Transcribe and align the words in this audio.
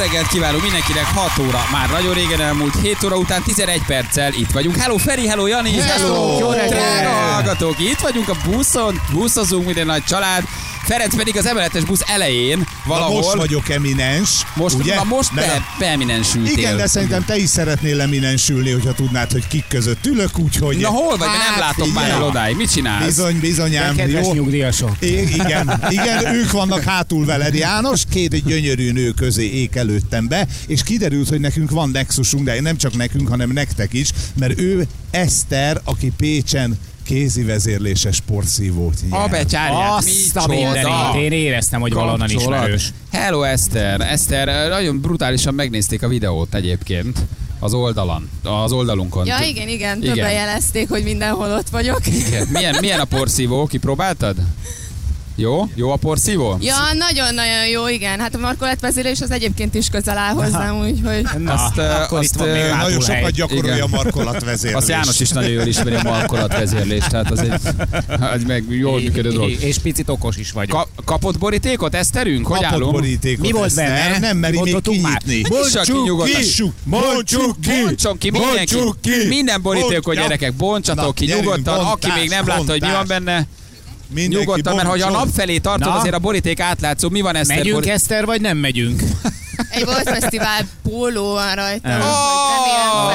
reggelt 0.00 0.26
kívánunk 0.26 0.62
mindenkinek 0.62 1.04
6 1.04 1.38
óra. 1.38 1.60
Már 1.72 1.90
nagyon 1.90 2.14
régen 2.14 2.40
elmúlt 2.40 2.74
7 2.82 3.04
óra 3.04 3.16
után 3.16 3.42
11 3.42 3.82
perccel 3.86 4.32
itt 4.32 4.50
vagyunk. 4.50 4.76
Hello 4.76 4.96
Feri, 4.96 5.28
hello 5.28 5.46
Jani, 5.46 5.80
hello! 5.80 6.38
Jó 6.38 6.50
reggelt! 6.50 7.06
Hallgatók, 7.06 7.80
itt 7.80 7.98
vagyunk 7.98 8.28
a 8.28 8.36
buszon, 8.44 9.00
buszozunk 9.12 9.64
minden 9.64 9.86
nagy 9.86 10.04
család. 10.04 10.42
Ferenc 10.90 11.16
pedig 11.16 11.36
az 11.36 11.46
emeletes 11.46 11.84
busz 11.84 12.00
elején 12.06 12.58
Na 12.58 12.64
valahol. 12.86 13.14
most 13.20 13.34
vagyok 13.34 13.68
eminens, 13.68 14.30
most, 14.54 14.74
ugye? 14.74 14.94
na 14.94 15.04
most 15.04 15.32
Mert 15.32 15.46
be, 15.46 15.52
a- 15.52 15.62
beeminensültél. 15.78 16.58
Igen, 16.58 16.76
de 16.76 16.86
szerintem 16.86 17.24
te 17.24 17.36
is 17.36 17.48
szeretnél 17.48 18.00
eminensülni, 18.00 18.70
hogyha 18.70 18.92
tudnád, 18.92 19.32
hogy 19.32 19.46
kik 19.46 19.64
között 19.68 20.06
ülök, 20.06 20.38
úgyhogy... 20.38 20.76
Na 20.76 20.88
hol 20.88 21.16
vagy? 21.16 21.28
Hát, 21.28 21.50
nem 21.50 21.58
látom 21.58 21.88
már 21.88 22.10
el 22.10 22.22
odáig. 22.22 22.56
Mit 22.56 22.70
csinálsz? 22.72 23.04
Bizony, 23.04 23.38
bizonyám, 23.40 23.96
Kedves 23.96 24.26
jó. 24.26 24.32
nyugdíjasok. 24.32 24.96
I- 25.00 25.06
igen, 25.34 25.82
igen, 25.88 26.34
ők 26.34 26.50
vannak 26.50 26.82
hátul 26.82 27.24
veled, 27.24 27.54
János, 27.54 28.02
két 28.10 28.44
gyönyörű 28.44 28.92
nő 28.92 29.10
közé 29.10 29.50
ék 29.50 29.76
előttem 29.76 30.28
be, 30.28 30.46
és 30.66 30.82
kiderült, 30.82 31.28
hogy 31.28 31.40
nekünk 31.40 31.70
van 31.70 31.90
nexusunk, 31.90 32.44
de 32.44 32.60
nem 32.60 32.76
csak 32.76 32.96
nekünk, 32.96 33.28
hanem 33.28 33.50
nektek 33.50 33.92
is, 33.92 34.10
mert 34.38 34.60
ő 34.60 34.86
Eszter, 35.10 35.80
aki 35.84 36.12
Pécsen 36.16 36.78
kézi 37.10 37.42
vezérléses 37.42 38.14
sportszívót 38.16 38.94
A 39.10 39.28
becsárját, 39.28 39.92
Azt 39.96 40.36
a 40.36 40.46
mindenit. 40.46 41.14
Én 41.14 41.32
éreztem, 41.32 41.80
hogy 41.80 41.92
valonnan 41.92 42.18
Kapcsolat. 42.28 42.58
ismerős. 42.58 42.92
Hello 43.12 43.42
Eszter. 43.42 44.00
Eszter, 44.00 44.68
nagyon 44.68 45.00
brutálisan 45.00 45.54
megnézték 45.54 46.02
a 46.02 46.08
videót 46.08 46.54
egyébként 46.54 47.18
az 47.58 47.74
oldalon, 47.74 48.30
az 48.42 48.72
oldalunkon. 48.72 49.26
Ja, 49.26 49.38
igen, 49.46 49.68
igen, 49.68 50.02
Igen. 50.02 50.14
többen 50.14 50.32
jelezték, 50.32 50.88
hogy 50.88 51.02
mindenhol 51.02 51.52
ott 51.52 51.68
vagyok. 51.68 52.06
Igen. 52.06 52.46
Milyen, 52.50 52.76
milyen 52.80 53.00
a 53.00 53.04
porszívó? 53.04 53.66
Kipróbáltad? 53.66 54.36
Jó? 55.40 55.68
Jó 55.74 55.90
a 55.90 55.96
porszívó? 55.96 56.56
Ja, 56.60 56.76
nagyon-nagyon 56.98 57.66
jó, 57.72 57.88
igen. 57.88 58.18
Hát 58.20 58.34
a 58.34 58.38
markolatvezérés 58.38 59.20
az 59.20 59.30
egyébként 59.30 59.74
is 59.74 59.88
közel 59.88 60.18
áll 60.18 60.34
hozzám, 60.34 60.78
úgyhogy... 60.78 61.26
Na, 61.38 61.52
Azt, 61.52 61.78
akkor 61.78 62.18
azt, 62.18 62.32
itt 62.34 62.38
van 62.40 62.48
még 62.48 62.56
Nagyon 62.62 62.76
hátul 62.76 63.04
hely. 63.04 63.16
sokat 63.18 63.30
gyakorolja 63.32 63.74
Igen. 63.74 63.86
a 63.92 63.96
markolatvezérlést. 63.96 64.76
Azt 64.76 64.88
János 64.88 65.20
is 65.20 65.28
nagyon 65.28 65.50
jól 65.50 65.66
ismeri 65.66 65.94
a 65.94 66.02
markolatvezérlést, 66.02 67.08
tehát 67.08 67.30
az 67.30 67.38
egy, 67.38 67.52
az 68.20 68.42
meg 68.46 68.64
jól 68.68 69.00
működő 69.00 69.30
dolog. 69.30 69.50
És 69.50 69.78
picit 69.78 70.08
okos 70.08 70.36
is 70.36 70.52
vagyok. 70.52 70.76
Ka- 70.76 71.04
kapott 71.04 71.38
borítékot, 71.38 71.94
Eszterünk? 71.94 72.46
Hogy 72.46 72.56
Kapott 72.56 72.72
állunk? 72.72 72.92
borítékot, 72.92 73.46
Mi 73.46 73.52
volt 73.52 73.74
benne? 73.74 74.18
Nem 74.18 74.36
meri 74.36 74.60
még 74.62 74.80
kinyitni. 74.80 75.42
Bontsuk 75.48 76.24
ki! 76.24 76.62
Bontsuk 76.84 77.60
ki! 77.60 77.70
Bontson 77.84 78.18
ki 78.18 78.30
mindenki, 78.30 78.74
Bontsuk 78.74 79.00
ki! 79.00 79.26
minden 79.28 79.62
borítékot 79.62 80.14
gyerekek, 80.14 80.54
bontsatok 80.54 81.14
ki 81.14 81.24
nyugodtan, 81.24 81.78
aki 81.78 82.08
még 82.18 82.28
nem 82.28 82.46
látta, 82.46 82.70
hogy 82.70 82.80
mi 82.80 82.90
van 82.90 83.04
benne, 83.06 83.46
Mindenki 84.14 84.36
nyugodtan, 84.36 84.74
mert 84.76 84.88
hogy 84.88 85.00
a 85.00 85.10
nap 85.10 85.28
felé 85.34 85.58
tartom, 85.58 85.92
Na? 85.92 85.98
azért 85.98 86.14
a 86.14 86.18
boríték 86.18 86.60
átlátszó, 86.60 87.08
mi 87.08 87.20
van 87.20 87.36
Eszter? 87.36 87.56
Megyünk, 87.56 87.74
bori- 87.76 87.90
Eszter, 87.90 88.24
vagy 88.24 88.40
nem 88.40 88.56
megyünk? 88.58 89.02
Egy 89.70 89.84
volt 89.84 90.08
fesztivál 90.08 90.66
póló 90.82 91.32
van 91.32 91.54
rajta, 91.54 91.88
Ah. 91.88 91.96
úgyhogy 91.96 92.50
remélem 92.56 93.06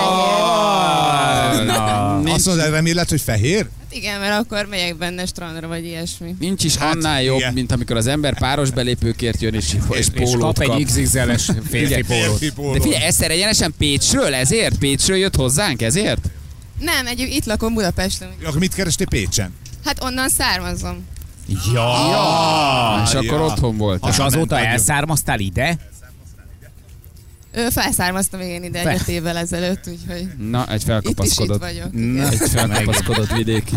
fehér. 1.56 1.66
Na, 1.66 2.18
Nincs, 2.24 2.36
Azt 2.36 2.46
mondod, 2.46 2.70
reméled, 2.70 3.10
hogy 3.10 3.22
fehér? 3.22 3.58
Hát 3.58 3.94
Igen, 3.94 4.20
mert 4.20 4.40
akkor 4.40 4.66
megyek 4.70 4.98
benne 4.98 5.26
strandra, 5.26 5.68
vagy 5.68 5.86
ilyesmi. 5.86 6.36
nincs 6.40 6.64
is 6.64 6.76
Hát, 6.76 6.94
annál 6.96 7.24
jobb, 7.24 7.38
igen. 7.38 7.54
mint 7.54 7.72
amikor 7.72 7.96
az 7.96 8.08
ember 8.08 8.38
páros 8.40 8.72
belépőkért 8.72 9.42
jön, 9.42 9.54
és, 9.54 9.66
és 9.92 9.98
és 10.00 10.08
pólót 10.24 10.42
kap 10.58 10.68
kap. 10.68 10.76
egy 10.80 10.86
XXL-es 10.86 11.50
férfi 11.70 12.04
pólót. 12.54 12.74
De 12.78 12.82
figyelj, 12.82 13.04
Eszter 13.04 13.32
egyenesen 13.32 13.74
Pécsről, 13.78 14.34
ezért? 14.34 14.78
Pécsről 14.78 15.18
jött 15.18 15.36
hozzánk, 15.36 15.82
ezért? 15.82 16.20
Nem, 16.80 17.08
egy, 17.08 17.20
itt 17.20 17.46
lakom 17.46 17.74
Budapesten. 17.74 18.28
Akkor 18.46 18.60
mit 18.60 18.74
kerestél 18.74 19.08
Pécsen? 19.08 19.54
Hát 19.86 20.04
onnan 20.04 20.30
származom. 20.30 21.08
Ja. 21.48 23.02
és 23.06 23.14
ja. 23.14 23.20
akkor 23.20 23.42
otthon 23.42 23.78
volt. 23.78 24.08
És 24.08 24.18
azóta 24.18 24.60
elszármaztál 24.60 25.40
ide? 25.40 25.78
Ő 27.56 27.70
felszármaztam 27.70 28.40
igen 28.42 28.64
ide 28.64 28.82
Fe- 28.82 29.02
egy 29.08 29.14
évvel 29.14 29.38
ezelőtt, 29.38 29.84
úgyhogy 29.88 30.28
Na, 30.50 30.66
egy 30.68 30.74
itt 30.74 30.76
is 30.76 30.82
itt 30.82 30.88
felkapaszkodott. 30.88 31.60
vagyok. 31.60 31.92
Na. 31.92 32.30
Egy 32.30 32.50
felkapaszkodott 32.50 33.32
vidéki. 33.32 33.76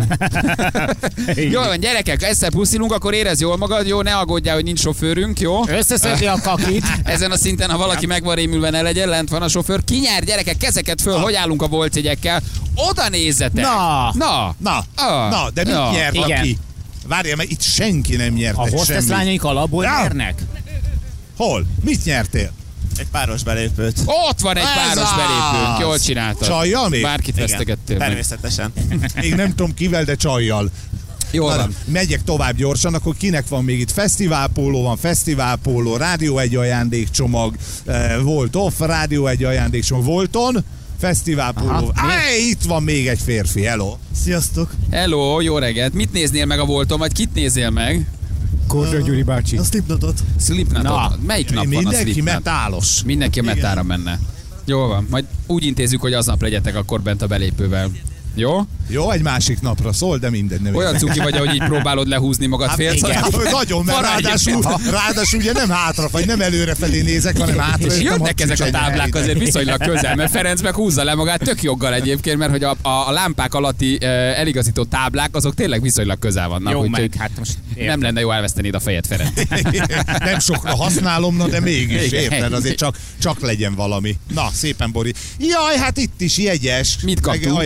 Jól 1.35 1.65
van, 1.67 1.79
gyerekek, 1.79 2.23
Eszter 2.23 2.49
puszilunk, 2.51 2.91
akkor 2.91 3.13
érez 3.13 3.39
jól 3.41 3.57
magad, 3.57 3.87
jó, 3.87 4.01
ne 4.01 4.15
aggódjál, 4.17 4.55
hogy 4.55 4.63
nincs 4.63 4.79
sofőrünk, 4.79 5.39
jó? 5.39 5.67
Összeszedni 5.67 6.25
a 6.25 6.35
kakit. 6.43 6.83
Ezen 7.03 7.31
a 7.31 7.37
szinten, 7.37 7.69
ha 7.69 7.77
valaki 7.77 8.05
meg 8.05 8.23
van 8.23 8.35
rémülve, 8.35 8.69
ne 8.69 8.81
legyen, 8.81 9.09
lent 9.09 9.29
van 9.29 9.41
a 9.41 9.47
sofőr. 9.47 9.83
Ki 9.83 9.99
nyer, 9.99 10.23
gyerekek, 10.23 10.57
kezeket 10.57 11.01
föl, 11.01 11.17
hogy 11.17 11.33
állunk 11.33 11.61
a 11.61 11.67
voltjegyekkel? 11.67 12.41
Oda 12.75 13.09
nézzetek! 13.09 13.63
Na. 13.63 14.11
Na! 14.13 14.55
Na, 14.57 14.85
Ah, 14.95 15.29
na, 15.31 15.49
de 15.53 15.63
mit 15.63 15.73
ja, 15.73 15.89
nyert 15.91 16.15
igen. 16.15 16.39
aki? 16.39 16.57
Várjál, 17.07 17.35
mert 17.35 17.49
itt 17.49 17.61
senki 17.61 18.15
nem 18.15 18.33
nyert 18.33 18.57
A 18.57 18.59
hostess 18.69 18.85
semmit. 18.95 19.09
lányaik 19.09 19.43
alapból 19.43 19.83
Ja. 19.83 19.97
nyernek? 20.01 20.41
Hol? 21.37 21.65
Mit 21.83 22.05
nyertél? 22.05 22.51
Egy 22.99 23.07
páros 23.11 23.43
belépőt. 23.43 24.01
Ott 24.05 24.39
van 24.39 24.57
egy 24.57 24.63
Ez 24.63 24.73
páros 24.73 25.09
az! 25.11 25.15
belépőnk, 25.15 25.79
jól 25.79 25.99
csináltad. 25.99 26.47
Csajjal 26.47 26.89
még? 26.89 27.01
Bárkit 27.01 27.35
vesztegettél 27.35 27.97
meg. 27.97 28.07
Természetesen. 28.07 28.73
Még 29.21 29.35
nem 29.35 29.49
tudom 29.49 29.73
kivel, 29.73 30.03
de 30.03 30.15
csajjal. 30.15 30.71
Na, 31.31 31.39
van. 31.41 31.75
megyek 31.85 32.23
tovább 32.23 32.55
gyorsan, 32.55 32.93
akkor 32.93 33.15
kinek 33.17 33.47
van 33.47 33.63
még 33.63 33.79
itt 33.79 33.91
fesztiválpóló, 33.91 34.81
van 34.83 34.97
fesztiválpóló, 34.97 35.95
rádió 35.95 36.37
egy 36.37 36.55
ajándékcsomag, 36.55 37.55
eh, 37.85 38.15
volt 38.21 38.55
off, 38.55 38.79
rádió 38.79 39.27
egy 39.27 39.43
ajándékcsomag, 39.43 40.05
volton, 40.05 40.63
fesztiválpóló. 40.99 41.91
Áj, 41.95 42.39
itt 42.49 42.61
van 42.61 42.83
még 42.83 43.07
egy 43.07 43.19
férfi, 43.25 43.63
hello. 43.63 43.97
Sziasztok! 44.23 44.71
Hello, 44.91 45.41
jó 45.41 45.57
reggelt. 45.57 45.93
Mit 45.93 46.11
néznél 46.11 46.45
meg 46.45 46.59
a 46.59 46.65
volton, 46.65 46.99
vagy 46.99 47.13
kit 47.13 47.33
nézél 47.33 47.69
meg? 47.69 48.07
Kordra 48.69 48.99
Gyuri 48.99 49.23
bácsi. 49.23 49.57
A 49.57 49.63
Slipknotot. 49.63 50.19
Slipknotot. 50.39 50.83
Na. 50.83 51.15
Melyik 51.25 51.51
nap 51.51 51.65
van 51.65 51.73
a 51.75 51.77
Mindenki 51.79 52.11
Slipknot? 52.11 52.33
metálos. 52.33 53.03
Mindenki 53.03 53.39
a 53.39 53.43
metára 53.43 53.83
menne. 53.83 54.19
Jó 54.65 54.87
van, 54.87 55.07
majd 55.09 55.25
úgy 55.47 55.63
intézzük, 55.65 56.01
hogy 56.01 56.13
aznap 56.13 56.41
legyetek 56.41 56.75
akkor 56.75 57.01
bent 57.01 57.21
a 57.21 57.27
belépővel. 57.27 57.91
Jó? 58.39 58.65
Jó, 58.87 59.11
egy 59.11 59.21
másik 59.21 59.61
napra 59.61 59.93
szól, 59.93 60.17
de 60.17 60.29
mindegy. 60.29 60.61
Nem 60.61 60.75
Olyan 60.75 60.97
cuki 60.97 61.19
vagy, 61.19 61.37
hogy 61.37 61.53
így 61.53 61.63
próbálod 61.63 62.07
lehúzni 62.07 62.45
magad 62.45 62.67
Hát 62.67 62.75
fél 62.77 62.93
igen, 62.93 63.23
szor- 63.23 63.51
nagyon, 63.59 63.85
mert 63.85 64.01
ráadásul, 64.01 64.61
ráadásul 64.91 65.39
ugye 65.39 65.51
nem 65.51 65.69
hátra, 65.69 66.07
vagy 66.11 66.25
nem 66.25 66.41
előre 66.41 66.75
felé 66.75 67.01
nézek, 67.01 67.37
hanem 67.37 67.57
hátra. 67.57 67.93
És 67.93 68.01
jönnek 68.01 68.41
ezek 68.41 68.59
a 68.59 68.69
táblák 68.69 69.15
azért 69.15 69.39
viszonylag 69.39 69.81
közel, 69.83 70.15
mert 70.15 70.31
Ferenc 70.31 70.61
meg 70.61 70.73
húzza 70.73 71.03
le 71.03 71.13
magát 71.15 71.39
tök 71.39 71.63
joggal 71.63 71.93
egyébként, 71.93 72.37
mert 72.37 72.51
hogy 72.51 72.63
a, 72.63 72.75
a, 72.81 73.07
a 73.07 73.11
lámpák 73.11 73.53
alatti 73.53 73.97
e, 74.01 74.07
eligazító 74.07 74.83
táblák, 74.83 75.35
azok 75.35 75.53
tényleg 75.55 75.81
viszonylag 75.81 76.19
közel 76.19 76.47
vannak. 76.47 76.73
Jó, 76.73 76.87
meg 76.87 77.11
hát 77.17 77.31
most 77.37 77.57
nem 77.75 78.01
lenne 78.01 78.19
jó 78.19 78.31
elveszteni 78.31 78.69
a 78.69 78.79
fejed, 78.79 79.05
Ferenc. 79.05 79.31
nem 80.19 80.39
sokra 80.39 80.75
használom, 80.75 81.35
na 81.35 81.47
de 81.47 81.59
mégis, 81.59 82.05
Igen. 82.05 82.21
érted? 82.21 82.53
Azért 82.53 82.77
csak, 82.77 82.97
csak 83.21 83.41
legyen 83.41 83.75
valami. 83.75 84.17
Na, 84.33 84.49
szépen, 84.53 84.91
Bori. 84.91 85.13
Jaj, 85.39 85.77
hát 85.77 85.97
itt 85.97 86.21
is 86.21 86.37
jegyes. 86.37 86.97
Mit 87.03 87.25
meg 87.25 87.39
kaptunk? 87.39 87.57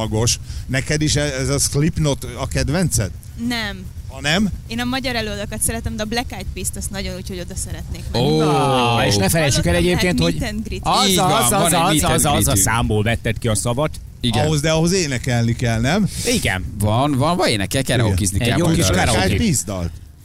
Ajándékcsomagos. 0.00 0.38
Neked 0.66 1.02
is 1.02 1.16
ez 1.16 1.48
a 1.48 1.58
Slipknot 1.58 2.24
a 2.38 2.48
kedvenced? 2.48 3.10
Nem. 3.48 3.84
Ha 4.08 4.20
nem? 4.20 4.48
Én 4.66 4.80
a 4.80 4.84
magyar 4.84 5.16
előadókat 5.16 5.62
szeretem, 5.62 5.96
de 5.96 6.02
a 6.02 6.06
Black 6.06 6.32
Eyed 6.32 6.46
Peas-t 6.54 6.76
azt 6.76 6.90
nagyon 6.90 7.14
úgy, 7.16 7.28
hogy 7.28 7.38
oda 7.38 7.54
szeretnék 7.56 8.02
menni. 8.12 8.24
Ó, 8.24 8.42
Na, 8.42 9.06
és 9.06 9.16
ne 9.16 9.28
felejtsük 9.28 9.66
el 9.66 9.74
egyébként, 9.74 10.20
hogy 10.20 10.36
az, 10.80 11.08
Így 11.08 11.18
az, 11.18 11.52
az, 11.52 11.52
az, 11.52 11.72
egy 11.72 12.04
az, 12.04 12.24
az, 12.24 12.48
a 12.48 12.56
számból 12.56 13.02
vetted 13.02 13.38
ki 13.38 13.48
a 13.48 13.54
szavat. 13.54 14.00
Igen. 14.20 14.44
Ahhoz, 14.44 14.60
de 14.60 14.70
ahhoz 14.70 14.92
énekelni 14.92 15.56
kell, 15.56 15.80
nem? 15.80 16.08
Igen. 16.24 16.64
Van, 16.78 17.12
van, 17.12 17.36
van 17.36 17.48
énekel, 17.48 17.84
karaokizni 17.84 18.40
Egy 18.40 18.48
kell. 18.48 18.58
jó 18.58 18.64
majd 18.64 18.76
kis 18.76 18.86
karaoke. 18.86 19.22
Egy. 19.22 19.56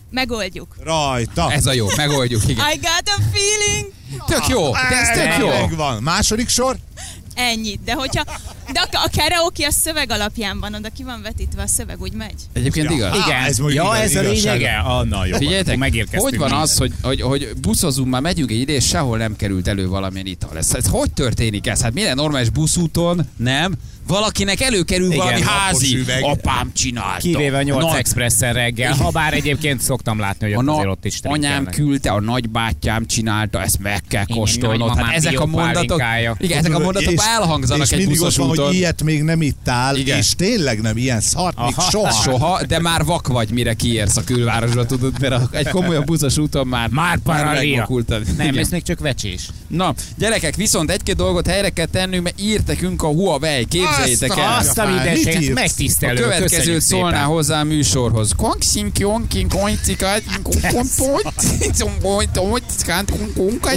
Megoldjuk. 0.09 0.75
Rajta. 0.83 1.51
Ez 1.51 1.65
a 1.65 1.73
jó, 1.73 1.87
megoldjuk, 1.95 2.41
igen. 2.47 2.65
I 2.73 2.75
got 2.75 3.03
a 3.05 3.21
feeling! 3.31 3.93
Tök 4.27 4.47
jó, 4.47 4.71
de 4.71 4.95
ez 4.95 5.17
tök 5.17 5.39
jó. 5.39 5.47
Megvan. 5.47 6.03
Második 6.03 6.49
sor? 6.49 6.77
Ennyit. 7.35 7.83
De 7.83 7.93
hogyha... 7.93 8.23
De 8.73 8.87
a, 8.91 9.09
karaoke 9.17 9.67
a 9.67 9.71
szöveg 9.71 10.11
alapján 10.11 10.59
van, 10.59 10.73
oda 10.73 10.89
ki 10.89 11.03
van 11.03 11.21
vetítve, 11.21 11.61
a 11.61 11.67
szöveg 11.67 12.01
úgy 12.01 12.13
megy. 12.13 12.35
Egyébként 12.53 12.85
Ja. 12.89 12.95
igaz. 12.95 13.15
Igen. 13.25 13.43
ez 13.43 13.57
ja, 13.57 13.69
igaz- 13.69 13.99
ez 13.99 14.15
a 14.15 14.21
lényege? 14.21 14.81
Na 15.09 15.25
jó. 15.25 15.37
Figyeljetek, 15.37 16.19
hogy 16.19 16.37
van 16.37 16.51
az, 16.51 16.77
hogy, 16.77 16.93
hogy, 17.01 17.21
hogy 17.21 17.49
buszozunk, 17.61 18.09
már 18.09 18.21
megyünk 18.21 18.51
egy 18.51 18.59
ide, 18.59 18.73
és 18.73 18.85
sehol 18.87 19.17
nem 19.17 19.35
került 19.35 19.67
elő 19.67 19.87
valamilyen 19.87 20.25
ital. 20.25 20.57
Ez, 20.57 20.73
ez 20.73 20.87
hogy 20.87 21.11
történik 21.11 21.67
ez? 21.67 21.81
Hát 21.81 21.93
minden 21.93 22.15
normális 22.15 22.49
buszúton, 22.49 23.29
nem? 23.37 23.75
Valakinek 24.07 24.61
előkerül 24.61 25.05
Igen, 25.11 25.17
valami 25.17 25.41
házi. 25.41 25.95
üveg. 25.97 26.23
Apám 26.23 26.71
csinálta. 26.73 27.19
Kivéve 27.19 27.57
a 27.57 27.61
8 27.61 27.83
Nagy- 27.83 27.97
Expressen 27.97 28.53
reggel, 28.53 28.93
ha 28.93 29.09
bár 29.09 29.33
egyébként 29.33 29.81
szoktam 29.81 30.19
látni, 30.19 30.45
hogy 30.45 30.53
a 30.55 30.57
ott 30.57 30.65
na, 30.65 30.71
azért 30.73 30.89
ott 30.89 31.05
is 31.05 31.19
anyám 31.23 31.65
küldte, 31.65 32.11
a 32.11 32.19
nagybátyám 32.21 33.05
csinálta, 33.05 33.61
ezt 33.61 33.79
meg 33.79 34.01
kell 34.07 34.25
kóstolnod. 34.25 34.97
Hát 34.97 35.15
ezek 35.15 35.39
a 35.39 35.45
mondatok, 35.45 36.01
igen, 36.37 36.57
ezek 36.57 36.73
a 36.75 36.79
mondatok 36.79 37.11
És- 37.11 37.19
elhangzanak 37.37 37.85
és 37.85 37.91
egy 37.91 37.97
mindig 37.97 38.15
ott 38.17 38.23
buszos 38.25 38.37
van, 38.37 38.49
úton. 38.49 38.65
hogy 38.65 38.75
ilyet 38.75 39.03
még 39.03 39.23
nem 39.23 39.41
ittál, 39.41 39.95
Igen. 39.95 40.17
és 40.17 40.31
tényleg 40.37 40.81
nem 40.81 40.97
ilyen 40.97 41.19
szart, 41.21 41.57
még 41.59 41.75
soha. 41.89 42.11
Soha, 42.11 42.63
de 42.65 42.79
már 42.79 43.03
vak 43.05 43.27
vagy, 43.27 43.49
mire 43.49 43.73
kiérsz 43.73 44.17
a 44.17 44.23
külvárosba, 44.23 44.85
tudod, 44.85 45.19
mert 45.19 45.55
egy 45.55 45.67
komolyabb 45.69 46.05
buszos 46.05 46.37
úton 46.37 46.67
már, 46.67 46.89
Már 46.89 47.19
megvakultad. 47.25 48.23
Nem, 48.37 48.57
ez 48.57 48.69
még 48.69 48.83
csak 48.83 48.99
vecsés. 48.99 49.47
Na, 49.67 49.93
gyerekek, 50.17 50.55
viszont 50.55 50.91
egy-két 50.91 51.15
dolgot 51.15 51.47
helyre 51.47 51.69
kell 51.69 51.85
tennünk, 51.85 52.23
mert 52.23 52.41
írt 52.41 52.67
nekünk 52.67 53.03
a 53.03 53.07
Huawei, 53.07 53.65
képzeljétek 53.95 54.29
Azt 54.29 54.39
a- 54.39 54.41
el. 54.41 54.57
Azt 54.57 54.77
a 54.77 54.85
mindenséget 54.87 55.41
írsz? 55.41 55.49
A 55.49 55.53
megtisztelő. 55.53 56.21
következőt 56.21 56.81
szólná 56.81 57.23
hozzá 57.23 57.59
a 57.59 57.63
műsorhoz. 57.63 58.31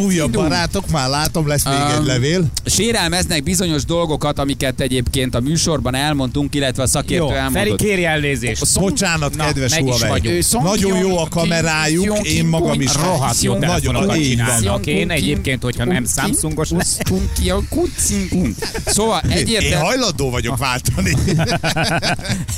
Újabb 0.00 0.32
barátok, 0.32 0.90
már 0.90 1.08
látom, 1.08 1.46
lesz 1.46 1.64
még 1.64 1.74
egy 1.98 2.04
levél. 2.04 2.44
Sérelmeznek 2.64 3.42
bizonyos 3.42 3.84
dolgokat, 3.84 4.38
amiket 4.38 4.80
egyébként 4.80 5.34
a 5.34 5.40
műsorban 5.40 5.94
elmondtunk, 5.94 6.54
illetve 6.54 6.82
a 6.82 6.86
szakértő 6.86 7.14
Jó, 7.24 7.28
Feri 7.28 7.38
elmondott. 7.40 7.78
kéri 7.78 8.04
elnézést. 8.04 8.80
Bocsánat, 8.80 9.36
Na, 9.36 9.44
kedves 9.44 9.74
Huawei. 9.74 10.42
Nagyon 10.62 10.98
jó 10.98 11.18
a 11.18 11.28
kamerájuk, 11.28 12.28
én 12.28 12.46
magam 12.46 12.80
is. 12.80 12.94
Rohadt 12.94 13.40
jó 13.42 13.56
telefonokat 13.58 14.16
csinálnak. 14.22 14.86
Én 14.86 15.10
egyébként, 15.10 15.62
hogyha 15.62 15.84
nem 15.84 16.06
Samsungos 16.06 16.70
lesz. 16.70 16.98
Szóval 18.86 19.22
Én 19.28 19.76
hajlandó 20.08 20.30
vagyok 20.30 20.56
váltani. 20.56 21.12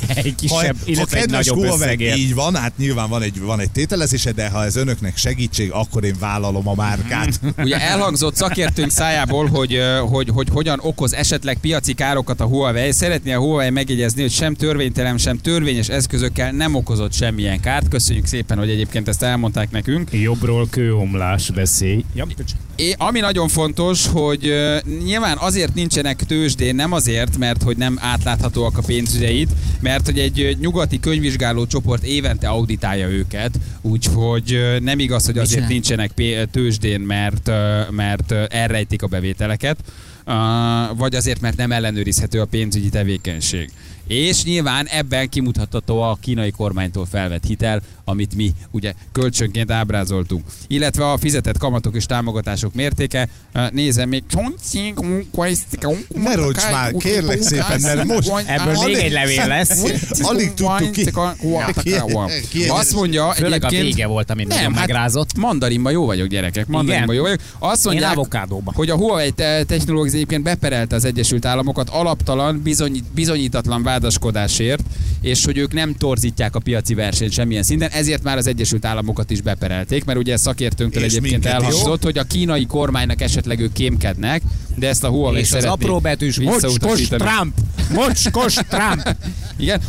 Egy 0.07 0.35
Ha, 0.49 0.57
kisebb, 0.57 0.75
ha 0.77 0.85
illetve 0.85 1.17
egy 1.17 1.23
kedves 1.25 1.45
nagyobb 1.47 1.63
összegért. 1.63 2.17
így 2.17 2.33
van, 2.33 2.55
hát 2.55 2.77
nyilván 2.77 3.09
van 3.09 3.21
egy, 3.21 3.39
van 3.41 3.59
egy 3.59 3.71
tételezése, 3.71 4.31
de 4.31 4.49
ha 4.49 4.63
ez 4.63 4.75
önöknek 4.75 5.17
segítség, 5.17 5.71
akkor 5.71 6.03
én 6.03 6.15
vállalom 6.19 6.67
a 6.67 6.75
márkát. 6.75 7.39
ugye 7.57 7.81
elhangzott 7.81 8.35
szakértőnk 8.35 8.89
szájából, 8.91 9.47
hogy, 9.47 9.79
hogy, 10.09 10.29
hogy 10.33 10.47
hogyan 10.51 10.79
okoz 10.81 11.13
esetleg 11.13 11.57
piaci 11.57 11.93
károkat 11.93 12.39
a 12.39 12.45
Huawei. 12.45 12.91
Szeretné 12.91 13.33
a 13.33 13.39
Huawei 13.39 13.69
megjegyezni, 13.69 14.21
hogy 14.21 14.31
sem 14.31 14.53
törvénytelen, 14.53 15.17
sem 15.17 15.37
törvényes 15.37 15.87
eszközökkel 15.87 16.51
nem 16.51 16.75
okozott 16.75 17.13
semmilyen 17.13 17.59
kárt. 17.59 17.87
Köszönjük 17.87 18.25
szépen, 18.25 18.57
hogy 18.57 18.69
egyébként 18.69 19.07
ezt 19.07 19.23
elmondták 19.23 19.71
nekünk. 19.71 20.09
Jobbról 20.11 20.67
kőomlás 20.69 21.49
veszély. 21.53 22.05
Ja, 22.13 22.25
É, 22.75 22.95
ami 22.97 23.19
nagyon 23.19 23.47
fontos, 23.47 24.07
hogy 24.07 24.53
nyilván 25.03 25.37
azért 25.37 25.73
nincsenek 25.73 26.23
tőzsdén, 26.23 26.75
nem 26.75 26.91
azért, 26.91 27.37
mert 27.41 27.63
hogy 27.63 27.77
nem 27.77 27.97
átláthatóak 27.99 28.77
a 28.77 28.81
pénzügyeit, 28.81 29.49
mert 29.79 30.05
hogy 30.05 30.19
egy 30.19 30.57
nyugati 30.59 30.99
könyvvizsgáló 30.99 31.65
csoport 31.65 32.03
évente 32.03 32.47
auditálja 32.47 33.07
őket, 33.07 33.59
úgyhogy 33.81 34.77
nem 34.81 34.99
igaz, 34.99 35.25
hogy 35.25 35.37
azért 35.37 35.67
nincsenek 35.67 36.11
tőzsdén, 36.51 36.99
mert, 36.99 37.51
mert 37.89 38.31
elrejtik 38.31 39.01
a 39.01 39.07
bevételeket, 39.07 39.77
vagy 40.95 41.15
azért, 41.15 41.41
mert 41.41 41.57
nem 41.57 41.71
ellenőrizhető 41.71 42.41
a 42.41 42.45
pénzügyi 42.45 42.89
tevékenység. 42.89 43.71
És 44.11 44.43
nyilván 44.43 44.85
ebben 44.87 45.29
kimutatható 45.29 46.01
a 46.01 46.17
kínai 46.21 46.51
kormánytól 46.51 47.05
felvett 47.05 47.45
hitel, 47.45 47.81
amit 48.05 48.35
mi 48.35 48.51
ugye 48.71 48.93
kölcsönként 49.11 49.71
ábrázoltunk. 49.71 50.43
Illetve 50.67 51.11
a 51.11 51.17
fizetett 51.17 51.57
kamatok 51.57 51.95
és 51.95 52.05
támogatások 52.05 52.73
mértéke. 52.73 53.27
Nézem 53.71 54.09
még. 54.09 54.23
Ne 56.15 56.35
roncs 56.35 56.71
már, 56.71 56.93
kérlek 56.93 57.41
szépen, 57.41 57.81
mert 57.81 58.03
most- 58.05 58.31
Ebből 58.45 58.73
még 58.85 58.95
egy 58.95 59.11
levél 59.11 59.47
lesz. 59.47 59.83
Alig 60.21 60.53
tudtuk 60.53 60.91
ki. 60.91 61.03
Azt 62.67 62.93
mondja 62.93 63.31
Főleg 63.31 63.63
a 63.63 63.69
vége 63.69 64.05
volt, 64.07 64.29
ami 64.29 64.43
nagyon 64.43 64.73
hát 64.73 64.79
megrázott. 64.87 65.37
mandarinban 65.37 65.91
jó 65.91 66.05
vagyok, 66.05 66.27
gyerekek. 66.27 66.67
Mandarinban 66.67 67.15
Igen? 67.15 67.15
jó 67.15 67.21
vagyok. 67.21 67.39
Azt 67.59 67.85
mondják, 67.85 68.15
hogy 68.75 68.89
a 68.89 68.95
Huawei 68.95 69.31
te- 69.31 69.63
technológia 69.63 70.13
egyébként 70.13 70.43
beperelte 70.43 70.95
az 70.95 71.05
Egyesült 71.05 71.45
Államokat 71.45 71.89
alaptalan, 71.89 72.61
bizony, 72.61 73.03
bizonyítatlan 73.13 73.83
vádaskodásért, 74.01 74.83
és 75.21 75.45
hogy 75.45 75.57
ők 75.57 75.73
nem 75.73 75.95
torzítják 75.95 76.55
a 76.55 76.59
piaci 76.59 76.93
versenyt 76.93 77.31
semmilyen 77.31 77.63
szinten, 77.63 77.89
ezért 77.89 78.23
már 78.23 78.37
az 78.37 78.47
Egyesült 78.47 78.85
Államokat 78.85 79.29
is 79.29 79.41
beperelték, 79.41 80.03
mert 80.05 80.19
ugye 80.19 80.37
szakértőnktől 80.37 81.03
És 81.03 81.13
egyébként 81.13 81.45
elhangzott, 81.45 82.03
hogy 82.03 82.17
a 82.17 82.23
kínai 82.23 82.65
kormánynak 82.65 83.21
esetleg 83.21 83.59
ők 83.59 83.73
kémkednek, 83.73 84.41
de 84.75 84.87
ezt 84.87 85.03
a 85.03 85.09
Huawei 85.09 85.39
És 85.39 85.51
az 85.51 85.63
apró 85.63 85.99
betűs 85.99 86.39
mocskos. 86.39 87.07
Trump! 87.07 87.57
Mocskos 87.93 88.53
Trump! 88.53 89.15
Igen. 89.57 89.81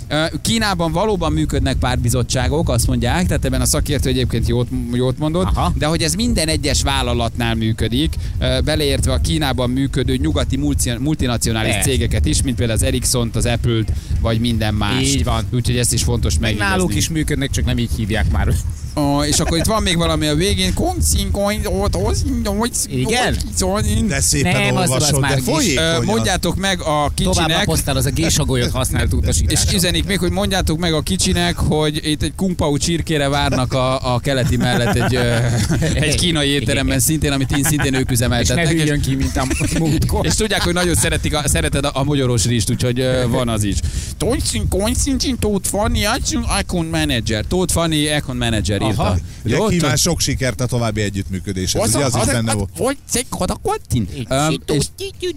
Kínában 0.41 0.91
valóban 0.91 1.31
működnek 1.31 1.75
pártbizottságok, 1.77 2.69
azt 2.69 2.87
mondják, 2.87 3.27
tehát 3.27 3.45
ebben 3.45 3.61
a 3.61 3.65
szakértő 3.65 4.09
egyébként 4.09 4.47
jót, 4.47 4.67
jót 4.93 5.17
mondott, 5.17 5.45
Aha. 5.45 5.73
de 5.77 5.85
hogy 5.85 6.01
ez 6.01 6.13
minden 6.13 6.47
egyes 6.47 6.81
vállalatnál 6.81 7.55
működik, 7.55 8.15
beleértve 8.63 9.13
a 9.13 9.17
Kínában 9.21 9.69
működő 9.69 10.15
nyugati 10.15 10.57
multi- 10.57 10.97
multinacionális 10.99 11.73
Persze. 11.73 11.89
cégeket 11.89 12.25
is, 12.25 12.41
mint 12.41 12.55
például 12.55 12.77
az 12.79 12.85
Ericsson-t, 12.85 13.35
az 13.35 13.45
Apple-t, 13.45 13.91
vagy 14.21 14.39
minden 14.39 14.73
más. 14.73 15.01
Így 15.03 15.23
van. 15.23 15.45
Úgyhogy 15.53 15.77
ezt 15.77 15.93
is 15.93 16.03
fontos 16.03 16.39
Meg 16.39 16.55
náluk 16.57 16.95
is 16.95 17.09
működnek, 17.09 17.49
csak 17.49 17.65
nem 17.65 17.77
így 17.77 17.89
hívják 17.97 18.31
már. 18.31 18.47
Ó, 18.95 19.23
és 19.23 19.39
akkor 19.39 19.57
itt 19.57 19.65
van 19.65 19.81
még 19.83 19.97
valami 19.97 20.27
a 20.27 20.35
végén. 20.35 20.73
Igen? 22.91 23.37
De 24.07 24.19
szépen 24.21 24.51
Nem, 24.61 24.75
az- 24.75 24.83
az 24.83 24.89
olvasod, 24.89 25.19
már 25.19 25.35
de 25.35 25.41
folyékony. 25.41 25.83
Az. 25.85 26.05
Mondjátok 26.05 26.55
meg 26.55 26.79
a 26.81 26.83
Tovább 26.83 27.11
kicsinek, 27.15 27.57
lapoztál 27.57 27.95
az 27.95 28.05
a 28.05 28.09
gésagolyot 28.09 28.71
használt 28.71 29.13
utasítás. 29.13 29.63
És 29.67 29.73
üzenik 29.73 30.00
még, 30.05 30.19
hogy 30.19 30.31
mondjátok 30.31 30.79
meg 30.79 30.93
a 30.93 31.01
kicsinek, 31.01 31.55
hogy 31.55 31.99
itt 32.03 32.21
egy 32.21 32.33
kumpau 32.35 32.77
csirkére 32.77 33.29
várnak 33.29 33.73
a, 33.73 34.13
a 34.13 34.19
keleti 34.19 34.57
mellett 34.57 34.95
egy, 34.95 35.15
egy 36.05 36.15
kínai 36.15 36.49
étteremben 36.49 36.99
szintén, 36.99 37.31
amit 37.31 37.57
én 37.57 37.63
szintén 37.63 37.93
ők 37.93 38.05
ne 38.05 38.11
üzemeltetnek. 38.11 38.65
És, 38.65 38.71
hűljön 38.71 39.01
ki, 39.01 39.15
mint 39.15 39.37
a 39.37 39.47
múltkor. 39.79 40.25
és 40.25 40.35
tudják, 40.35 40.61
hogy 40.61 40.73
nagyon 40.73 40.95
szeretik 40.95 41.35
a, 41.35 41.47
szereted 41.47 41.85
a, 41.85 41.91
a 41.93 42.03
mogyoros 42.03 42.45
rizst, 42.45 42.69
úgyhogy 42.69 43.05
van 43.29 43.49
az 43.49 43.63
is. 43.63 43.77
Tóth 45.39 45.67
Fanni, 45.67 46.05
account 46.45 46.91
manager. 46.91 47.45
Tóth 47.47 47.73
Fanni, 47.73 48.07
account 48.07 48.39
manager 48.39 48.81
írta. 48.81 49.01
Aha. 49.01 49.17
Jó, 49.43 49.65
kíván 49.65 49.95
sok 49.95 50.19
sikert 50.19 50.61
a 50.61 50.65
további 50.65 51.01
együttműködéshez. 51.01 51.95
Ugye 51.95 52.05
az 52.05 52.15
is 52.15 52.25
benne 52.25 52.53
volt. 52.53 52.69
Hogy 52.77 52.97
oda 53.29 53.55
kottin? 53.63 54.07
Öm, 54.29 54.57
és 54.67 54.85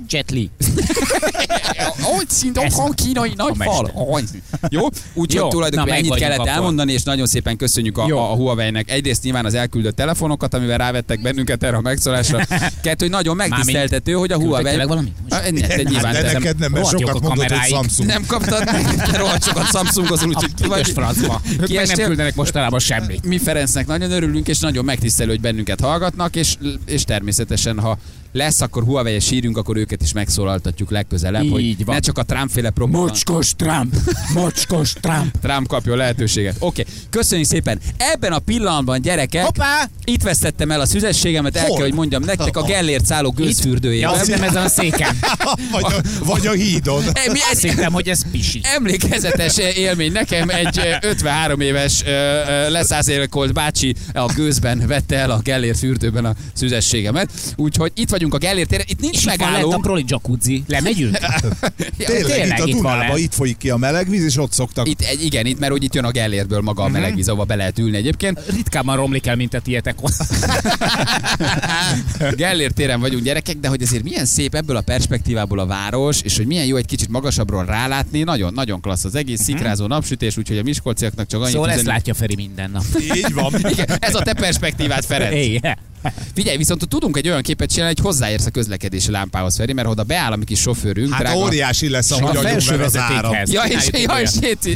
Jet 0.09 0.31
Li. 0.31 0.51
hogy 2.17 2.31
szinte 2.31 2.71
a 2.77 2.91
kínai 2.95 3.33
nagy 3.37 3.55
a 3.59 3.65
fal. 3.65 3.91
Hogy. 3.95 4.25
Jó, 4.69 4.89
úgyhogy 5.15 5.49
tulajdonképpen 5.49 5.99
ennyit 5.99 6.15
kellett 6.15 6.47
elmondani, 6.47 6.93
és 6.93 7.03
nagyon 7.03 7.27
szépen 7.27 7.57
köszönjük 7.57 7.99
a, 7.99 8.05
a, 8.05 8.31
a 8.31 8.35
Huawei-nek. 8.35 8.91
Egyrészt 8.91 9.23
nyilván 9.23 9.45
az 9.45 9.55
elküldött 9.55 9.97
telefonokat, 9.97 10.55
amivel 10.55 10.79
rávettek 10.79 11.21
bennünket 11.21 11.63
erre 11.63 11.77
a 11.77 11.81
megszólásra. 11.81 12.39
Kettő, 12.83 13.05
hogy 13.05 13.11
nagyon 13.11 13.37
megtiszteltető, 13.37 14.13
hogy 14.13 14.33
a 14.33 14.37
Huawei... 14.37 14.65
tényleg 14.65 14.89
valami? 14.89 15.13
Ne, 15.29 15.51
te 15.51 15.75
Hát 15.75 15.83
nyilván 15.85 16.13
teszem. 16.13 16.33
neked 16.33 16.59
nem, 16.59 16.73
mert 16.73 16.89
sokat 16.89 17.15
a 17.15 17.19
mondod, 17.21 17.51
hogy. 17.51 17.69
Samsung. 17.69 18.09
Nem 18.09 18.27
kaptad 18.27 18.74
rohadt 19.21 19.45
sokat 19.45 19.67
Samsungozol, 19.67 20.29
úgyhogy 20.29 20.55
ki 20.55 20.67
vagy. 20.67 20.91
francba. 20.91 21.41
Ők 21.61 21.75
meg 21.75 21.87
nem 21.87 22.07
küldenek 22.07 22.35
mostanában 22.35 22.79
semmit. 22.79 23.27
Mi 23.27 23.39
Ferencnek 23.39 23.87
nagyon 23.87 24.11
örülünk, 24.11 24.49
és 24.49 24.59
nagyon 24.59 24.85
megtisztelő, 24.85 25.31
hogy 25.31 25.41
bennünket 25.41 25.81
hallgatnak, 25.81 26.37
és, 26.37 26.55
és 26.87 27.05
természetesen, 27.05 27.81
ha 27.81 27.99
lesz, 28.35 28.61
akkor 28.61 28.83
huawei 28.83 29.21
sírünk, 29.21 29.57
akkor 29.57 29.77
őket 29.77 30.03
is 30.03 30.13
megszólaltatjuk 30.13 30.91
legközelebb, 30.91 31.51
hogy 31.51 31.63
Így 31.63 31.85
van. 31.85 31.95
ne 31.95 32.01
csak 32.01 32.19
a 32.19 32.23
Trump-féle 32.23 32.71
propaganda. 32.71 33.07
Mocskos 33.07 33.55
Trump! 33.57 33.95
Mocskos 34.35 34.93
Trump! 34.93 35.35
Trump 35.43 35.67
kapjon 35.67 35.97
lehetőséget. 35.97 36.57
Oké, 36.59 36.81
okay. 36.81 36.95
köszönjük 37.11 37.49
szépen. 37.49 37.81
Ebben 37.97 38.33
a 38.33 38.39
pillanatban, 38.39 39.01
gyerekek, 39.01 39.45
Hoppá! 39.45 39.89
itt 40.05 40.23
vesztettem 40.23 40.71
el 40.71 40.81
a 40.81 40.87
szüzességemet, 40.87 41.57
el 41.57 41.67
kell, 41.67 41.83
hogy 41.83 41.95
mondjam 41.95 42.23
nektek 42.23 42.57
a 42.57 42.63
Gellért 42.63 43.07
szálló 43.07 43.35
Ja, 43.37 43.45
gőzfürdőjében. 43.45 44.11
azt 44.11 44.27
nem 44.29 44.43
ezen 44.43 44.65
a 44.65 44.69
széken. 44.69 45.19
vagy, 45.73 45.85
a, 45.85 46.25
vagy 46.25 46.47
a 46.47 46.53
hídon. 46.53 47.03
Mi 47.33 47.39
hittem, 47.61 47.93
hogy 47.93 48.09
ez 48.09 48.31
pisi. 48.31 48.61
Emlékezetes 48.75 49.57
élmény. 49.59 50.13
Nekem 50.13 50.49
egy 50.49 50.79
ö, 51.03 51.09
53 51.09 51.61
éves 51.61 52.03
leszázalékolt 52.69 53.53
bácsi 53.53 53.95
a 54.13 54.33
gőzben 54.35 54.87
vette 54.87 55.17
el 55.17 55.31
a 55.31 55.41
Gellért 55.43 55.79
fürdőben 55.79 56.25
a 56.25 56.35
szüzességemet. 56.53 57.31
Úgyhogy 57.57 57.93
itt 57.95 58.11
vagyunk 58.11 58.35
a 58.35 58.39
Gellért 58.39 58.69
téren. 58.69 58.85
Itt 58.89 59.01
nincs 59.01 59.25
lent 59.25 59.41
a 59.41 59.45
megálló. 59.45 59.79
proli 59.79 60.05
jacuzzi. 60.07 60.65
Lemegyünk? 60.67 61.17
Tényleg, 61.97 62.25
tényleg, 62.25 62.59
itt 62.59 62.65
a 62.65 62.65
Dunába, 62.65 63.19
itt 63.19 63.35
folyik 63.35 63.57
ki 63.57 63.71
a 63.71 63.77
meleg 63.77 64.09
víz, 64.09 64.25
és 64.25 64.37
ott 64.39 64.53
szoktak. 64.53 64.89
Itt, 64.89 65.01
egy, 65.01 65.25
igen, 65.25 65.47
itt, 65.47 65.59
mert 65.59 65.73
úgy 65.73 65.85
itt 65.85 65.95
jön 65.95 66.05
a 66.05 66.11
Gellértből 66.11 66.61
maga 66.61 66.83
a 66.83 66.89
meleg 66.89 67.15
víz, 67.15 67.29
ahova 67.29 67.45
be 67.45 67.55
lehet 67.55 67.79
ülni 67.79 67.97
egyébként. 67.97 68.41
Ritkában 68.51 68.97
romlik 68.97 69.27
el, 69.27 69.37
mint 69.37 69.55
a 69.55 69.61
tietek. 69.61 69.97
Gellért 72.37 72.75
téren 72.75 73.01
vagyunk 73.01 73.23
gyerekek, 73.23 73.57
de 73.57 73.69
hogy 73.69 73.83
azért 73.83 74.03
milyen 74.03 74.25
szép 74.25 74.55
ebből 74.55 74.77
a 74.77 74.81
perspektívából 74.81 75.59
a 75.59 75.67
város, 75.67 76.21
és 76.21 76.37
hogy 76.37 76.47
milyen 76.47 76.67
jó 76.67 76.77
egy 76.77 76.87
kicsit 76.87 77.09
magasabbról 77.09 77.65
rálátni, 77.65 78.23
nagyon, 78.23 78.54
nagyon 78.55 78.81
klassz 78.81 79.05
az 79.05 79.15
egész, 79.15 79.43
szikrázó 79.43 79.87
napsütés, 79.87 80.37
úgyhogy 80.37 80.59
a 80.59 80.63
miskolciaknak 80.63 81.27
csak 81.27 81.41
annyit 81.41 81.53
Szóval 81.53 81.69
ezt 81.71 81.79
üzenünk- 81.79 81.97
látja 81.97 82.15
Feri 82.15 82.35
minden 82.35 82.71
nap. 82.71 82.85
Így 83.15 83.33
van. 83.35 83.53
Igen, 83.71 83.87
ez 84.01 84.15
a 84.15 84.23
te 84.23 84.33
perspektívád, 84.35 85.05
Ferenc. 85.05 85.33
Hey, 85.33 85.61
Figyelj, 86.35 86.57
viszont 86.57 86.89
tudunk 86.89 87.17
egy 87.17 87.29
olyan 87.29 87.43
képet 87.43 87.71
csinálni, 87.71 87.95
hogy 87.97 88.05
hozzáérsz 88.05 88.47
a 88.47 88.51
közlekedési 88.51 89.11
lámpához, 89.11 89.57
Feri, 89.57 89.73
mert 89.73 89.89
oda 89.89 90.03
beáll 90.03 90.33
a 90.33 90.37
mi 90.37 90.45
kis 90.45 90.61
sofőrünk, 90.61 91.13
Hát 91.13 91.23
drága. 91.23 91.39
óriási 91.39 91.89
lesz, 91.89 92.11
a 92.11 92.15
ahogy 92.15 92.37
adjuk 92.37 92.43
felső 92.51 92.77
vezetékhez. 92.77 93.53
Ja, 93.53 93.63
és, 93.63 93.89
ja, 93.93 94.19
és 94.21 94.31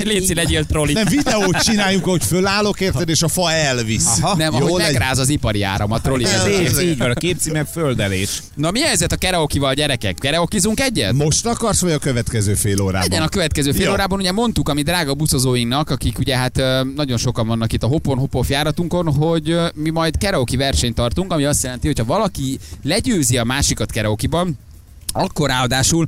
léci, 0.04 0.34
legyél 0.34 0.64
trolli. 0.66 0.92
Nem, 0.92 1.06
videót 1.08 1.56
csináljuk, 1.62 2.04
hogy 2.04 2.24
fölállok, 2.24 2.80
érted, 2.80 3.08
és 3.08 3.22
a 3.22 3.28
fa 3.28 3.52
elvisz. 3.52 4.06
Aha. 4.20 4.36
Nem, 4.36 4.52
Jó 4.52 4.66
ahogy 4.66 4.82
megráz 4.82 5.18
az 5.18 5.28
ipari 5.28 5.62
áram 5.62 5.92
a 5.92 6.00
trolli 6.00 6.24
Ez 6.24 6.80
így, 6.80 6.98
van, 6.98 7.10
a 7.10 7.14
képcíme 7.14 7.64
földelés. 7.64 8.42
Na 8.54 8.70
mi 8.70 8.82
a 8.82 8.86
helyzet 8.86 9.12
a 9.12 9.16
karaokival, 9.16 9.74
gyerekek? 9.74 10.16
Karaokizunk 10.18 10.80
egyet? 10.80 11.12
Most 11.12 11.46
akarsz, 11.46 11.80
vagy 11.80 11.92
a 11.92 11.98
következő 11.98 12.54
fél 12.54 12.80
órában? 12.80 13.08
Legyen 13.08 13.22
a 13.22 13.28
következő 13.28 13.72
fél 13.72 13.90
órában, 13.90 14.18
ugye 14.18 14.32
mondtuk, 14.32 14.68
ami 14.68 14.82
drága 14.82 15.14
buszozóinknak, 15.14 15.90
akik 15.90 16.18
ugye 16.18 16.36
hát 16.36 16.62
nagyon 16.94 17.16
sokan 17.18 17.46
vannak 17.46 17.72
itt 17.72 17.82
a 17.82 17.86
Hopon 17.86 18.18
Hopoff 18.18 18.48
járatunkon, 18.48 19.12
hogy 19.14 19.56
mi 19.74 19.90
majd 19.90 20.14
karaoke 20.18 20.56
versenyt 20.56 20.98
tartunk, 21.18 21.32
ami 21.32 21.44
azt 21.44 21.62
jelenti, 21.62 21.86
hogy 21.86 21.98
ha 21.98 22.04
valaki 22.04 22.58
legyőzi 22.82 23.38
a 23.38 23.44
másikat 23.44 23.92
karaoke-ban, 23.92 24.58
akkor 25.12 25.48
ráadásul 25.48 26.06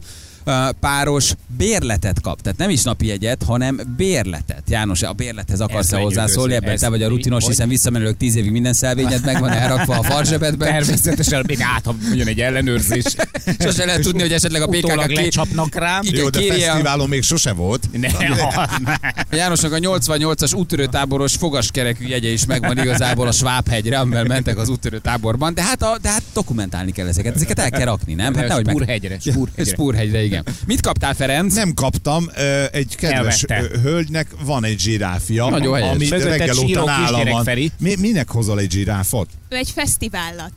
páros 0.81 1.35
bérletet 1.57 2.21
kap. 2.21 2.41
Tehát 2.41 2.59
nem 2.59 2.71
is 2.71 2.83
napi 2.83 3.07
jegyet, 3.07 3.43
hanem 3.43 3.81
bérletet. 3.97 4.63
János, 4.69 5.03
a 5.03 5.13
bérlethez 5.13 5.61
akarsz-e 5.61 5.97
hozzászólni? 5.97 6.55
Ebben 6.55 6.77
te 6.77 6.89
vagy 6.89 7.03
a 7.03 7.09
rutinos, 7.09 7.47
hiszen 7.47 7.69
visszamenőleg 7.69 8.17
tíz 8.17 8.37
évig 8.37 8.51
minden 8.51 8.73
szelvényed 8.73 9.25
meg 9.25 9.41
van 9.41 9.51
elrakva 9.51 9.99
a 9.99 10.03
farzsebedbe. 10.03 10.67
Természetesen 10.67 11.45
még 11.47 11.59
át, 11.61 11.85
ha 11.85 11.95
jön 12.15 12.27
egy 12.27 12.41
ellenőrzés. 12.41 13.05
Sose 13.59 13.85
lehet 13.85 14.01
tudni, 14.01 14.21
hogy 14.21 14.33
esetleg 14.33 14.63
a 14.63 14.67
PKK 14.67 15.07
ké... 15.07 15.15
lecsapnak 15.15 15.75
rám. 15.75 16.03
Igen, 16.03 16.21
Jó, 16.21 16.29
de 16.29 16.43
fesztiválon 16.43 17.09
még 17.09 17.23
sose 17.23 17.53
volt. 17.53 17.89
Ne, 17.93 18.09
A 19.31 19.35
Jánosnak 19.35 19.73
a 19.73 19.77
88-as 19.77 20.57
úttörőtáboros 20.57 21.35
fogaskerekű 21.35 22.07
jegye 22.07 22.29
is 22.29 22.47
megvan 22.47 22.79
igazából 22.79 23.27
a 23.27 23.33
Svábhegyre, 23.33 23.99
amivel 23.99 24.25
mentek 24.25 24.59
az 24.59 24.69
úttörőtáborban, 24.69 25.55
de 25.55 25.63
hát, 25.63 25.83
a, 25.83 25.99
de 26.03 26.09
hát 26.11 26.23
dokumentálni 26.33 26.93
kell 26.93 27.07
ezeket, 27.07 27.35
ezeket 27.35 27.59
el 27.59 27.71
kell 27.71 27.85
rakni, 27.85 28.15
nem? 28.15 28.35
Hát 28.35 28.49
nehogy 28.49 28.65
meg... 28.65 28.75
Spúrhegyre, 28.75 29.19
Spúrhegyre. 29.19 29.71
Spúrhegyre, 29.71 30.40
igen. 30.41 30.55
Mit 30.67 30.81
kaptál, 30.81 31.15
Ferenc? 31.15 31.55
Nem 31.55 31.75
kaptam, 31.75 32.29
ö, 32.37 32.65
egy 32.73 32.97
kedves 32.97 33.43
Elvette. 33.43 33.79
hölgynek 33.81 34.29
van 34.45 34.65
egy 34.65 34.79
zsiráfja, 34.79 35.49
Nagyon 35.49 35.75
helyes. 35.75 35.95
ami 35.95 36.09
Mögötted 36.09 36.39
reggel 36.39 36.59
óta 36.59 36.85
nála 36.85 37.25
van. 37.25 37.45
Feri. 37.45 37.71
Mi, 37.79 37.95
minek 37.99 38.29
hozol 38.31 38.59
egy 38.61 38.71
zsiráfot? 38.71 39.29
Ő 39.49 39.57
egy 39.57 39.71
fesztivállat. 39.71 40.53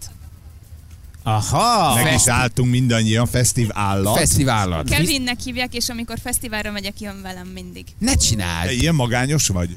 Aha. 1.24 1.94
Meg 2.04 2.14
is 2.14 2.28
álltunk 2.28 2.70
mindannyian, 2.72 3.28
festív 3.28 3.68
állat. 3.74 4.18
Fesztiválat. 4.18 4.90
Kevinnek 4.90 5.40
hívják, 5.40 5.74
és 5.74 5.90
amikor 5.90 6.18
fesztiválra 6.24 6.72
megyek, 6.72 7.00
jön 7.00 7.22
velem 7.22 7.48
mindig. 7.48 7.86
Ne 7.98 8.14
csináld! 8.16 8.72
Ilyen 8.72 8.96
magányos 8.96 9.48
vagy? 9.48 9.70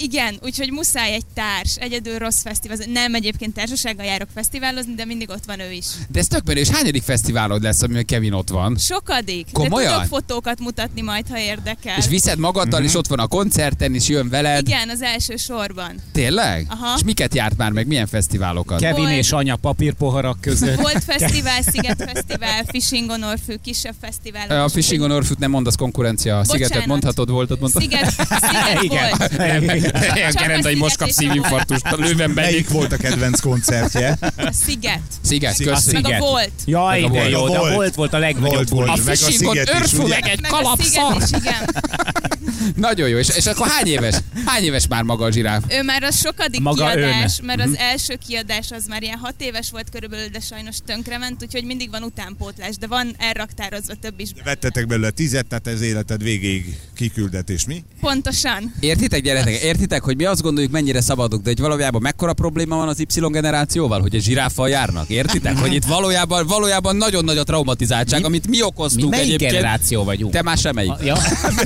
Igen, 0.00 0.38
úgyhogy 0.42 0.70
muszáj 0.72 1.12
egy 1.12 1.26
társ, 1.34 1.76
egyedül 1.76 2.18
rossz 2.18 2.42
fesztivál. 2.42 2.76
Nem 2.92 3.14
egyébként 3.14 3.54
társasággal 3.54 4.04
járok 4.06 4.28
fesztiválozni, 4.34 4.94
de 4.94 5.04
mindig 5.04 5.28
ott 5.30 5.44
van 5.46 5.60
ő 5.60 5.72
is. 5.72 5.86
De 6.08 6.18
ez 6.18 6.26
tök 6.26 6.44
menő, 6.44 6.60
és 6.60 6.68
hányadik 6.68 7.02
fesztiválod 7.02 7.62
lesz, 7.62 7.82
amivel 7.82 8.04
Kevin 8.04 8.32
ott 8.32 8.48
van? 8.48 8.76
Sokadik. 8.76 9.46
Komolyan? 9.52 9.88
De 9.90 9.94
tudok 9.94 10.08
fotókat 10.08 10.60
mutatni 10.60 11.00
majd, 11.00 11.28
ha 11.28 11.38
érdekel. 11.38 11.98
És 11.98 12.06
viszed 12.08 12.38
magaddal, 12.38 12.78
Mhm. 12.80 12.88
és 12.88 12.94
ott 12.94 13.06
van 13.06 13.18
a 13.18 13.26
koncerten, 13.26 13.94
és 13.94 14.08
jön 14.08 14.28
veled. 14.28 14.68
Igen, 14.68 14.88
az 14.88 15.02
első 15.02 15.36
sorban. 15.36 15.94
Tényleg? 16.12 16.66
Aha. 16.68 16.94
És 16.96 17.02
miket 17.04 17.34
járt 17.34 17.56
már 17.56 17.70
meg, 17.70 17.86
milyen 17.86 18.06
fesztiválokat? 18.06 18.80
Kevin 18.80 19.02
Volt. 19.04 19.16
és 19.16 19.32
anya 19.32 19.56
papírpoharak 19.56 20.40
között. 20.40 20.80
Volt 20.80 21.04
fesztivál, 21.04 21.62
Sziget 21.62 22.10
Fesztivál, 22.12 22.64
Fishing 22.64 23.10
on 23.10 23.22
Orfű, 23.22 23.54
kisebb 23.64 23.94
fesztivál. 24.00 24.64
A 24.64 24.68
Fishing 24.68 25.02
on 25.02 25.10
Orfut 25.10 25.38
nem 25.38 25.50
mondasz 25.50 25.76
konkurencia. 25.76 26.38
A 26.38 26.44
Szigetet 26.44 26.68
Bocsánat. 26.68 26.86
mondhatod, 26.88 27.30
volt 27.30 27.50
ott 27.50 27.60
mondtad. 27.60 27.82
Sziget, 27.82 28.10
Sziget 28.10 28.82
Igen. 28.82 29.08
volt. 29.18 29.32
Ilyen 29.32 29.87
Csak 30.32 30.42
Gerendai 30.42 30.74
a 30.74 30.76
most 30.76 30.96
kap 30.96 31.08
Sziget 31.08 31.34
és 31.34 31.40
szívinfarktust, 31.40 31.84
a 31.86 31.96
lőven. 31.96 32.30
Melyik 32.30 32.68
volt 32.68 32.92
a 32.92 32.96
kedvenc 32.96 33.40
koncertje? 33.40 34.18
A 34.36 34.52
Sziget. 34.64 35.00
Sziget, 35.22 35.56
köszi. 35.62 35.92
Meg 35.92 36.12
a 36.12 36.18
volt. 36.18 36.50
Jaj, 36.64 37.00
de 37.00 37.08
volt. 37.08 37.30
jó, 37.30 37.48
de 37.48 37.58
Volt. 37.58 37.70
a 37.70 37.74
volt 37.74 37.94
volt 37.94 38.12
a 38.12 38.18
legnagyobb 38.18 38.54
Volt, 38.54 38.68
volt. 38.68 38.88
A 38.88 38.92
buli. 38.92 39.04
meg 39.04 39.14
a 39.14 39.16
Fishingon 39.16 39.54
Sziget 39.54 39.74
is, 39.74 39.80
örfú 39.80 40.02
ugye? 40.04 40.18
meg 40.20 40.28
egy 40.30 40.40
kalapszar. 40.40 41.22
Sziget 41.22 41.30
is, 41.30 41.36
igen. 41.38 41.68
Nagyon 42.76 43.08
jó. 43.08 43.18
És, 43.18 43.28
és 43.36 43.46
akkor 43.46 43.68
hány 43.68 43.86
éves? 43.86 44.14
Hány 44.44 44.62
éves 44.64 44.86
már 44.88 45.02
maga 45.02 45.24
a 45.24 45.30
zsiráf? 45.32 45.62
Ő 45.70 45.82
már 45.82 46.02
a 46.02 46.10
sokadik 46.10 46.60
Maga 46.60 46.90
kiadás, 46.90 47.38
ön. 47.38 47.44
mert 47.46 47.60
az 47.60 47.76
első 47.76 48.18
kiadás 48.26 48.70
az 48.70 48.84
már 48.88 49.02
ilyen 49.02 49.18
hat 49.18 49.34
éves 49.38 49.70
volt 49.70 49.88
körülbelül, 49.90 50.28
de 50.28 50.40
sajnos 50.40 50.76
tönkrement, 50.86 51.42
úgyhogy 51.42 51.64
mindig 51.64 51.90
van 51.90 52.02
utánpótlás, 52.02 52.76
de 52.76 52.86
van 52.86 53.14
elraktározva 53.18 53.94
több 54.00 54.20
is. 54.20 54.28
Vettetek 54.44 54.86
belőle 54.86 55.10
tizet, 55.10 55.46
tehát 55.46 55.66
ez 55.66 55.80
életed 55.80 56.22
végéig 56.22 56.76
kiküldetés, 56.96 57.64
mi? 57.66 57.84
Pontosan. 58.00 58.74
Értitek, 58.80 59.22
gyerekek? 59.22 59.62
Értitek, 59.62 60.02
hogy 60.02 60.16
mi 60.16 60.24
azt 60.24 60.42
gondoljuk, 60.42 60.72
mennyire 60.72 61.00
szabadok, 61.00 61.42
de 61.42 61.48
hogy 61.48 61.60
valójában 61.60 62.02
mekkora 62.02 62.32
probléma 62.32 62.76
van 62.76 62.88
az 62.88 63.00
Y 63.00 63.06
generációval, 63.30 64.00
hogy 64.00 64.14
egy 64.14 64.22
zsiráffal 64.22 64.68
járnak? 64.68 65.08
Értitek? 65.08 65.58
Hogy 65.58 65.72
itt 65.74 65.84
valójában, 65.84 66.46
valójában 66.46 66.96
nagyon 66.96 67.24
nagy 67.24 67.38
a 67.38 67.42
traumatizáltság, 67.44 68.20
Mi- 68.20 68.26
amit 68.26 68.48
mi 68.48 68.56
Mi 68.58 68.64
okoztunk 68.64 69.10
melyik 69.10 69.26
egyébként. 69.26 69.52
generáció 69.52 70.04
vagyunk? 70.04 70.32
Te 70.32 70.42
már 70.42 70.56
semmelyik. 70.58 70.92
Ja. 71.04 71.16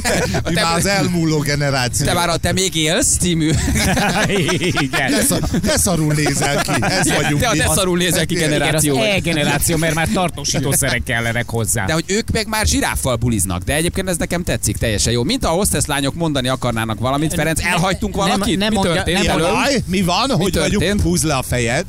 Mi 0.48 0.52
már 0.54 0.72
az 0.75 0.87
elmúló 0.87 1.38
generáció. 1.38 2.07
Te 2.07 2.12
már 2.12 2.29
a 2.29 2.37
Te 2.37 2.52
még 2.52 2.75
élsz 2.75 3.17
című. 3.17 3.50
Igen. 4.81 5.11
Te, 5.11 5.23
szar, 5.23 5.41
szarul 5.76 6.12
nézel 6.14 6.62
ki, 6.62 6.71
ez 6.81 7.12
vagyunk 7.14 7.41
Te 7.41 7.49
a 7.49 7.52
mi. 7.52 7.59
te 7.59 7.67
szarul 7.75 7.97
nézel 7.97 8.26
ki 8.26 8.35
Igen, 8.35 8.52
az 8.52 8.59
generáció. 8.59 8.97
E-generáció, 9.02 9.76
mert 9.76 9.95
már 9.95 10.09
tartósítószerek 10.09 11.02
kellenek 11.02 11.49
hozzá. 11.49 11.85
De 11.85 11.93
hogy 11.93 12.05
ők 12.07 12.31
meg 12.31 12.47
már 12.47 12.67
zsiráffal 12.67 13.17
buliznak, 13.17 13.62
de 13.62 13.75
egyébként 13.75 14.09
ez 14.09 14.17
nekem 14.17 14.43
tetszik 14.43 14.76
teljesen 14.76 15.12
jó. 15.12 15.23
Mint 15.23 15.45
a 15.45 15.49
hostess 15.49 15.85
lányok 15.85 16.14
mondani 16.14 16.49
akarnának 16.49 16.99
valamit, 17.00 17.35
Ferenc, 17.35 17.64
elhagytunk 17.64 18.17
Nem- 18.17 18.26
valakit? 18.29 18.59
nem 18.59 18.69
Mi 18.69 18.75
mondja- 18.75 18.95
történt? 18.95 19.26
nem 19.26 19.37
Mi 19.87 20.02
van? 20.02 20.25
Mi? 20.29 20.43
Hogy 20.43 20.52
történt? 20.52 20.79
vagyunk? 20.83 21.00
Húzd 21.00 21.25
le 21.25 21.35
a 21.35 21.43
fejed. 21.43 21.85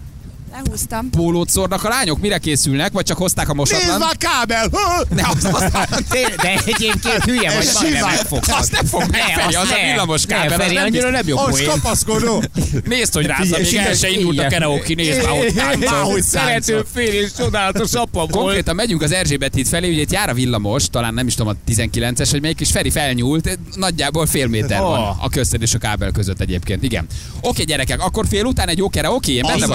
Lehúztam. 0.63 1.09
Pólót 1.09 1.49
szórnak 1.49 1.83
a 1.83 1.89
lányok? 1.89 2.19
Mire 2.19 2.37
készülnek? 2.37 2.91
Vagy 2.91 3.05
csak 3.05 3.17
hozták 3.17 3.49
a 3.49 3.53
Nézd 3.53 3.71
mosatlan? 3.73 3.99
már 3.99 4.17
kábel! 4.17 4.69
Ne, 5.09 5.21
azt, 5.27 5.43
azt, 5.45 5.71
De 6.41 6.53
egyébként 6.65 7.03
hülye 7.23 7.53
vagy, 7.55 7.69
van, 7.73 7.91
nem 7.91 8.05
megfogtad. 8.09 8.55
azt 8.59 8.71
nem 8.71 8.85
fog 8.85 8.99
meg, 9.01 9.09
Ne, 9.11 9.41
Feri, 9.41 9.55
azt 9.55 9.63
az 9.65 9.71
a 9.71 9.75
ne. 9.81 9.89
villamos 9.89 10.25
Ne, 10.25 10.35
kábel. 10.35 10.51
az 10.53 10.63
Feri, 10.63 10.73
nem 10.73 10.83
annyira 10.83 11.09
nem 11.09 11.27
jó 11.27 11.37
Az 11.37 11.49
poén. 11.49 11.67
kapaszkodó! 11.69 12.43
Nézd, 12.85 13.13
hogy 13.13 13.25
rázza, 13.25 13.57
még 13.57 13.75
el 13.75 13.93
se 13.93 14.09
indult 14.09 14.39
a 14.39 14.47
karaoke, 14.49 14.93
nézd 14.93 15.23
már, 15.23 15.53
Már 15.55 15.75
táncol. 15.77 16.21
Szerető 16.21 16.85
fél 16.93 17.13
és 17.13 17.29
csodálatos 17.37 17.93
apa 17.93 18.09
volt. 18.19 18.31
Konkrétan 18.31 18.75
megyünk 18.75 19.01
az 19.01 19.11
Erzsébet 19.11 19.53
híd 19.53 19.67
felé, 19.67 19.89
ugye 19.91 20.01
itt 20.01 20.11
jár 20.11 20.29
a 20.29 20.33
villamos, 20.33 20.89
talán 20.89 21.13
nem 21.13 21.27
is 21.27 21.35
tudom 21.35 21.55
a 21.65 21.71
19-es, 21.71 22.27
hogy 22.31 22.41
melyik, 22.41 22.59
és 22.61 22.71
Feri 22.71 22.89
felnyúlt, 22.89 23.59
nagyjából 23.75 24.25
fél 24.25 24.47
méter 24.47 24.79
van 24.81 25.15
a 25.19 25.29
közted 25.29 25.61
és 25.61 25.73
a 25.73 25.77
kábel 25.77 26.11
között 26.11 26.41
egyébként. 26.41 26.83
Igen. 26.83 27.07
Oké, 27.41 27.63
gyerekek, 27.63 28.01
akkor 28.01 28.25
fél 28.29 28.45
után 28.45 28.67
egy 28.67 28.77
jó 28.77 28.89
karaoke, 28.89 29.31
én 29.31 29.41
benne 29.41 29.63
Az 29.63 29.69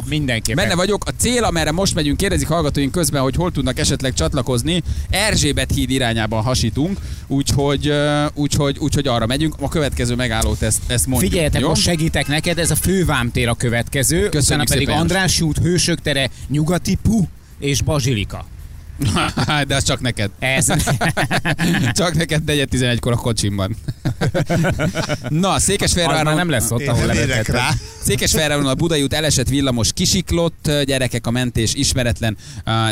vagyok. 0.00 0.18
Mindenképpen. 0.18 0.64
Benne 0.64 0.76
vagyok. 0.76 1.04
A 1.04 1.10
cél, 1.10 1.44
amerre 1.44 1.72
most 1.72 1.94
megyünk, 1.94 2.16
kérdezik 2.16 2.48
hallgatóink 2.48 2.92
közben, 2.92 3.22
hogy 3.22 3.34
hol 3.36 3.50
tudnak 3.50 3.78
esetleg 3.78 4.12
csatlakozni. 4.12 4.82
Erzsébet 5.10 5.72
híd 5.74 5.90
irányában 5.90 6.42
hasítunk, 6.42 6.98
úgyhogy, 7.26 7.92
úgyhogy, 8.34 8.78
úgyhogy 8.78 9.06
arra 9.06 9.26
megyünk. 9.26 9.54
A 9.60 9.68
következő 9.68 10.14
megállót 10.14 10.62
ezt, 10.62 10.80
ezt 10.86 11.06
mondjuk. 11.06 11.30
Figyeljetek, 11.30 11.60
jó? 11.60 11.68
most 11.68 11.82
segítek 11.82 12.26
neked, 12.26 12.58
ez 12.58 12.70
a 12.70 12.76
fővámtér 12.76 13.48
a 13.48 13.54
következő, 13.54 14.26
utána 14.26 14.42
szépen, 14.42 14.66
pedig. 14.66 14.88
András 14.88 15.40
út, 15.40 15.58
Hősök 15.58 16.00
tere, 16.00 16.30
Nyugati 16.48 16.98
Pu 17.02 17.24
és 17.58 17.82
Bazsilika. 17.82 18.44
De 19.68 19.74
az 19.74 19.82
csak 19.84 20.00
neked. 20.00 20.30
Ez 20.38 20.66
Csak 21.98 22.14
neked 22.14 22.42
4-11-kor 22.46 23.12
a 23.12 23.16
kocsimban. 23.16 23.76
Na, 25.28 25.58
Székesfehérváron 25.58 26.24
már 26.24 26.34
nem 26.34 26.48
lesz 26.50 26.70
ott, 26.70 26.86
ahol 26.86 27.06
levetetted. 27.06 27.54
rá. 27.54 27.70
Székesfehérváron 28.02 28.66
a 28.66 28.74
Budai 28.74 29.02
út 29.02 29.12
elesett 29.14 29.48
villamos 29.48 29.92
kisiklott, 29.92 30.70
gyerekek 30.84 31.26
a 31.26 31.30
mentés 31.30 31.74
ismeretlen, 31.74 32.36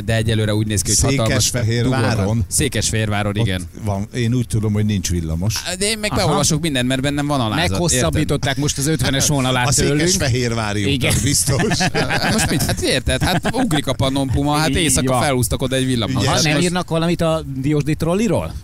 de 0.04 0.14
egyelőre 0.14 0.54
úgy 0.54 0.66
néz 0.66 0.82
ki, 0.82 0.90
hogy 1.00 1.16
hatalmas 1.16 1.44
Székesfehérváron? 1.44 2.44
Székesfehérváron, 2.48 3.36
igen. 3.36 3.60
Ott 3.60 3.84
van. 3.84 4.08
Én 4.14 4.34
úgy 4.34 4.46
tudom, 4.46 4.72
hogy 4.72 4.84
nincs 4.84 5.10
villamos. 5.10 5.54
De 5.78 5.86
én 5.86 5.98
meg 5.98 6.10
Aha. 6.12 6.20
beolvasok 6.20 6.60
mindent, 6.60 6.88
mert 6.88 7.00
bennem 7.00 7.26
van 7.26 7.40
alázat. 7.40 7.68
Meghosszabbították 7.68 8.56
most 8.56 8.78
az 8.78 8.90
50-es 8.96 9.24
vonalát 9.28 9.66
A. 9.66 9.72
Székesfehérvári 9.72 10.92
Igen. 10.92 11.14
biztos. 11.22 11.62
érted? 11.80 12.32
Most 12.32 12.50
mit? 12.50 12.62
Hát 12.62 12.80
érted? 12.80 13.22
Hát 13.22 13.50
ugrik 13.52 13.86
a 13.86 13.92
panompuma, 13.92 14.56
hát 14.56 14.68
éjszaka 14.68 15.20
felhúztak 15.20 15.62
oda 15.62 15.76
egy 15.76 15.86
villamos. 15.86 15.97
Ha 16.00 16.30
Hát 16.30 16.42
nem 16.42 16.60
írnak 16.60 16.88
valamit 16.88 17.20
a 17.20 17.42
Diósdi 17.56 17.94
trolliról? 17.94 18.54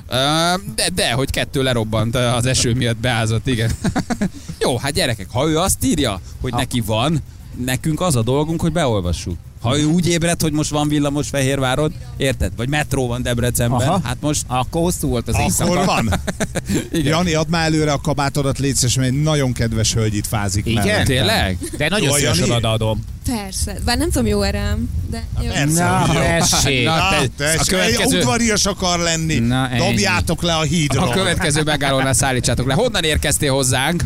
De, 0.74 0.88
de, 0.94 1.12
hogy 1.12 1.30
kettő 1.30 1.62
lerobbant 1.62 2.14
az 2.16 2.46
eső 2.46 2.74
miatt 2.74 2.96
beázott, 2.96 3.46
igen. 3.46 3.70
Jó, 4.60 4.76
hát 4.76 4.92
gyerekek, 4.92 5.26
ha 5.32 5.48
ő 5.48 5.58
azt 5.58 5.84
írja, 5.84 6.20
hogy 6.40 6.50
Ha. 6.52 6.58
neki 6.58 6.80
van, 6.80 7.22
nekünk 7.64 8.00
az 8.00 8.16
a 8.16 8.22
dolgunk, 8.22 8.60
hogy 8.60 8.72
beolvassuk. 8.72 9.36
Ha 9.64 9.78
ő 9.78 9.84
úgy 9.84 10.06
ébred, 10.08 10.40
hogy 10.42 10.52
most 10.52 10.70
van 10.70 10.88
villamos 10.88 11.28
Fehérvárod, 11.28 11.92
érted? 12.16 12.52
Vagy 12.56 12.68
metró 12.68 13.06
van 13.06 13.22
Debrecenben, 13.22 13.88
Aha. 13.88 14.00
hát 14.04 14.16
most 14.20 14.42
Akkor 14.46 14.82
hosszú 14.82 15.08
volt 15.08 15.28
az 15.28 15.34
Akkor 15.34 15.46
éjszaka. 15.46 15.84
van. 15.84 16.12
igen. 16.92 17.12
Jani, 17.12 17.34
add 17.34 17.48
már 17.48 17.66
előre 17.66 17.92
a 17.92 17.98
kabátodat, 18.00 18.58
légy 18.58 18.74
szíves, 18.74 18.96
mert 18.96 19.08
egy 19.12 19.22
nagyon 19.22 19.52
kedves 19.52 19.94
hölgy 19.94 20.14
itt 20.14 20.26
fázik 20.26 20.66
Igen? 20.66 20.84
mellettem. 20.84 21.04
Tényleg? 21.04 21.58
De 21.76 21.88
nagyon 21.88 22.08
Jó, 22.08 22.14
szívesen 22.14 22.46
Jani. 22.46 22.56
odaadom. 22.56 23.04
Persze. 23.28 23.76
Bár 23.84 23.98
nem 23.98 24.10
tudom 24.10 24.26
jó 24.26 24.42
erem, 24.42 24.88
de 25.10 25.24
jó. 25.42 25.48
Persze, 25.50 25.84
Na, 25.84 26.04
jó. 26.12 26.20
tessék. 26.20 26.84
Na, 26.84 27.08
te- 27.36 27.54
a 27.58 27.64
következő- 27.66 28.18
udvarias 28.18 28.66
akar 28.66 28.98
lenni. 28.98 29.38
Na, 29.38 29.68
ennyi. 29.68 29.78
Dobjátok 29.90 30.42
le 30.42 30.54
a 30.54 30.62
hídról. 30.62 31.08
A 31.08 31.10
következő 31.12 31.62
megállónál 31.62 32.12
szállítsátok 32.12 32.66
le. 32.66 32.74
Honnan 32.74 33.04
érkeztél 33.04 33.52
hozzánk? 33.52 34.02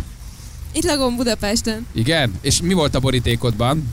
Itt 0.73 0.85
lakom 0.85 1.17
Budapesten. 1.17 1.87
Igen? 1.95 2.33
És 2.41 2.61
mi 2.63 2.73
volt 2.75 2.95
a 2.95 3.01
borítékodban? 3.01 3.89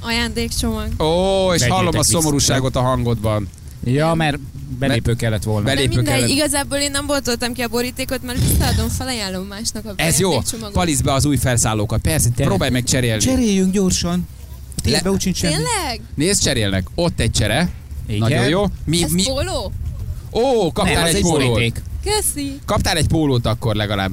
Ajándékcsomag. 0.00 0.88
Ó, 1.02 1.44
és 1.44 1.50
Vegyétek 1.50 1.70
hallom 1.70 1.94
a 1.94 1.98
vissza. 1.98 2.10
szomorúságot 2.10 2.76
a 2.76 2.80
hangodban. 2.80 3.48
Ja, 3.84 4.14
mert 4.14 4.38
belépő 4.78 5.14
kellett 5.14 5.42
volna. 5.42 5.66
De 5.66 5.74
Belépő 5.74 5.94
mindegy, 5.94 6.14
kellett. 6.14 6.28
igazából 6.28 6.78
én 6.78 6.90
nem 6.90 7.06
boltoltam 7.06 7.52
ki 7.52 7.62
a 7.62 7.68
borítékot, 7.68 8.22
mert 8.22 8.38
visszaadom, 8.48 8.88
felajánlom 8.88 9.46
másnak 9.46 9.84
a 9.84 9.92
Ez 9.96 10.18
jó. 10.18 10.28
ajándékcsomagot. 10.30 10.72
Palisz 10.72 11.00
be 11.00 11.12
az 11.12 11.24
új 11.24 11.36
felszállókat. 11.36 12.00
Persze, 12.00 12.28
Tényleg. 12.28 12.46
próbálj 12.46 12.70
meg 12.70 12.84
cserélni. 12.84 13.20
Cseréljünk 13.22 13.72
gyorsan. 13.72 14.28
Térbe 14.82 15.10
úgy 15.10 15.20
sincs 15.20 15.36
semmi. 15.36 15.52
Tényleg? 15.54 16.00
Nézd, 16.14 16.42
cserélnek. 16.42 16.86
Ott 16.94 17.20
egy 17.20 17.30
csere. 17.30 17.68
Igen. 18.06 18.18
Nagyon 18.18 18.48
jó. 18.48 18.64
Mi, 18.84 19.02
Ez 19.02 19.10
mi... 19.10 19.22
póló? 19.22 19.72
Ó, 20.32 20.62
Nem, 20.62 20.72
kaptál 20.72 21.02
az 21.02 21.08
egy 21.08 21.14
egy 21.14 21.22
pólót. 21.22 21.48
boríték. 21.48 21.82
Köszi. 22.04 22.58
Kaptál 22.66 22.96
egy 22.96 23.06
pólót 23.08 23.46
akkor 23.46 23.74
legalább. 23.74 24.10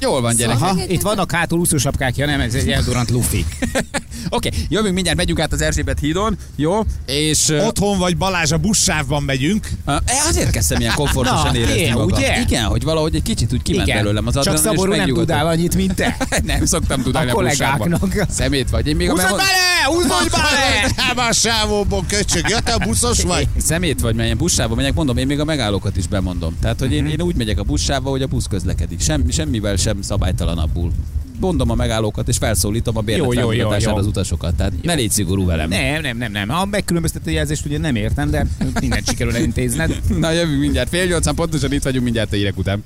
Jól 0.00 0.20
van, 0.20 0.36
gyerek. 0.36 0.60
Aha, 0.60 0.76
itt 0.88 1.00
vannak 1.00 1.32
hátul 1.32 1.58
úszósapkák, 1.58 2.16
ja 2.16 2.26
nem, 2.26 2.40
ez 2.40 2.54
egy 2.54 2.68
eldurant 2.70 3.10
lufi. 3.10 3.44
Oké, 4.28 4.48
jövünk 4.68 4.94
mindjárt, 4.94 5.18
megyünk 5.18 5.40
át 5.40 5.52
az 5.52 5.60
Erzsébet 5.60 5.98
hídon, 5.98 6.36
jó? 6.56 6.80
És... 7.06 7.48
Otthon 7.48 7.98
vagy 7.98 8.16
Balázs 8.16 8.52
a 8.52 8.56
buszsávban 8.56 9.22
megyünk. 9.22 9.68
ö, 9.86 9.94
azért 10.28 10.50
kezdtem 10.50 10.80
ilyen 10.80 10.94
komfortosan 11.02 11.52
Na, 11.52 11.58
érezni 11.58 11.88
magam. 11.90 12.18
ugye? 12.18 12.40
Igen, 12.40 12.64
hogy 12.64 12.82
valahogy 12.84 13.14
egy 13.14 13.22
kicsit 13.22 13.52
úgy 13.52 13.62
kiment 13.62 13.86
belőlem 13.92 14.26
az 14.26 14.38
Csak 14.42 14.56
Szaború 14.56 14.94
nem 14.94 15.08
tudál 15.08 15.46
annyit, 15.46 15.74
mint 15.74 15.94
te. 15.94 16.16
nem 16.44 16.64
szoktam 16.64 17.02
tudni 17.02 17.18
A 17.18 17.32
kollégáknak. 17.32 18.26
Szemét 18.30 18.70
vagy. 18.70 18.86
Én 18.86 18.96
még 18.96 19.10
a 19.10 19.14
memon- 19.14 19.36
bele! 19.36 19.84
Húzzad 19.86 20.30
bele! 20.36 21.12
Már 21.16 21.34
sávóból 21.34 22.04
köcsög, 22.08 22.48
ja, 22.48 22.60
te 22.60 22.72
a 22.72 22.78
buszos 22.78 23.22
vagy? 23.22 23.48
Szemét 23.58 24.00
vagy, 24.00 24.14
mert 24.14 24.36
buszsávba 24.36 24.74
megyek, 24.74 24.94
mondom, 24.94 25.16
én 25.16 25.26
még 25.26 25.40
a 25.40 25.44
megállókat 25.44 25.96
is 25.96 26.06
bemondom. 26.06 26.56
Tehát, 26.60 26.78
hogy 26.78 26.92
én, 26.92 27.06
én 27.06 27.20
úgy 27.22 27.36
megyek 27.36 27.58
a 27.58 27.62
buszsávba, 27.62 28.10
hogy 28.10 28.22
a 28.22 28.26
busz 28.26 28.46
közlekedik. 28.46 29.00
Sem, 29.00 29.30
semmivel 29.30 29.76
sem 29.76 30.02
szabálytalanabbul. 30.02 30.92
Mondom 31.40 31.70
a 31.70 31.74
megállókat, 31.74 32.28
és 32.28 32.36
felszólítom 32.36 32.96
a 32.96 33.02
Jó, 33.06 33.16
jó, 33.16 33.22
jó, 33.22 33.28
bérletfelmutatására 33.28 33.92
jó. 33.92 33.96
az 33.96 34.06
utasokat. 34.06 34.54
Tehát 34.54 34.72
ne 34.82 34.94
légy 34.94 35.10
szigorú 35.10 35.46
velem. 35.46 35.68
Nem, 35.68 36.02
nem, 36.02 36.18
nem, 36.18 36.32
nem. 36.32 36.50
A 36.50 36.64
megkülönböztető 36.64 37.30
jelzést 37.30 37.66
ugye 37.66 37.78
nem 37.78 37.96
értem, 37.96 38.30
de 38.30 38.46
mindent 38.80 39.08
sikerül 39.08 39.36
elintézned. 39.36 40.00
Na 40.18 40.30
jövünk 40.30 40.60
mindjárt. 40.60 40.88
Fél 40.88 41.06
nyolcan 41.06 41.34
pontosan 41.34 41.72
itt 41.72 41.82
vagyunk 41.82 42.04
mindjárt 42.04 42.32
a 42.32 42.36
hírek 42.36 42.58
után. 42.58 42.84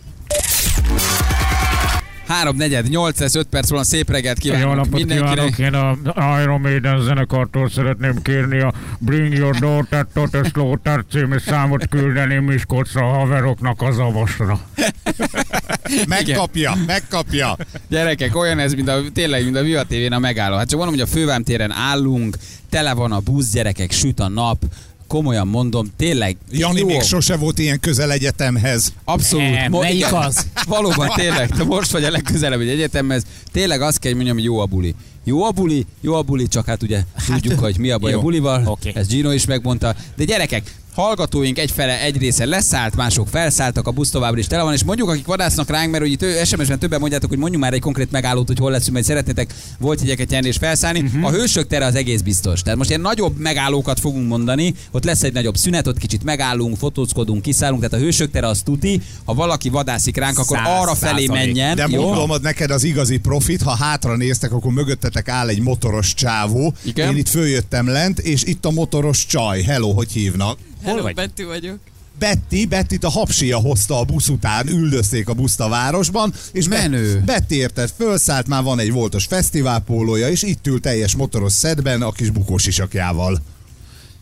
3 2.35 2.57
negyed, 2.57 2.89
8 2.89 3.19
lesz, 3.19 3.35
5 3.35 3.47
perc 3.47 3.71
van, 3.71 3.85
szép 3.85 4.11
reggelt 4.11 4.45
Jó 4.45 4.55
kívánok 4.55 4.75
napot 4.75 4.93
mindenkinek. 4.93 5.55
kívánok! 5.55 5.97
Én 6.05 6.11
a 6.13 6.41
Iron 6.43 6.61
Maiden 6.61 7.01
zenekartól 7.01 7.71
szeretném 7.71 8.23
kérni 8.23 8.61
a 8.61 8.73
Bring 8.99 9.33
Your 9.33 9.59
Daughter 9.59 10.07
to 10.15 10.27
the 10.29 10.43
Slaughter 10.45 11.05
című 11.11 11.39
számot 11.39 11.89
küldeni 11.89 12.39
Miskolcra 12.39 13.11
a 13.11 13.13
haveroknak 13.13 13.83
az 13.83 13.99
avasra. 13.99 14.61
Megkapja, 16.09 16.75
megkapja. 16.87 17.57
Gyerekek, 17.89 18.37
olyan 18.37 18.59
ez, 18.59 18.75
mint 18.75 18.89
a, 18.89 19.01
tényleg, 19.13 19.45
mint 19.45 19.57
a 19.57 19.63
Viva 19.63 19.83
TV-n 19.83 20.13
a 20.13 20.19
megálló. 20.19 20.57
Hát 20.57 20.69
csak 20.69 20.79
mondom, 20.79 20.95
hogy 20.99 21.05
a 21.05 21.11
fővám 21.13 21.43
téren 21.43 21.71
állunk, 21.71 22.37
tele 22.71 22.95
van 22.95 23.13
a 23.13 23.21
busz, 23.21 23.51
gyerekek, 23.53 23.93
süt 23.93 24.21
a 24.21 24.29
nap, 24.29 24.59
komolyan 25.07 25.47
mondom, 25.47 25.93
tényleg 25.97 26.37
Jani 26.51 26.81
jó, 26.81 26.87
még 26.87 27.03
sose 27.03 27.37
volt 27.37 27.59
ilyen 27.59 27.81
közel 27.81 28.13
egyetemhez. 28.13 28.93
abszolút. 29.05 29.51
Nem, 29.51 29.71
melyik 29.71 29.97
igen, 29.97 30.15
az? 30.15 30.47
Valóban 30.67 31.09
tényleg, 31.15 31.49
te 31.49 31.65
most 31.65 31.91
vagy 31.91 32.05
a 32.05 32.11
legközelebb 32.11 32.61
egy 32.61 32.69
egyetemhez. 32.69 33.23
Tényleg 33.53 33.81
azt 33.81 33.99
kell, 33.99 34.13
hogy 34.13 34.25
mondjam, 34.25 34.37
hogy 34.37 34.45
jó 34.47 34.59
a 34.59 34.67
buli. 34.67 34.95
Jó 35.25 35.45
a 35.45 35.51
buli, 35.51 35.87
jó 36.01 36.15
a 36.15 36.23
buli, 36.23 36.49
csak 36.49 36.67
hát 36.67 36.83
ugye 36.83 37.03
tudjuk, 37.27 37.59
hogy 37.59 37.79
mi 37.79 37.91
a 37.91 37.99
baj 37.99 38.11
jó. 38.11 38.19
a 38.19 38.23
bulival. 38.23 38.67
Oké. 38.67 38.93
Ez 38.95 39.07
Gino 39.07 39.31
is 39.31 39.45
megmondta. 39.45 39.95
De 40.17 40.25
gyerekek, 40.25 40.75
hallgatóink 40.95 41.59
egyfele 41.59 42.01
egy 42.01 42.17
része 42.17 42.45
leszállt, 42.45 42.97
mások 42.97 43.29
felszálltak, 43.29 43.87
a 43.87 43.91
busz 43.91 44.11
továbbra 44.11 44.39
is 44.39 44.47
tele 44.47 44.63
van, 44.63 44.73
és 44.73 44.85
mondjuk, 44.85 45.09
akik 45.09 45.27
vadásznak 45.27 45.71
ránk, 45.71 45.91
mert 45.91 46.03
hogy 46.03 46.13
itt 46.13 46.45
SMS-ben 46.45 46.79
többen 46.79 47.01
mondjátok, 47.01 47.29
hogy 47.29 47.39
mondjuk 47.39 47.63
már 47.63 47.73
egy 47.73 47.81
konkrét 47.81 48.11
megállót, 48.11 48.47
hogy 48.47 48.59
hol 48.59 48.71
leszünk, 48.71 48.93
mert 48.93 49.07
szeretnétek 49.07 49.55
volt 49.79 50.01
jegyeket 50.01 50.29
nyerni 50.29 50.49
és 50.49 50.57
felszállni. 50.57 51.01
Uh-huh. 51.01 51.27
A 51.27 51.31
hősök 51.31 51.67
tere 51.67 51.85
az 51.85 51.95
egész 51.95 52.21
biztos. 52.21 52.63
Tehát 52.63 52.79
most 52.79 52.91
ilyen 52.91 53.03
nagyobb 53.03 53.39
megállókat 53.39 54.01
fogunk 54.01 54.29
mondani, 54.29 54.75
ott 54.91 55.05
lesz 55.05 55.23
egy 55.23 55.33
nagyobb 55.33 55.57
szünet, 55.57 55.87
ott 55.87 55.99
kicsit 55.99 56.25
megállunk, 56.25 56.77
fotózkodunk, 56.77 57.43
kiszállunk, 57.43 57.83
tehát 57.83 57.99
a 57.99 58.05
hősök 58.05 58.31
tere 58.31 58.47
az 58.47 58.63
tuti, 58.63 59.01
ha 59.25 59.35
valaki 59.35 59.69
vadászik 59.69 60.17
ránk, 60.17 60.39
akkor 60.39 60.57
Száz 60.57 60.81
arra 60.81 60.95
felé 60.95 61.27
menjen. 61.27 61.77
De 61.77 61.87
jó? 61.91 62.03
mondom, 62.03 62.29
hogy 62.29 62.41
neked 62.41 62.71
az 62.71 62.85
igazi 62.85 63.19
profit, 63.19 63.63
ha 63.63 63.77
hátra 63.77 64.17
néztek, 64.17 64.53
akkor 64.53 64.73
mögöttetek 64.73 65.29
áll 65.29 65.49
egy 65.49 65.61
motoros 65.61 66.15
csávó. 66.15 66.75
Igen? 66.83 67.11
Én 67.11 67.17
itt 67.17 67.29
följöttem 67.29 67.89
lent, 67.89 68.19
és 68.19 68.45
itt 68.45 68.65
a 68.65 68.71
motoros 68.71 69.27
csaj. 69.27 69.63
Hello, 69.63 69.93
hogy 69.93 70.13
hívnak? 70.13 70.59
Hol 70.85 71.03
vagy? 71.03 71.15
Betty 71.15 71.43
vagyok. 71.43 71.79
Betty, 72.19 72.67
Betty 72.69 72.97
a 73.01 73.11
hapsia 73.11 73.59
hozta 73.59 73.99
a 73.99 74.05
busz 74.05 74.29
után, 74.29 74.69
üldözték 74.69 75.29
a 75.29 75.35
buszt 75.35 75.61
a 75.61 75.69
városban, 75.69 76.33
és 76.53 76.69
Menő. 76.69 77.23
Betty 77.25 77.53
érted, 77.53 77.91
fölszállt, 77.97 78.47
már 78.47 78.63
van 78.63 78.79
egy 78.79 78.93
voltos 78.93 79.25
fesztiválpólója, 79.25 80.29
és 80.29 80.43
itt 80.43 80.67
ül 80.67 80.81
teljes 80.81 81.15
motoros 81.17 81.53
szedben 81.53 82.03
a 82.03 82.13
kis 82.13 82.31
bukós 82.31 82.67
isakjával. 82.67 83.43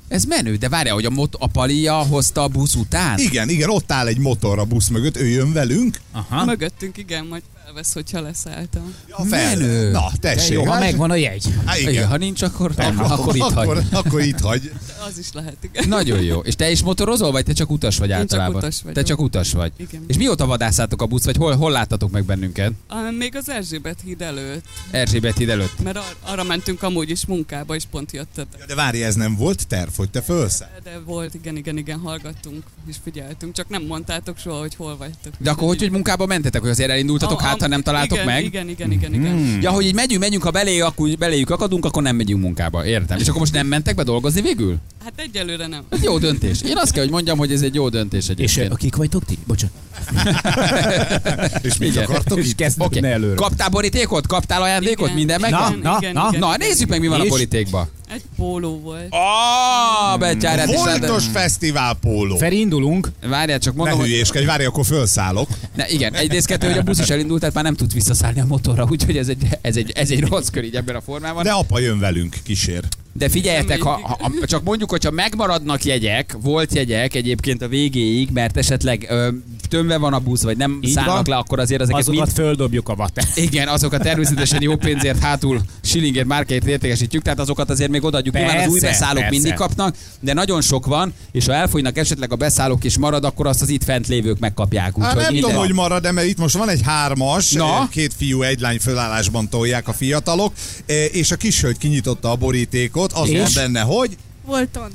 Ez 0.09 0.25
menő, 0.25 0.57
de 0.57 0.69
várja, 0.69 0.95
hogy 0.95 1.05
a, 1.05 1.11
mot- 1.11 1.37
a 1.39 1.47
palia 1.47 1.95
hozta 1.95 2.43
a 2.43 2.49
busz 2.49 2.75
után? 2.75 3.19
Igen, 3.19 3.49
igen, 3.49 3.71
ott 3.71 3.93
áll 3.93 4.07
egy 4.07 4.19
motor 4.19 4.59
a 4.59 4.65
busz 4.65 4.89
mögött, 4.89 5.17
ő 5.17 5.27
jön 5.27 5.53
velünk. 5.53 6.01
Aha. 6.13 6.45
Mögöttünk, 6.45 6.97
igen, 6.99 7.27
majd 7.27 7.43
felvesz, 7.73 7.93
hogyha 7.93 8.21
leszálltam. 8.21 8.95
Ja, 9.09 9.17
fel. 9.25 9.57
Menő. 9.57 9.91
Na, 9.91 10.11
tessék. 10.21 10.53
Jó, 10.53 10.65
ha 10.65 10.71
hát- 10.73 10.81
megvan 10.81 11.11
a 11.11 11.15
jegy. 11.15 11.45
Há, 11.65 11.77
Igen. 11.79 11.93
igen. 11.93 12.07
Ha 12.09 12.17
nincs, 12.17 12.43
akkor, 12.43 12.73
akkor 12.77 13.37
itt 13.37 13.43
hagy. 13.43 13.53
akkor, 13.67 13.83
akkor 13.93 14.21
itt 14.21 14.41
hagy. 14.41 14.73
Az 15.09 15.19
is 15.19 15.33
lehet, 15.33 15.57
igen. 15.61 15.89
Nagyon 15.89 16.23
jó. 16.23 16.39
És 16.41 16.57
te 16.57 16.71
is 16.71 16.83
motorozol, 16.83 17.31
vagy 17.33 17.45
te 17.45 17.53
csak 17.53 17.71
utas 17.71 17.99
vagy 17.99 18.09
Én 18.09 18.15
csak 18.15 18.23
általában? 18.23 18.57
utas 18.57 18.77
Te 18.77 18.83
vagyok. 18.85 19.05
csak 19.05 19.21
utas 19.21 19.53
vagy. 19.53 19.73
Igen. 19.77 20.05
És 20.07 20.17
mióta 20.17 20.47
vadászátok 20.47 21.03
a 21.03 21.07
busz, 21.07 21.25
vagy 21.25 21.37
hol, 21.37 21.57
hol 21.57 21.71
láttatok 21.71 22.11
meg 22.11 22.25
bennünket? 22.25 22.73
Ah, 22.89 23.13
Még 23.19 23.37
az 23.37 23.51
Erzsébet 23.51 23.99
híd 24.05 24.21
előtt, 24.23 24.65
Erzsébet 24.91 25.37
híd 25.37 25.49
előtt. 25.49 25.83
mert 25.83 25.97
ar- 25.97 26.17
arra 26.23 26.43
mentünk 26.43 26.83
amúgy 26.83 27.11
is 27.11 27.27
munkába, 27.27 27.75
és 27.75 27.85
pont 27.91 28.13
jöttetek. 28.13 28.59
Ja, 28.61 28.67
de 28.67 28.75
várj, 28.75 29.03
ez 29.03 29.15
nem 29.15 29.37
volt 29.37 29.67
terv, 29.67 29.91
hogy 29.97 30.11
te 30.11 30.21
fölszáll. 30.23 30.69
De 30.85 31.01
volt, 31.05 31.35
igen, 31.35 31.57
igen, 31.57 31.77
igen, 31.77 31.99
hallgattunk 31.99 32.63
és 32.89 32.97
figyeltünk, 33.05 33.55
csak 33.55 33.69
nem 33.69 33.83
mondtátok 33.83 34.39
soha, 34.39 34.59
hogy 34.59 34.75
hol 34.75 34.97
vagytok. 34.97 35.33
De 35.39 35.51
akkor 35.51 35.69
hogy, 35.69 35.79
hogy 35.79 35.91
munkába 35.91 36.27
mentetek, 36.27 36.61
hogy 36.61 36.71
azért 36.71 36.91
elindultatok, 36.91 37.41
A- 37.41 37.45
a- 37.45 37.47
hát 37.47 37.62
ha 37.63 37.69
nem 37.69 37.83
találtok 37.83 38.13
igen, 38.13 38.27
meg? 38.27 38.45
Igen, 38.45 38.69
igen, 38.69 38.93
igen, 38.93 39.15
igen. 39.15 39.33
Hmm. 39.37 39.59
Ja, 39.61 39.71
hogy 39.71 39.87
így 39.87 39.95
megyünk, 39.95 40.21
megyünk, 40.21 40.43
ha 40.43 40.51
belé, 40.51 40.81
akkor 40.81 41.09
beléjük 41.19 41.51
akadunk, 41.51 41.85
akkor 41.85 42.03
nem 42.03 42.17
megyünk 42.17 42.43
munkába. 42.43 42.87
Értem. 42.87 43.19
És 43.19 43.29
akkor 43.29 43.41
most 43.41 43.53
nem 43.53 43.67
mentek 43.67 43.95
be 43.95 44.03
dolgozni 44.03 44.41
végül? 44.41 44.77
Hát 45.05 45.13
egyelőre 45.17 45.67
nem. 45.67 45.83
Ez 45.89 46.03
jó 46.03 46.19
döntés. 46.19 46.63
Én 46.63 46.77
azt 46.77 46.93
kell, 46.93 47.03
hogy 47.03 47.13
mondjam, 47.13 47.39
hogy 47.39 47.53
ez 47.53 47.63
egy 47.63 47.75
jó 47.75 47.89
döntés 47.89 48.25
És 48.25 48.29
egyébként. 48.29 48.73
ö, 48.73 48.75
kik 48.75 48.97
vagytok 48.97 49.25
ti? 49.25 49.39
Bocsánat. 49.47 49.75
És 51.63 51.77
mit 51.79 51.89
Igen. 51.89 52.05
akartok 52.05 52.39
És 52.39 52.47
itt? 52.49 52.73
okay. 52.79 53.11
előre. 53.11 53.35
Kaptál 53.35 53.69
borítékot? 53.69 54.27
Kaptál 54.27 54.63
ajándékot? 54.63 55.05
Igen. 55.05 55.15
Minden 55.15 55.41
Na, 55.41 55.49
megvan? 55.51 55.79
na, 55.83 55.97
igen, 56.01 56.13
na. 56.13 56.27
igen, 56.29 56.41
Na, 56.41 56.55
igen. 56.55 56.69
nézzük 56.69 56.89
meg, 56.89 57.01
mi 57.01 57.07
van 57.07 57.21
a 57.21 57.25
És? 57.25 57.31
borítékban. 57.31 57.89
Egy 58.15 58.23
póló 58.37 58.81
volt. 58.81 59.07
Ah, 59.11 60.19
betyárát 60.19 60.69
is 60.69 60.75
Voltos 60.75 61.25
fesztiválpóló. 61.27 62.37
Feri, 62.37 62.59
indulunk. 62.59 63.09
Várjál, 63.27 63.59
csak 63.59 63.75
Ne 63.75 63.79
mondom, 63.79 63.99
hogy... 63.99 64.09
hülyéskedj, 64.09 64.45
várj, 64.45 64.65
akkor 64.65 64.85
fölszállok. 64.85 65.49
Ne, 65.75 65.89
igen, 65.89 66.15
egyrészt 66.15 66.47
kettő, 66.47 66.67
hogy 66.67 66.79
a 66.79 66.83
busz 66.83 66.99
is 66.99 67.09
elindult, 67.09 67.41
tehát 67.41 67.55
már 67.55 67.65
nem 67.65 67.75
tudsz 67.75 67.93
visszaszállni 67.93 68.41
a 68.41 68.45
motorra, 68.45 68.87
úgyhogy 68.91 69.17
ez 69.17 69.29
egy, 69.29 69.47
ez 69.61 69.77
egy, 69.77 69.91
ez 69.95 70.11
egy 70.11 70.21
rossz 70.21 70.49
kör 70.49 70.65
így 70.65 70.77
ebben 70.77 70.95
a 70.95 71.01
formában. 71.01 71.43
De, 71.45 71.51
apa 71.51 71.79
jön 71.79 71.99
velünk, 71.99 72.37
kísér. 72.43 72.85
De 73.13 73.29
figyeljetek, 73.29 73.83
ha, 73.83 73.91
ha, 74.03 74.17
ha, 74.21 74.47
csak 74.47 74.63
mondjuk, 74.63 74.91
hogyha 74.91 75.11
megmaradnak 75.11 75.85
jegyek, 75.85 76.37
volt 76.43 76.75
jegyek 76.75 77.15
egyébként 77.15 77.63
a 77.63 77.69
végéig, 77.69 78.29
mert 78.33 78.57
esetleg 78.57 79.07
ö, 79.09 79.29
tömve 79.69 79.97
van 79.97 80.13
a 80.13 80.19
busz, 80.19 80.43
vagy 80.43 80.57
nem 80.57 80.79
Így 80.81 80.91
szállnak 80.93 81.15
van. 81.15 81.25
le, 81.29 81.37
akkor 81.37 81.59
azért 81.59 81.81
ezeket 81.81 82.01
Azokat 82.01 82.21
mind, 82.25 82.37
földobjuk 82.37 82.89
a 82.89 82.95
vatát. 82.95 83.27
igen, 83.35 83.69
azokat 83.69 84.03
természetesen 84.03 84.63
jó 84.63 84.77
pénzért 84.77 85.19
hátul 85.19 85.61
shillingért 85.83 86.27
márkért 86.27 86.67
értékesítjük, 86.67 87.23
tehát 87.23 87.39
azokat 87.39 87.71
azért 87.71 87.91
még 87.91 88.05
odaadjuk. 88.05 88.35
Nyilván 88.35 88.51
az 88.57 88.61
Persze, 88.63 88.73
új 88.73 88.81
beszállók 88.81 89.15
persze. 89.23 89.31
mindig 89.31 89.55
kapnak, 89.55 89.95
de 90.21 90.33
nagyon 90.33 90.61
sok 90.61 90.87
van, 90.87 91.13
és 91.33 91.47
ha 91.47 91.53
elfogynak 91.55 91.97
esetleg 91.99 92.33
a 92.33 92.37
beszállók 92.37 92.85
és 92.85 92.99
marad, 92.99 93.25
akkor 93.25 93.47
azt 93.47 93.63
az 93.63 93.69
itt 93.69 93.85
fent 93.85 94.09
lévők 94.09 94.39
megkapják. 94.39 94.85
Hát 94.85 94.97
Úgyhogy 94.99 95.23
nem 95.23 95.33
minden- 95.33 95.51
tudom, 95.51 95.65
hogy 95.67 95.75
marad, 95.75 96.03
de 96.03 96.13
mert 96.13 96.27
itt 96.27 96.39
most 96.39 96.57
van 96.57 96.69
egy 96.69 96.81
hármas, 96.85 97.53
Na? 97.53 97.65
eh, 97.81 97.89
két 97.91 98.15
fiú, 98.17 98.43
egy 98.43 98.61
lány 98.61 98.79
fölállásban 98.79 99.49
tolják 99.49 99.89
a 99.89 99.93
fiatalok, 99.93 100.53
eh, 100.87 100.97
és 101.15 101.31
a 101.31 101.37
kishölgy 101.37 101.79
kinyitotta 101.79 102.31
a 102.31 102.37
borítékot, 102.37 103.02
az 103.13 103.29
És? 103.29 103.39
van 103.39 103.51
benne, 103.55 103.81
hogy... 103.81 104.17
Volton. 104.45 104.91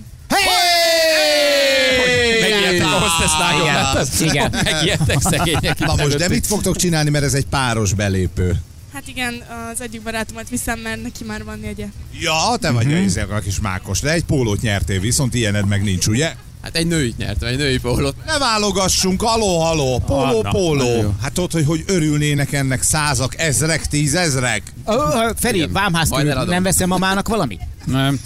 Megijedtek 2.41 2.87
a 2.87 2.99
hostesslányok, 2.99 3.61
Igen. 3.61 3.73
láttad? 3.73 4.07
Igen. 4.19 4.51
Megijedtek 4.73 5.21
szegények. 5.21 5.79
Na 5.79 5.95
most, 5.95 6.17
de 6.17 6.27
mit 6.27 6.47
fogtok 6.47 6.75
csinálni, 6.75 7.09
mert 7.09 7.23
ez 7.23 7.33
egy 7.33 7.45
páros 7.45 7.93
belépő? 7.93 8.55
Hát 8.93 9.07
igen, 9.07 9.43
az 9.73 9.81
egyik 9.81 10.01
barátomat 10.01 10.49
viszem, 10.49 10.79
mert 10.79 11.01
neki 11.01 11.23
már 11.23 11.43
van 11.43 11.59
jegye. 11.63 11.85
Ja, 12.19 12.57
te 12.59 12.71
vagy 12.71 12.85
uh-huh. 12.85 13.35
a 13.35 13.39
kis 13.39 13.59
mákos, 13.59 13.99
de 13.99 14.11
egy 14.11 14.23
pólót 14.23 14.61
nyertél, 14.61 14.99
viszont 14.99 15.33
ilyened 15.33 15.67
meg 15.67 15.83
nincs, 15.83 16.07
ugye? 16.07 16.33
Hát 16.61 16.75
egy 16.75 16.87
nőit 16.87 17.17
nyertem, 17.17 17.47
egy 17.49 17.57
női 17.57 17.77
pólót. 17.77 18.15
Ne 18.25 18.37
válogassunk, 18.37 19.23
aló, 19.23 19.59
haló, 19.59 20.01
póló, 20.05 20.25
nagyon 20.25 20.51
póló. 20.51 21.13
Hát 21.21 21.31
tudod, 21.33 21.51
hogy, 21.51 21.65
hogy 21.65 21.83
örülnének 21.87 22.53
ennek 22.53 22.81
százak, 22.81 23.37
ezrek, 23.37 23.85
tízezrek? 23.85 24.73
Ö, 24.85 25.29
Feri, 25.39 25.67
vámház 25.67 26.09
nem 26.47 26.63
veszem 26.63 26.87
mamának 26.87 27.27
valamit? 27.27 27.61
Nem. 27.91 28.19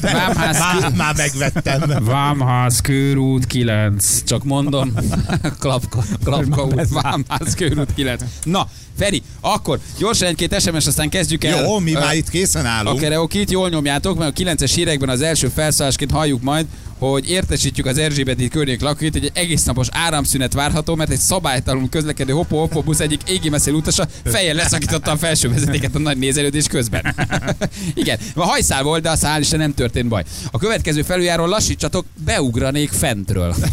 Vámház, 0.00 0.58
Már, 0.58 0.92
már 0.96 1.14
megvettem. 1.16 2.04
Vámház 2.04 2.80
körút 2.80 3.46
9. 3.46 4.22
Csak 4.24 4.44
mondom. 4.44 4.92
Klapka, 5.60 6.04
klapka 6.24 6.62
út, 6.64 6.88
Vámház 6.88 7.54
körút 7.54 7.94
9. 7.94 8.22
Na, 8.44 8.68
Feri, 8.98 9.22
akkor 9.40 9.80
gyorsan 9.98 10.28
egy-két 10.28 10.60
SMS, 10.60 10.86
aztán 10.86 11.08
kezdjük 11.08 11.44
el. 11.44 11.62
Jó, 11.62 11.78
mi 11.78 11.94
Ö, 11.94 11.98
már 11.98 12.14
itt 12.14 12.28
készen 12.28 12.64
a 12.64 12.68
állunk. 12.68 13.00
kereokit, 13.00 13.50
jól 13.50 13.68
nyomjátok, 13.68 14.18
mert 14.18 14.40
a 14.40 14.42
9-es 14.42 14.72
hírekben 14.74 15.08
az 15.08 15.20
első 15.20 15.48
felszállásként 15.48 16.10
halljuk 16.10 16.42
majd, 16.42 16.66
hogy 16.98 17.30
értesítjük 17.30 17.86
az 17.86 17.98
Erzsébeti 17.98 18.48
környék 18.48 18.80
lakóit, 18.80 19.12
hogy 19.12 19.24
egy 19.24 19.30
egész 19.34 19.64
napos 19.64 19.88
áramszünet 19.90 20.52
várható, 20.52 20.94
mert 20.94 21.10
egy 21.10 21.18
szabálytalanul 21.18 21.88
közlekedő 21.88 22.32
hopo 22.32 22.56
hopo 22.56 22.82
busz 22.82 23.00
egyik 23.00 23.20
égi 23.28 23.50
utasa 23.70 24.06
fejjel 24.24 24.54
leszakította 24.54 25.10
a 25.10 25.16
felső 25.16 25.48
vezetéket 25.48 25.94
a 25.94 25.98
nagy 25.98 26.18
nézelődés 26.18 26.66
közben. 26.66 27.14
Igen, 27.94 28.18
a 28.34 28.44
hajszál 28.44 28.82
volt, 28.82 29.02
de 29.02 29.10
a 29.10 29.16
szál 29.16 29.40
is 29.40 29.50
nem 29.50 29.74
történt 29.74 30.08
baj. 30.08 30.24
A 30.50 30.58
következő 30.58 31.02
felüljáról 31.02 31.48
lassítsatok, 31.48 32.04
beugranék 32.24 32.90
fentről. 32.90 33.54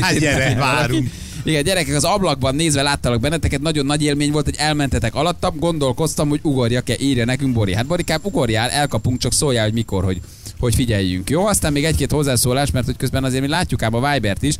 Hát 0.00 0.18
gyere, 0.18 0.54
várunk. 0.54 1.10
Igen, 1.44 1.64
gyerekek, 1.64 1.94
az 1.94 2.04
ablakban 2.04 2.54
nézve 2.54 2.82
láttalak 2.82 3.20
benneteket, 3.20 3.60
nagyon 3.60 3.86
nagy 3.86 4.02
élmény 4.02 4.32
volt, 4.32 4.44
hogy 4.44 4.54
elmentetek 4.58 5.14
alattam, 5.14 5.58
gondolkoztam, 5.58 6.28
hogy 6.28 6.40
ugorjak-e, 6.42 6.96
írja 7.00 7.24
nekünk 7.24 7.52
Bori. 7.54 7.74
Hát 7.74 7.86
Borikám, 7.86 8.20
ugorjál, 8.22 8.70
elkapunk, 8.70 9.18
csak 9.18 9.32
szóljál, 9.32 9.64
hogy 9.64 9.72
mikor, 9.72 10.04
hogy, 10.04 10.20
hogy 10.62 10.74
figyeljünk. 10.74 11.30
Jó, 11.30 11.46
aztán 11.46 11.72
még 11.72 11.84
egy-két 11.84 12.10
hozzászólás, 12.10 12.70
mert 12.70 12.86
hogy 12.86 12.96
közben 12.96 13.24
azért 13.24 13.42
mi 13.42 13.48
látjuk 13.48 13.82
ám 13.82 13.94
a 13.94 14.12
Vibert 14.12 14.42
is. 14.42 14.56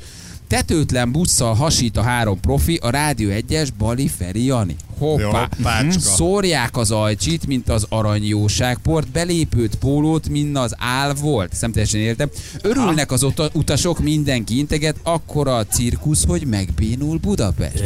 Tetőtlen 0.49 1.13
busszal 1.13 1.55
hasít 1.55 1.97
a 1.97 2.03
három 2.03 2.41
profi, 2.41 2.79
a 2.83 2.91
Rádió 2.91 3.31
1-es 3.33 3.69
Bali 3.79 4.09
Feri 4.09 4.45
Jani. 4.45 4.77
Hoppá. 5.03 5.49
Hoppácska. 5.57 6.01
Szórják 6.01 6.77
az 6.77 6.91
ajcsit, 6.91 7.47
mint 7.47 7.69
az 7.69 7.87
aranyjóságport, 7.89 9.09
belépőt 9.09 9.75
pólót, 9.75 10.29
mint 10.29 10.57
az 10.59 10.75
ál 10.79 11.15
volt. 11.15 11.55
Nem 11.61 11.73
teljesen 11.73 12.01
értem. 12.01 12.31
Örülnek 12.63 13.13
az 13.13 13.23
uta- 13.23 13.51
utasok, 13.55 13.99
mindenki 13.99 14.59
integet, 14.59 14.97
akkora 15.03 15.57
a 15.57 15.67
cirkusz, 15.67 16.25
hogy 16.27 16.47
megbénul 16.47 17.19
Budapest. 17.19 17.83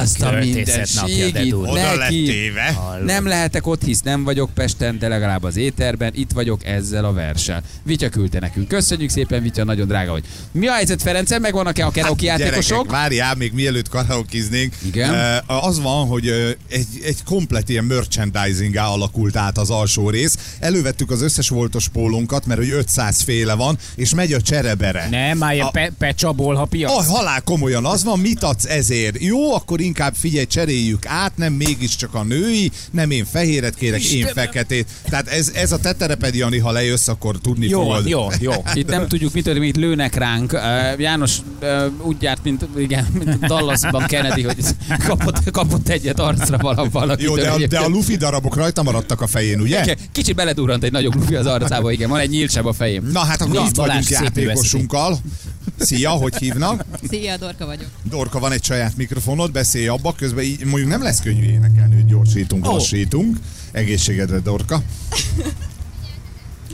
Azt 0.00 0.22
a 0.22 0.30
mindenségit 0.30 1.74
neki. 1.74 2.52
Nem 3.04 3.26
lehetek 3.26 3.66
ott, 3.66 3.84
hisz 3.84 4.00
nem 4.00 4.24
vagyok 4.24 4.50
Pesten, 4.54 4.98
de 4.98 5.08
legalább 5.08 5.42
az 5.42 5.56
éterben, 5.56 6.12
itt 6.14 6.30
vagyok 6.32 6.64
ezzel 6.64 7.04
a 7.04 7.12
verssel. 7.12 7.62
Vitya 7.82 8.08
küldte 8.08 8.40
nekünk. 8.40 8.68
Köszönjük 8.68 9.10
szépen, 9.10 9.42
Vitya, 9.42 9.64
nagyon 9.64 9.86
drága 9.86 10.10
vagy. 10.10 10.24
Mi 10.52 10.66
a 10.66 10.72
helyzet, 10.72 11.02
Ferencen? 11.02 11.40
Megvannak-e 11.40 11.86
a 11.86 11.90
karaoke 11.90 12.24
játékosok? 12.24 12.68
Gyerekek, 12.68 12.90
várjál, 12.90 13.34
még 13.34 13.52
mielőtt 13.52 13.88
karaokiznénk. 13.88 14.74
Igen. 14.86 15.10
Uh, 15.48 15.66
az 15.66 15.80
van, 15.80 16.06
hogy 16.06 16.27
egy, 16.68 16.86
egy 17.04 17.22
komplet 17.24 17.68
ilyen 17.68 17.84
merchandising 17.84 18.76
alakult 18.76 19.36
át 19.36 19.58
az 19.58 19.70
alsó 19.70 20.10
rész. 20.10 20.36
Elővettük 20.60 21.10
az 21.10 21.22
összes 21.22 21.48
voltos 21.48 21.88
pólónkat, 21.88 22.46
mert 22.46 22.60
hogy 22.60 22.70
500 22.70 23.22
féle 23.22 23.54
van, 23.54 23.78
és 23.96 24.14
megy 24.14 24.32
a 24.32 24.40
cserebere. 24.40 25.08
Nem, 25.10 25.38
már 25.38 25.54
ilyen 25.54 25.66
A- 25.66 25.70
pe- 25.70 25.92
pecsabol, 25.98 26.54
ha 26.54 26.64
piac. 26.64 26.90
Ah, 26.92 27.06
halál 27.06 27.42
komolyan 27.42 27.84
az 27.86 28.04
van, 28.04 28.18
mit 28.18 28.42
adsz 28.42 28.64
ezért? 28.64 29.22
Jó, 29.22 29.54
akkor 29.54 29.80
inkább 29.80 30.14
figyelj, 30.14 30.46
cseréljük 30.46 31.06
át, 31.06 31.36
nem 31.36 31.52
mégiscsak 31.52 32.14
a 32.14 32.22
női, 32.22 32.70
nem 32.90 33.10
én 33.10 33.24
fehéret 33.24 33.74
kérek, 33.74 34.04
én 34.04 34.26
feketét. 34.26 34.86
Tehát 35.04 35.28
ez, 35.28 35.50
ez 35.54 35.72
a 35.72 35.78
te 35.78 35.92
tereped, 35.92 36.34
Jani, 36.34 36.58
ha 36.58 36.70
lejössz, 36.72 37.08
akkor 37.08 37.38
tudni 37.40 37.68
Jó, 37.68 37.80
fogod. 37.82 38.08
jó, 38.08 38.26
jó. 38.40 38.52
Itt 38.74 38.88
nem 38.88 39.08
tudjuk, 39.08 39.32
mit 39.32 39.44
történik, 39.44 39.68
itt 39.68 39.76
lőnek 39.76 40.14
ránk. 40.14 40.52
Uh, 40.52 41.00
János 41.00 41.36
uh, 41.62 42.06
úgy 42.06 42.22
járt, 42.22 42.44
mint, 42.44 42.66
igen, 42.78 43.06
mint 43.24 43.46
Dallasban 43.46 44.06
Kennedy, 44.06 44.42
hogy 44.42 44.56
kapott, 45.06 45.50
kapott 45.50 45.88
egyet 45.88 46.17
arcra 46.18 46.56
vala- 46.58 46.90
valaki. 47.00 47.22
Jó, 47.22 47.36
de 47.36 47.50
a, 47.50 47.66
de 47.66 47.78
a 47.78 47.88
lufi 47.88 48.16
darabok 48.16 48.56
rajta 48.56 48.82
maradtak 48.82 49.20
a 49.20 49.26
fején, 49.26 49.60
ugye? 49.60 49.94
Kicsit 50.12 50.34
beledurrant 50.34 50.84
egy 50.84 50.92
nagyobb 50.92 51.14
lufi 51.14 51.34
az 51.34 51.46
arcába, 51.46 51.92
igen, 51.92 52.08
van 52.08 52.20
egy 52.20 52.30
nyílt 52.30 52.50
seb 52.50 52.66
a 52.66 52.72
fejém. 52.72 53.08
Na 53.12 53.20
hát 53.20 53.40
akkor 53.40 53.54
Na, 53.54 53.64
itt 53.68 53.74
vagyunk 53.76 54.08
játékosunkkal. 54.08 55.18
Szia, 55.78 56.10
hogy 56.10 56.36
hívnak? 56.36 56.84
Szia, 57.08 57.36
Dorka 57.36 57.66
vagyok. 57.66 57.88
Dorka, 58.02 58.38
van 58.38 58.52
egy 58.52 58.64
saját 58.64 58.96
mikrofonod, 58.96 59.52
beszélj 59.52 59.88
abba, 59.88 60.12
közben 60.12 60.44
így 60.44 60.64
mondjuk 60.64 60.90
nem 60.90 61.02
lesz 61.02 61.20
könnyű 61.20 61.42
énekelni, 61.42 61.94
hogy 61.94 62.04
gyorsítunk, 62.06 62.66
Ó. 62.66 62.72
lassítunk. 62.72 63.36
Egészségedre, 63.72 64.38
Dorka. 64.38 64.82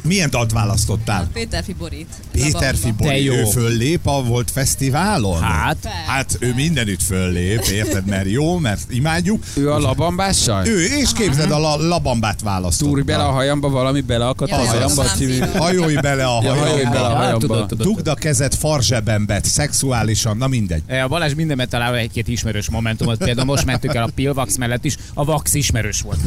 Milyen 0.09 0.31
dalt 0.31 0.53
választottál? 0.53 1.29
Péter 1.33 1.65
Fiborit. 1.65 2.07
Péter 2.33 2.75
Fibori, 2.77 3.31
ő 3.31 3.45
föllép 3.45 4.07
a 4.07 4.23
volt 4.23 4.51
fesztiválon? 4.51 5.43
Hát, 5.43 5.77
Hát 6.07 6.37
ő 6.41 6.53
mindenütt 6.55 7.03
föllép, 7.03 7.61
érted, 7.73 8.07
mert 8.07 8.31
jó, 8.31 8.59
mert 8.59 8.81
imádjuk. 8.91 9.45
Ő 9.57 9.71
a 9.73 9.79
labambással? 9.79 10.67
Ő, 10.67 10.85
és 10.85 11.13
képzeld, 11.13 11.51
a 11.51 11.59
la- 11.59 11.89
labambát 11.89 12.41
választotta. 12.43 12.91
Túrj 12.91 13.03
bele 13.03 13.23
a 13.25 13.31
hajamba, 13.31 13.69
valami 13.69 14.01
beleakadt 14.01 14.53
a 14.53 14.57
Ja, 14.61 14.67
hajamba 14.67 15.05
című. 15.05 15.39
nem 15.39 15.51
Hajolj 15.57 15.95
bele 15.95 16.25
a 16.25 16.41
Ja, 16.43 16.55
hajolj 16.55 16.83
bele 16.83 16.99
a 16.99 17.03
hajamba. 17.03 17.17
hajamba. 17.17 17.39
tudod, 17.39 17.67
tudod. 17.67 17.87
Dugd 17.87 18.09
a 18.09 18.15
kezed 18.15 18.55
farzsebembe, 18.55 19.41
szexuálisan, 19.43 20.37
na 20.37 20.47
mindegy. 20.49 20.83
A 21.05 21.09
Balázs 21.09 21.35
mindenben 21.35 21.69
talál 21.69 21.97
egy-két 21.97 22.29
ismerős 22.29 22.71
momentumot. 22.71 23.17
Például 23.19 23.47
most 23.47 23.65
mentünk 23.65 23.95
el 23.95 24.03
a 24.03 24.09
Pilvax 24.15 24.57
mellett 24.57 24.85
is, 24.85 24.97
a 25.15 25.25
Vax 25.25 25.55
ismerős 25.55 26.01
volt. 26.01 26.19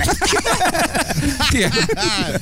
Igen. 1.52 1.72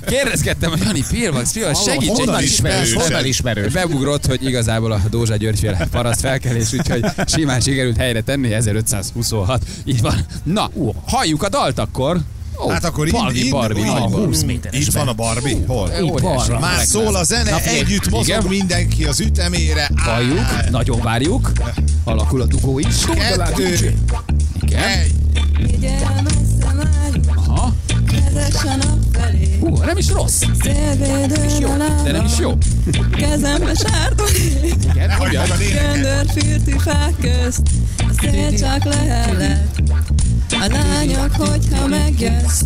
Kérdezgettem, 0.06 0.70
hogy 0.70 0.82
Jani, 0.84 1.02
Pilvax, 1.30 1.52
Pilvax, 1.54 1.84
segíts 1.84 2.10
egy 2.10 2.18
honnan 2.18 2.40
kis 2.40 2.52
ismerős? 2.52 2.94
Honnan 2.94 3.26
ismerős? 3.26 3.74
Beugrott, 3.74 4.26
hogy 4.26 4.46
igazából 4.46 4.92
a 4.92 5.02
Dózsa 5.10 5.36
Györgyféle 5.36 5.88
paraszt 5.92 6.20
felkelés, 6.20 6.74
úgyhogy 6.74 7.06
simán 7.28 7.60
sikerült 7.60 7.98
helyre 7.98 8.22
tenni, 8.22 8.54
1526. 8.54 9.64
Így 9.86 10.02
van. 10.02 10.26
Na, 10.44 10.70
halljuk 11.06 11.44
a 11.44 11.50
dalt 11.50 11.80
akkor. 11.80 12.18
Ó, 12.66 12.70
Hát 12.70 12.84
akkor 12.84 13.10
Barbie, 13.12 13.42
ind- 13.42 13.52
Barbie, 13.52 13.86
ind- 13.86 13.94
Barbie. 14.00 14.26
20 14.26 14.44
méteres 14.44 14.80
Itt 14.80 14.92
van 14.92 15.08
a 15.08 15.14
Barbie? 15.14 15.58
Hol? 15.68 15.90
Óriási. 16.04 16.22
balra. 16.22 16.60
Már 16.60 16.86
szól 16.86 17.16
a 17.16 17.24
zene, 17.24 17.50
Na, 17.50 17.60
együtt 17.60 18.10
mozog 18.10 18.28
igen. 18.28 18.44
mindenki 18.50 19.04
az 19.04 19.20
ütemére. 19.20 19.90
Á, 19.96 20.12
Halljuk, 20.12 20.70
nagyon 20.70 21.02
várjuk. 21.02 21.52
Alakul 22.04 22.42
a 22.42 22.46
dugó 22.46 22.80
is. 22.80 22.96
Kettő, 23.16 23.94
Igen. 24.62 24.84
egy. 24.84 25.14
Hú, 29.60 29.78
nem 29.78 29.98
is 29.98 30.10
rossz. 30.10 30.42
Szélvédőn 30.62 31.78
De 32.04 32.12
nem 32.12 32.26
is 32.26 32.38
jó. 32.40 32.58
Kezembe 33.12 33.74
sárga 33.74 34.24
Igen, 34.64 35.12
Hogy 35.12 35.28
ugyan. 35.28 35.48
van 35.48 35.62
énekel? 35.62 35.94
Göndörfürti 35.94 36.76
fák 36.80 37.14
közt. 37.22 37.62
Szél 38.22 38.60
csak 38.60 38.84
lehellet. 38.84 39.82
A 40.52 40.68
lányok, 40.72 41.36
hogyha 41.36 41.88
megjössz, 41.88 42.62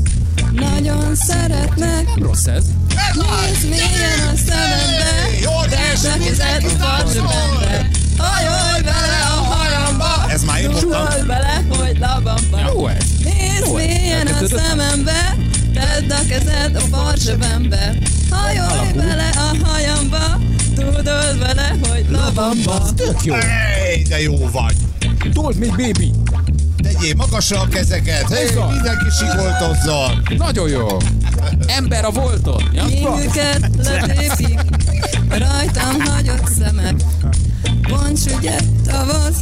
nagyon 0.54 1.16
szeretnek. 1.16 2.06
Nem 2.06 2.24
rossz 2.24 2.46
ez. 2.46 2.64
Nézd 3.14 3.70
milyen 3.70 4.28
a 4.34 4.38
szemembe, 4.48 5.68
tedd 5.70 6.12
a 6.12 6.24
kezed 6.24 6.64
a 6.64 6.84
farzsebembe. 6.84 7.90
Hajolj 8.18 8.82
bele 8.84 9.20
a 9.24 9.42
hajamba, 9.42 10.26
Ez 10.30 10.44
már 10.44 10.62
én 10.62 10.72
bele, 11.28 11.64
hogy 11.70 11.98
labamba. 12.00 12.60
Jó 12.74 12.88
ez. 12.88 13.04
Nézd 13.24 13.74
milyen 13.76 14.28
a 14.28 14.48
szemembe, 14.48 15.29
tedd 15.80 16.12
a 16.12 16.26
kezed 16.28 16.76
a 16.76 16.80
farzsebembe. 16.80 17.96
Hajolj 18.30 18.92
bele 18.96 19.30
a 19.36 19.66
hajamba, 19.66 20.40
tudod 20.76 21.40
vele, 21.40 21.76
hogy 21.90 22.06
labamba. 22.10 22.94
Tök 22.96 23.24
jó. 23.24 23.34
Hey, 23.34 24.02
de 24.02 24.22
jó 24.22 24.50
vagy. 24.52 24.76
Told 25.34 25.58
me, 25.58 25.68
baby. 25.68 26.12
Tegyél 26.84 27.16
magasra 27.16 27.60
a 27.60 27.68
kezeket. 27.68 28.34
Hey, 28.34 28.48
mindenki 28.72 29.10
sikoltozzon. 29.20 30.24
Nagyon 30.38 30.70
jó. 30.70 30.88
Ember 31.68 32.06
a 32.06 32.12
volton. 32.12 32.64
Ja? 32.74 32.86
Jégüket 32.88 33.70
letépik, 33.78 34.60
rajtam 35.30 36.00
hagyott 36.00 36.48
szemed. 36.60 37.04
Bonts 37.90 38.22
ügyet 38.38 38.64
tavasz, 38.86 39.42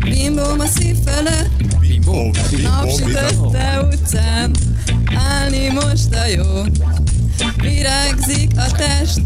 bimbóm 0.00 0.60
a 0.60 0.66
szív 0.66 0.96
fele, 1.04 1.48
Bimbo, 1.80 2.30
napsütötte 2.62 3.88
utcán, 3.90 4.50
állni 5.16 5.68
most 5.68 6.14
a 6.14 6.26
jó. 6.26 6.62
Virágzik 7.56 8.50
a 8.56 8.70
test, 8.76 9.20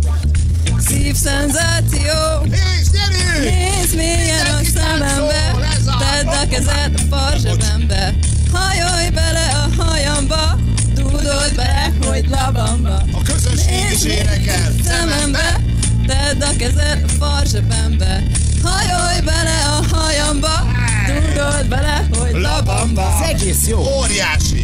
szívszenzáció. 0.78 2.44
És 2.50 2.90
gyerünk! 2.90 3.54
Nézd 3.54 3.96
milyen 3.96 4.46
a 4.46 4.60
szemembe, 4.74 5.54
tedd 5.98 6.26
a 6.26 6.48
kezed 6.48 6.94
a 6.94 7.16
farzsebembe. 7.16 8.14
Hajolj 8.52 9.08
bele 9.10 9.46
a 9.52 9.82
hajamba, 9.82 10.58
tudod 10.94 11.52
be, 11.56 11.92
hogy 12.06 12.28
labamba. 12.28 13.02
A 13.12 13.22
közönség 13.22 13.90
is 13.92 14.04
énekel. 14.04 14.72
Szemembe, 14.84 15.60
tedd 16.06 16.42
a 16.42 16.56
kezed 16.56 17.04
a 17.04 17.24
farzsebembe. 17.24 18.22
Hajolj 18.62 19.20
bele 19.24 19.58
a 19.66 19.96
hajamba, 19.96 20.66
tudod 21.06 21.68
bele, 21.68 22.08
hogy 22.18 22.40
labamba. 22.40 23.18
Ez 23.22 23.28
egész 23.28 23.66
jó. 23.66 23.78
Óriási. 23.78 24.62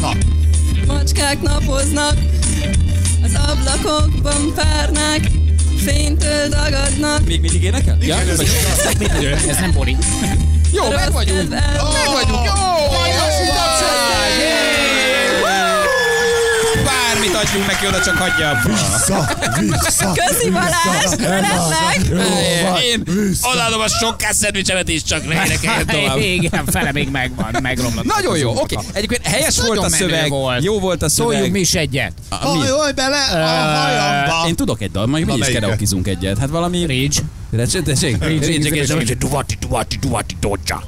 Na, 0.00 0.12
Macskák 0.88 1.40
napoznak, 1.42 2.14
az 3.24 3.38
ablakokban 3.48 4.52
párnák, 4.54 5.20
fénytől 5.84 6.48
dagadnak. 6.48 7.26
Még 7.26 7.40
mindig 7.40 7.62
énekel? 7.62 7.96
Ja? 8.00 8.16
Vagy- 8.36 8.48
Ez 9.48 9.56
nem 9.60 9.72
Bori. 9.72 9.96
Jó, 10.72 10.88
meg 10.90 11.12
vagyunk. 11.12 11.48
Meg 11.48 11.62
vagyunk. 12.12 12.44
Jó! 12.44 12.52
Bármit 16.84 17.34
adjunk 17.34 17.66
neki 17.66 17.86
oda, 17.86 18.00
csak 18.00 18.16
hagyja 18.16 18.48
abba. 18.48 18.68
Vissza, 18.68 19.28
vissza, 19.60 20.12
Köszi 20.12 20.50
Balázs, 20.50 21.12
öreg 21.18 21.44
Én 22.84 23.02
odaadom 23.52 23.80
a 23.80 23.88
sokkás 23.88 24.36
szendvicsemet 24.36 24.88
is, 24.88 25.02
csak 25.02 25.26
ne 25.28 25.34
énekeljen 25.44 25.86
tovább. 25.86 26.18
Igen, 26.18 26.64
fele 26.66 26.92
még 26.92 27.08
megvan, 27.10 27.56
megromlott. 27.62 28.04
Nagyon 28.04 28.36
jó, 28.38 28.60
oké. 28.60 28.76
Egyébként 28.92 29.26
helyes 29.28 29.60
volt 29.60 29.78
a 29.78 29.88
szöveg, 29.88 30.28
volt. 30.28 30.62
jó 30.64 30.78
volt 30.80 31.02
a 31.02 31.08
Szóljunk 31.08 31.36
szöveg. 31.36 31.52
mi 31.52 31.60
is 31.60 31.74
egyet. 31.74 32.12
A, 32.28 32.52
mi? 32.52 32.58
Hajolj 32.58 32.92
bele 32.92 33.24
a 33.24 33.46
hajamba. 33.86 34.48
Én 34.48 34.54
tudok 34.56 34.80
egy 34.80 34.90
dal, 34.90 35.06
majd 35.06 35.26
mi 35.26 35.36
Na, 35.36 35.48
is 35.48 35.54
karaokizunk 35.54 36.06
egyet. 36.06 36.38
Hát 36.38 36.48
valami... 36.48 36.86
Rage. 36.86 37.80
Tessék. 37.84 38.18
Rage. 38.22 39.14
Duvati, 39.14 39.56
duvati, 39.60 39.96
duvati, 39.96 40.36
dodja. 40.40 40.82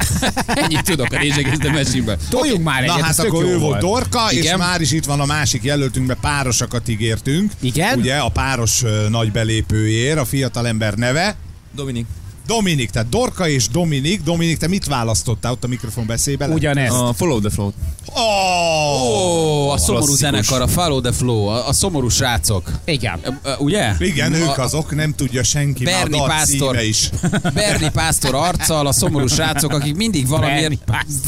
Ennyit 0.47 0.83
tudok 0.83 1.13
a 1.13 1.17
Rage 1.17 1.35
Against 1.35 1.61
the 1.61 1.73
Machine-ből. 1.73 2.17
Toljunk 2.29 2.65
már 2.65 2.85
Na 2.85 2.93
egyet, 2.93 3.01
hát 3.01 3.11
ez 3.11 3.17
tök 3.17 3.27
akkor 3.27 3.45
ő 3.45 3.59
volt 3.59 3.81
Dorka, 3.81 4.33
és 4.33 4.55
már 4.57 4.81
is 4.81 4.93
itt 4.93 5.05
van 5.05 5.21
a 5.21 5.25
másik 5.25 5.63
jelöltünkbe, 5.63 6.15
párosakat 6.15 6.89
ígértünk. 6.89 7.53
Igen? 7.61 7.99
Ugye 7.99 8.17
a 8.17 8.29
páros 8.29 8.83
nagy 9.09 9.33
belépőjér, 9.33 10.19
a 10.19 10.25
fiatalember 10.25 10.95
neve. 10.95 11.37
Dominik. 11.75 12.07
Dominik, 12.51 12.91
tehát 12.91 13.09
Dorka 13.09 13.49
és 13.49 13.69
Dominik. 13.69 14.23
Dominik, 14.23 14.57
te 14.57 14.69
mit 14.69 14.87
választottál 14.87 15.53
ott 15.53 15.65
a 15.65 15.67
mikrofon 15.69 16.07
beszébe? 16.07 16.49
Ugyanezt. 16.49 16.95
A 16.95 17.13
Follow 17.17 17.41
the 17.41 17.51
Flow. 17.51 17.73
Oh! 18.07 19.03
Ó, 19.03 19.71
a 19.71 19.77
szomorú 19.79 20.05
Klasszikus. 20.05 20.19
zenekar, 20.19 20.61
a 20.61 20.67
Follow 20.67 21.01
the 21.01 21.13
Flow, 21.13 21.47
a, 21.47 21.69
a 21.69 21.73
szomorú 21.73 22.09
srácok. 22.09 22.71
Igen. 22.85 23.21
Ö, 23.43 23.53
Ugye? 23.59 23.93
Igen, 23.99 24.33
a, 24.33 24.37
ők 24.37 24.59
azok, 24.59 24.95
nem 24.95 25.15
tudja 25.15 25.43
senki, 25.43 25.85
a 25.85 25.91
Berni 25.91 26.17
dal 26.17 26.29
Pásztor, 26.29 26.83
is. 26.83 27.11
Berni 27.55 27.91
Pásztor 27.93 28.35
arccal, 28.35 28.87
a 28.87 28.93
szomorú 28.93 29.27
srácok, 29.27 29.73
akik 29.73 29.95
mindig 29.97 30.29
valamiért, 30.29 30.79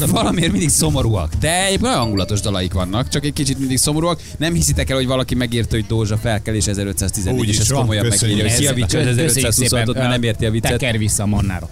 valamiért 0.07 0.51
mindig 0.51 0.69
szomorúak. 0.69 1.33
De 1.39 1.57
egyébként 1.65 1.83
olyan 1.83 1.99
hangulatos 1.99 2.39
dalaik 2.39 2.73
vannak, 2.73 3.09
csak 3.09 3.25
egy 3.25 3.33
kicsit 3.33 3.59
mindig 3.59 3.77
szomorúak. 3.77 4.21
Nem 4.37 4.53
hiszitek 4.53 4.89
el, 4.89 4.95
hogy 4.95 5.07
valaki 5.07 5.35
megírta, 5.35 5.75
hogy 5.75 5.85
Dózsa 5.85 6.17
felkelés 6.17 6.67
1514, 6.67 7.39
Úgy 7.39 7.47
és 7.47 7.57
ezt 7.59 7.71
komolyan 7.71 8.05
megírja, 8.05 8.35
hogy 8.35 8.45
Ez- 8.45 8.55
szia 8.55 8.73
Köszönjük 8.73 9.53
1526-ot, 9.55 9.93
mert 9.93 10.09
nem 10.09 10.23
érti 10.23 10.45
a 10.45 10.51
viccet. 10.51 10.81
Vissza 11.13 11.25
a 11.25 11.27
mannára. 11.27 11.69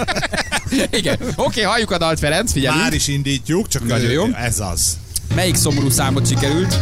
Igen. 0.98 1.18
Oké, 1.36 1.62
halljuk 1.62 1.90
a 1.90 1.98
dalt, 1.98 2.18
Ferenc, 2.18 2.52
figyelj. 2.52 2.76
Már 2.76 2.92
is 2.92 3.08
indítjuk, 3.08 3.68
csak 3.68 3.86
Nagyon 3.86 4.10
jó. 4.10 4.24
ez 4.34 4.60
az. 4.60 4.96
Melyik 5.34 5.54
szomorú 5.54 5.90
számot 5.90 6.28
sikerült? 6.28 6.78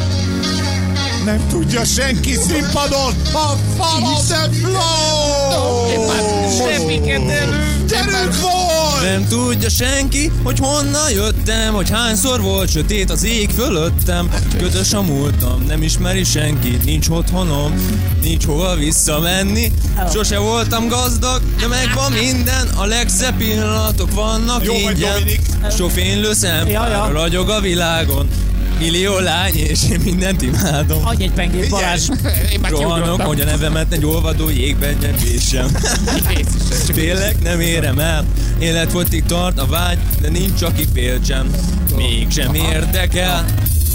Nem 1.25 1.47
tudja 1.49 1.85
senki 1.85 2.35
színpadon 2.35 3.15
a 3.33 3.57
Follow 3.77 4.21
the 4.29 4.49
Flow! 4.53 5.87
Gyerünk 7.87 8.41
volt! 8.41 8.88
Nem 9.03 9.29
tudja 9.29 9.69
senki, 9.69 10.33
hogy 10.43 10.59
honnan 10.59 11.11
jöttem, 11.11 11.75
hogy 11.75 11.91
hányszor 11.91 12.41
volt 12.41 12.71
sötét 12.71 13.11
az 13.11 13.25
ég 13.25 13.51
fölöttem. 13.51 14.31
Ködös 14.59 14.93
a 14.93 15.03
múltam, 15.03 15.65
nem 15.67 15.83
ismeri 15.83 16.25
senki, 16.25 16.79
nincs 16.85 17.09
otthonom, 17.09 17.75
nincs 18.23 18.45
hova 18.45 18.75
visszamenni. 18.75 19.73
Sose 20.13 20.39
voltam 20.39 20.89
gazdag, 20.89 21.43
de 21.61 21.67
megvan 21.67 22.13
minden, 22.13 22.69
a 22.77 22.85
legszebb 22.85 23.37
pillanatok 23.37 24.15
vannak 24.15 24.65
Jó 24.65 24.73
ingyen. 24.73 25.13
Dominik. 25.13 25.41
Sok 25.77 25.91
fénylő 25.91 26.33
szempár, 26.33 27.13
ragyog 27.13 27.49
a 27.49 27.61
világon. 27.61 28.29
Millió 28.79 29.19
lány, 29.19 29.55
és 29.55 29.79
én 29.91 30.01
mindent 30.05 30.43
imádom. 30.43 31.07
Adj 31.07 31.23
egy 31.23 31.33
pengét, 31.33 31.69
Balázs. 31.69 32.09
Én 32.53 32.61
már 32.61 32.71
Rohanok, 32.71 33.21
hogy 33.21 33.41
a 33.41 33.45
nevemet 33.45 33.93
egy 33.93 34.05
olvadó 34.05 34.49
jégben 34.49 34.99
gyengésem. 35.01 35.69
Tényleg 36.95 37.37
nem 37.43 37.61
érem 37.61 37.99
el, 37.99 38.25
életfogytig 38.59 39.25
tart 39.25 39.59
a 39.59 39.67
vágy, 39.67 39.99
de 40.21 40.29
nincs, 40.29 40.63
aki 40.63 40.85
féltsem. 40.95 41.51
Mégsem 41.97 42.55
érdekel. 42.55 43.45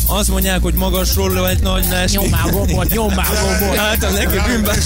Azt 0.07 0.29
mondják, 0.29 0.61
hogy 0.61 0.73
magasról 0.73 1.49
egy 1.49 1.59
nagy 1.59 1.85
mester. 1.89 2.21
Nyom 2.21 2.29
már 2.29 2.51
gombot, 2.51 2.89
nyom 2.93 3.13
már 3.13 3.27
gombot. 3.41 3.77
Álltam 3.77 4.13
neki 4.13 4.37
bűnbás, 4.47 4.85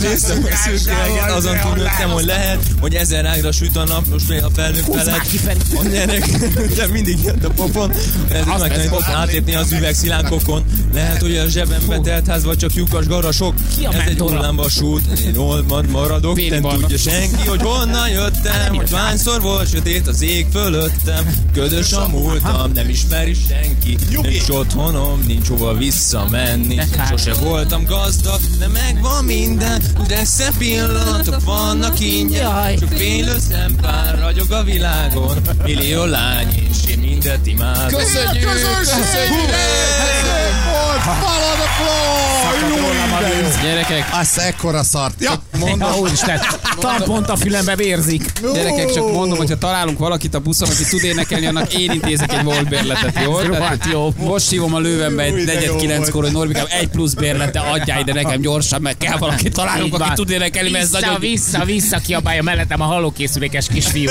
néztem 0.00 0.46
a 0.52 0.56
szürkélget, 0.56 1.30
azon 1.30 1.58
túlnőttem, 1.60 2.10
hogy 2.10 2.24
lehet, 2.24 2.62
hogy 2.80 2.94
ezer 2.94 3.24
ágra 3.26 3.52
süt 3.52 3.76
a 3.76 3.84
nap, 3.84 4.06
most 4.10 4.30
a 4.30 4.50
felnőtt 4.54 4.94
felett. 4.94 5.26
A 5.74 5.88
gyerek, 5.88 6.26
de 6.76 6.86
mindig 6.86 7.18
jött 7.24 7.44
a 7.44 7.50
pofon, 7.50 7.92
ez 8.28 8.60
meg 8.60 8.76
nem 8.76 8.86
fog 8.88 9.02
átépni 9.14 9.54
az 9.54 9.72
üveg 9.72 9.94
szilánkokon. 9.94 10.64
Lehet, 10.94 11.20
hogy 11.20 11.36
a 11.36 11.48
zsebembe 11.48 11.98
telt 11.98 12.26
ház, 12.26 12.44
vagy 12.44 12.56
csak 12.56 12.74
lyukas 12.74 13.06
garasok. 13.06 13.54
A 13.56 13.94
Ez 13.94 14.00
egy 14.00 14.06
mentora? 14.06 14.36
hullámvasút, 14.36 15.18
én 15.18 15.36
olvad 15.36 15.90
maradok, 15.90 16.48
nem 16.48 16.62
tudja 16.62 16.98
senki, 16.98 17.46
hogy 17.48 17.62
honnan 17.62 18.08
jöttem, 18.08 18.74
hogy 18.74 18.92
hányszor 18.92 19.40
volt 19.40 19.70
sötét 19.70 20.06
az 20.06 20.22
ég 20.22 20.46
fölöttem. 20.52 21.34
Ködös 21.52 21.92
a 21.92 22.08
múltam, 22.08 22.72
nem 22.72 22.88
ismeri 22.88 23.36
senki, 23.48 23.96
nincs 24.38 24.58
otthonom, 24.58 25.24
nincs 25.26 25.48
hova 25.48 25.74
visszamenni. 25.74 26.80
Sose 27.08 27.32
voltam 27.34 27.84
gazdag, 27.84 28.40
de 28.58 28.68
megvan 28.68 29.24
minden, 29.24 29.82
de 30.06 30.24
szebb 30.24 30.56
pillanatok 30.58 31.44
vannak 31.44 32.00
ingyen. 32.00 32.76
Csak 32.78 32.88
fénylő 32.88 33.38
szempár 33.50 34.18
ragyog 34.18 34.50
a 34.50 34.62
világon, 34.62 35.36
millió 35.64 36.04
lány, 36.04 36.68
és 36.70 36.90
én 36.90 36.98
mindet 36.98 37.46
imádom. 37.46 38.00
Köszönjük! 38.00 38.44
Volt, 38.44 38.88
Follow 39.28 40.67
the 41.02 41.68
Flow! 41.76 42.28
Jó 42.68 42.76
minden 42.76 43.42
jó. 43.42 43.48
Gyerekek, 43.62 44.08
Azt 44.12 44.38
ekkora 44.38 44.82
szart. 44.82 45.14
Ja, 45.20 45.42
Mondom, 45.58 45.94
úristen, 45.94 46.40
tampont 46.78 47.28
a 47.28 47.36
fülembe 47.36 47.76
vérzik. 47.76 48.32
Gyerekek, 48.54 48.92
csak 48.92 49.12
mondom, 49.12 49.38
hogyha 49.38 49.58
találunk 49.58 49.98
valakit 49.98 50.34
a 50.34 50.38
buszon, 50.38 50.68
aki 50.68 50.84
tud 50.84 51.04
énekelni, 51.04 51.46
annak 51.46 51.74
én 51.74 51.90
intézek 51.90 52.32
egy 52.32 52.42
volt 52.44 52.68
bérletet, 52.68 53.18
jó? 53.24 53.40
Tehát, 53.40 53.86
jó. 53.90 54.12
Most 54.16 54.50
hívom 54.50 54.74
a 54.74 54.78
lővembe 54.78 55.22
egy 55.22 55.44
negyed 55.44 55.76
kilenckor, 55.76 56.22
hogy 56.22 56.32
Norbikám, 56.32 56.66
egy 56.68 56.88
plusz 56.88 57.12
bérlete 57.12 57.60
adjál 57.60 58.00
ide 58.00 58.12
nekem 58.12 58.40
gyorsan, 58.40 58.80
meg 58.82 58.96
kell 58.96 59.16
valaki 59.16 59.48
találunk, 59.48 59.94
aki 59.94 60.12
tud 60.14 60.30
énekelni, 60.30 60.70
mert 60.70 60.84
ez 60.84 60.90
vissza, 60.90 61.06
nagyon... 61.06 61.20
vissza, 61.20 61.64
vissza 61.64 61.98
kiabálja 61.98 62.42
mellettem 62.42 62.80
a 62.80 62.84
halókészülékes 62.84 63.66
kisfiú. 63.66 64.10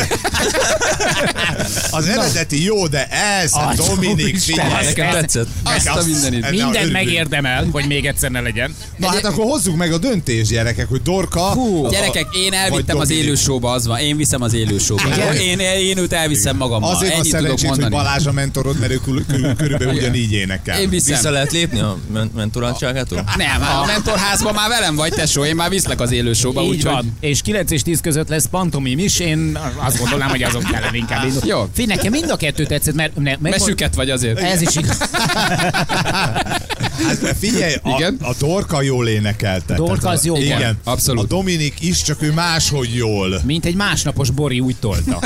az 1.92 2.08
eredeti 2.08 2.64
jó, 2.64 2.88
de 2.88 3.08
ez, 3.08 3.52
Az 3.54 3.76
Dominik, 3.88 4.26
Úristen, 4.26 4.66
figyelj. 4.66 4.86
Nekem 4.86 5.10
tetszett. 5.12 5.48
Azt 5.64 5.88
a 5.88 6.04
mindenit. 6.06 6.46
Mindent 6.84 6.96
örülünk. 6.96 7.28
megérdemel, 7.28 7.68
hogy 7.72 7.88
még 7.88 8.06
egyszer 8.06 8.32
ne 8.32 8.42
legyen. 8.42 8.76
Na 8.98 9.08
hát 9.08 9.26
akkor 9.26 9.46
hozzuk 9.46 9.76
meg 9.76 9.94
a 9.94 9.98
döntést, 9.98 10.52
gyerekek, 10.52 10.88
hogy 10.90 11.02
Dorka... 11.02 11.42
Hú, 11.42 11.90
gyerekek, 11.90 12.36
én 12.36 12.54
elvittem 12.54 12.98
az 12.98 13.10
élősóba, 13.10 13.72
az 13.72 13.88
van. 13.88 14.00
Én 14.00 14.18
viszem 14.18 14.42
az 14.42 14.54
élősóba. 14.54 15.02
Én, 15.42 15.60
én 15.60 15.98
őt 15.98 16.14
elviszem 16.14 16.58
magammal. 16.58 16.96
Azért 16.96 17.14
Ennyit 17.14 17.24
tudok 17.24 17.42
szerencsét, 17.42 17.70
hogy 17.70 17.80
mondani. 17.80 18.04
Balázs 18.04 18.26
a 18.26 18.32
mentorod, 18.32 18.80
mert 18.80 18.92
ő 18.92 19.00
körülbelül 19.58 19.94
ugyanígy 19.94 20.32
énekel. 20.34 20.80
Én 20.80 20.90
viszem. 20.90 21.16
Vissza 21.16 21.30
lehet 21.30 21.52
lépni 21.52 21.80
a 21.80 21.98
men- 22.14 22.32
mentoráltságától? 22.36 23.24
Nem, 23.38 23.62
a 23.62 23.86
mentorházban 23.86 24.54
már 24.54 24.70
velem 24.70 24.96
vagy, 24.96 25.14
tesó, 25.14 25.46
én 25.46 25.56
már 25.56 25.70
viszlek 25.70 26.02
az 26.02 26.12
élősóba, 26.12 26.62
Így 26.62 26.70
úgyhogy... 26.70 26.92
van. 26.92 27.18
És 27.20 27.42
9 27.42 27.72
és 27.72 27.82
10 27.82 28.02
között 28.02 28.30
lesz 28.30 28.46
pantomim 28.46 29.00
is, 29.00 29.20
én 29.20 29.60
azt 29.76 29.98
gondolnám, 30.00 30.30
hogy 30.30 30.44
azok 30.44 30.64
kellene 30.64 30.98
inkább. 30.98 31.26
Jó. 31.46 31.70
Fi, 31.74 31.86
nekem 31.86 32.12
mind 32.12 32.30
a 32.30 32.36
kettő 32.36 32.66
tetszett, 32.66 32.96
mert... 32.96 33.40
Mert 33.40 33.64
süket 33.64 33.96
vagy 33.96 34.10
azért. 34.10 34.40
Ez 34.40 34.62
is 34.62 34.76
igaz. 34.76 34.98
Hát 37.06 37.36
figyelj, 37.40 37.74
a, 37.84 37.90
Igen? 37.90 38.18
a 38.22 38.34
Dorka 38.40 38.82
jól 38.82 39.08
énekelte. 39.08 39.76
Dorka 39.76 40.10
az 40.10 40.26
jó 40.26 40.38
Igen, 40.38 40.60
volt. 40.62 40.76
Abszolút. 40.84 41.24
A 41.24 41.28
Dominik 41.28 41.74
is, 41.80 42.02
csak 42.02 42.22
ő 42.22 42.32
máshogy 42.32 42.96
jól. 42.96 43.42
Mint 43.46 43.66
egy 43.66 43.76
másnapos 43.76 44.30
Bori 44.30 44.60
úgy 44.60 44.76
tolta. 44.80 45.20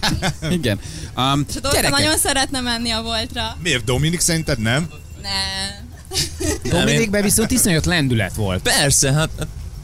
Igen. 0.50 0.78
Um, 1.16 1.44
És 1.48 1.56
a 1.56 1.60
Dorka 1.60 1.76
gyerekek, 1.76 1.90
nagyon 1.98 2.18
szeretne 2.18 2.60
menni 2.60 2.90
a 2.90 3.02
voltra. 3.02 3.56
Miért 3.62 3.84
Dominik 3.84 4.20
szerinted 4.20 4.58
nem? 4.58 4.88
Ne. 5.22 6.70
Dominikben 6.70 7.22
viszont 7.22 7.50
iszonyat 7.50 7.86
lendület 7.86 8.34
volt. 8.34 8.62
Persze, 8.62 9.12
hát 9.12 9.30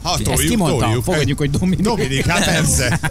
Ha 0.03 0.13
Ezt 0.13 0.23
toljuk, 0.23 0.49
kimondta, 0.49 0.85
toljuk. 0.85 1.03
fogadjuk, 1.03 1.37
hogy 1.37 1.49
Dominik. 1.49 1.85
Dominik, 1.85 2.25
hát 2.25 2.45
persze. 2.45 2.99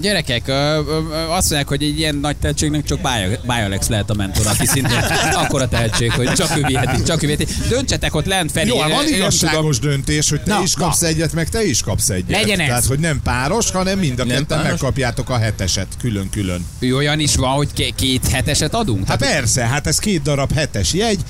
Gyerekek, 0.00 0.42
ö, 0.46 0.52
ö, 0.52 1.14
azt 1.28 1.50
mondják, 1.50 1.68
hogy 1.68 1.82
egy 1.82 1.98
ilyen 1.98 2.14
nagy 2.14 2.36
tehetségnek 2.36 2.84
csak 2.84 3.00
Bájalex 3.46 3.88
lehet 3.88 4.10
a 4.10 4.14
mentor, 4.14 4.46
aki 4.46 4.66
szintén 4.66 4.98
akkora 5.44 5.68
tehetség, 5.68 6.12
hogy 6.12 6.32
csak 6.32 6.56
ő 6.56 6.62
viheti, 6.66 7.02
csak 7.02 7.22
ő 7.22 7.26
viheti. 7.26 7.46
Döntsetek 7.68 8.14
ott 8.14 8.26
lent, 8.26 8.52
Feri. 8.52 8.68
Jó, 8.68 8.76
van 8.76 9.06
igazságos 9.08 9.78
döntés, 9.78 10.30
hogy 10.30 10.40
te 10.42 10.54
Na, 10.54 10.62
is 10.62 10.74
kapsz 10.74 11.02
egyet, 11.02 11.32
meg 11.32 11.48
te 11.48 11.64
is 11.64 11.82
kapsz 11.82 12.08
egyet. 12.08 12.40
Legyen 12.40 12.60
ez. 12.60 12.66
Tehát, 12.66 12.84
hogy 12.84 12.98
nem 12.98 13.20
páros, 13.22 13.70
hanem 13.70 13.98
mind 13.98 14.20
a 14.20 14.24
Nem 14.24 14.36
ketten 14.36 14.46
páros? 14.46 14.70
megkapjátok 14.70 15.30
a 15.30 15.38
heteset 15.38 15.86
külön-külön. 16.00 16.66
Olyan 16.94 17.20
is 17.20 17.36
van, 17.36 17.50
hogy 17.50 17.72
ké- 17.72 17.94
két 17.94 18.28
heteset 18.28 18.74
adunk? 18.74 19.08
Hát 19.08 19.18
Tehát, 19.18 19.34
persze, 19.34 19.66
hát 19.66 19.86
ez 19.86 19.98
két 19.98 20.22
darab 20.22 20.52
hetes 20.52 20.92
jegy, 20.92 21.20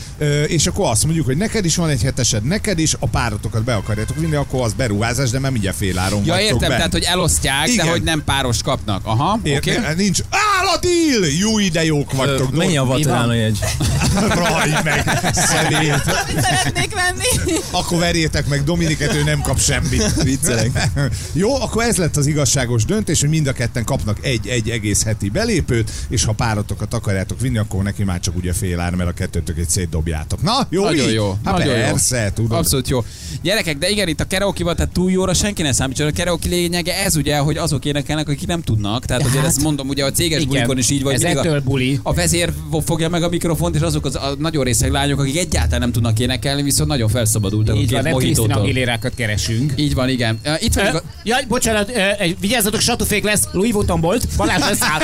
és 0.46 0.66
akkor 0.66 0.90
azt 0.90 1.04
mondjuk, 1.04 1.26
hogy 1.26 1.37
neked 1.37 1.64
is 1.64 1.76
van 1.76 1.88
egy 1.88 2.02
hetesed, 2.02 2.42
neked 2.44 2.78
is, 2.78 2.94
a 2.98 3.06
párotokat 3.09 3.64
be 3.64 3.74
akarjátok 3.74 4.16
vinni, 4.16 4.35
akkor 4.35 4.64
az 4.64 4.72
beruházás, 4.72 5.30
de 5.30 5.38
nem 5.38 5.52
mindjárt 5.52 5.76
féláron 5.76 6.22
ja, 6.24 6.40
értem, 6.40 6.59
bent. 6.59 6.74
tehát, 6.74 6.92
hogy 6.92 7.02
elosztják, 7.02 7.68
Igen. 7.68 7.85
de 7.85 7.90
hogy 7.90 8.02
nem 8.02 8.24
páros 8.24 8.59
most 8.64 8.78
kapnak. 8.78 9.00
Aha, 9.04 9.38
oké. 9.56 9.56
Okay. 9.56 9.94
Nincs. 9.96 10.20
Áll 10.30 10.66
a 10.74 10.78
deal! 10.80 11.30
Jó, 11.38 11.68
de 11.68 11.84
jók 11.84 12.12
vagytok. 12.12 12.56
Mennyi 12.56 12.76
a 12.76 12.90
a 12.90 13.34
jegy? 13.34 13.58
Rajj 14.28 14.70
meg, 14.84 15.30
szemét. 15.32 16.02
Szeretnék 16.40 16.94
venni. 16.94 17.58
Akkor 17.70 17.98
verjétek 17.98 18.48
meg 18.48 18.64
Dominiket, 18.64 19.14
ő 19.14 19.22
nem 19.22 19.40
kap 19.40 19.60
semmit. 19.60 20.22
Viccelek. 20.22 20.70
Jó, 21.32 21.54
akkor 21.54 21.82
ez 21.82 21.96
lett 21.96 22.16
az 22.16 22.26
igazságos 22.26 22.84
döntés, 22.84 23.20
hogy 23.20 23.28
mind 23.28 23.46
a 23.46 23.52
ketten 23.52 23.84
kapnak 23.84 24.18
egy-egy 24.22 24.70
egész 24.70 25.04
heti 25.04 25.28
belépőt, 25.28 25.90
és 26.08 26.24
ha 26.24 26.32
párotokat 26.32 26.94
akarjátok 26.94 27.40
vinni, 27.40 27.58
akkor 27.58 27.82
neki 27.82 28.04
már 28.04 28.20
csak 28.20 28.36
ugye 28.36 28.52
fél 28.52 28.80
ár, 28.80 28.94
mert 28.94 29.10
a 29.10 29.12
kettőtök 29.12 29.58
egy 29.58 29.68
szétdobjátok. 29.68 30.42
Na, 30.42 30.66
jó 30.70 30.84
Nagyon 30.84 31.08
így? 31.08 31.14
jó. 31.14 31.36
Hát 31.44 31.58
nagyon 31.58 31.74
persze, 31.74 32.22
jó. 32.22 32.28
tudod. 32.28 32.58
Abszolút 32.58 32.88
jó. 32.88 33.04
Gyerekek, 33.42 33.78
de 33.78 33.88
igen, 33.88 34.08
itt 34.08 34.20
a 34.20 34.26
karaoke 34.26 34.64
tehát 34.74 34.92
túl 34.92 35.10
jóra 35.10 35.34
senki 35.34 35.62
ne 35.62 35.72
számítson. 35.72 36.06
A 36.06 36.12
karaoke 36.12 36.48
lényege 36.48 37.04
ez 37.04 37.16
ugye, 37.16 37.38
hogy 37.38 37.56
azok 37.56 37.84
énekelnek, 37.84 38.28
akik 38.28 38.39
nem 38.46 38.62
tudnak. 38.62 39.05
Tehát 39.05 39.24
azért 39.24 39.44
ezt 39.44 39.62
mondom, 39.62 39.88
ugye 39.88 40.05
a 40.05 40.11
céges 40.11 40.44
bulikon 40.44 40.79
is 40.79 40.90
így 40.90 41.03
vagy. 41.03 41.24
Ez 41.24 41.37
a- 41.37 41.61
buli. 41.64 42.00
a 42.03 42.12
vezér 42.14 42.53
fogja 42.85 43.09
meg 43.09 43.22
a 43.22 43.29
mikrofont, 43.29 43.74
és 43.74 43.81
azok 43.81 44.05
az, 44.05 44.14
a 44.14 44.35
nagyon 44.38 44.64
részeg 44.64 44.90
lányok, 44.90 45.20
akik 45.20 45.37
egyáltalán 45.38 45.81
nem 45.81 45.92
tudnak 45.92 46.18
énekelni, 46.18 46.62
viszont 46.62 46.88
nagyon 46.88 47.09
felszabadultak 47.09 47.76
Így 47.76 47.90
van, 47.90 48.03
nem 48.03 48.14
Krisztina. 48.14 48.55
Aguilérákat 48.57 49.14
keresünk. 49.14 49.72
Így 49.76 49.94
van, 49.94 50.09
igen. 50.09 50.40
Itt 50.59 50.74
vagyunk. 50.74 50.94
Ö, 50.94 50.96
a- 50.96 51.03
Jaj, 51.24 51.44
bocsánat, 51.48 51.90
ö, 51.96 52.00
vigyázzatok, 52.40 52.81
satufék 52.81 53.24
lesz, 53.24 53.42
Louis 53.53 53.72
Vuitton 53.72 54.00
bolt, 54.00 54.26
Balázs 54.37 54.61
leszáll. 54.61 55.00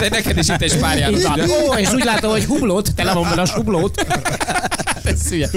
De 0.00 0.08
neked 0.08 0.38
is 0.38 0.48
itt 0.48 0.62
egy 0.62 0.76
pár 0.78 1.10
van. 1.22 1.40
Ó, 1.40 1.74
és 1.74 1.92
úgy 1.92 2.04
látom, 2.04 2.30
hogy 2.30 2.44
hublót, 2.44 2.94
tele 2.94 3.12
van 3.12 3.38
a 3.38 3.44
sublót. 3.46 4.04
Ez 5.04 5.28
hülye. 5.28 5.48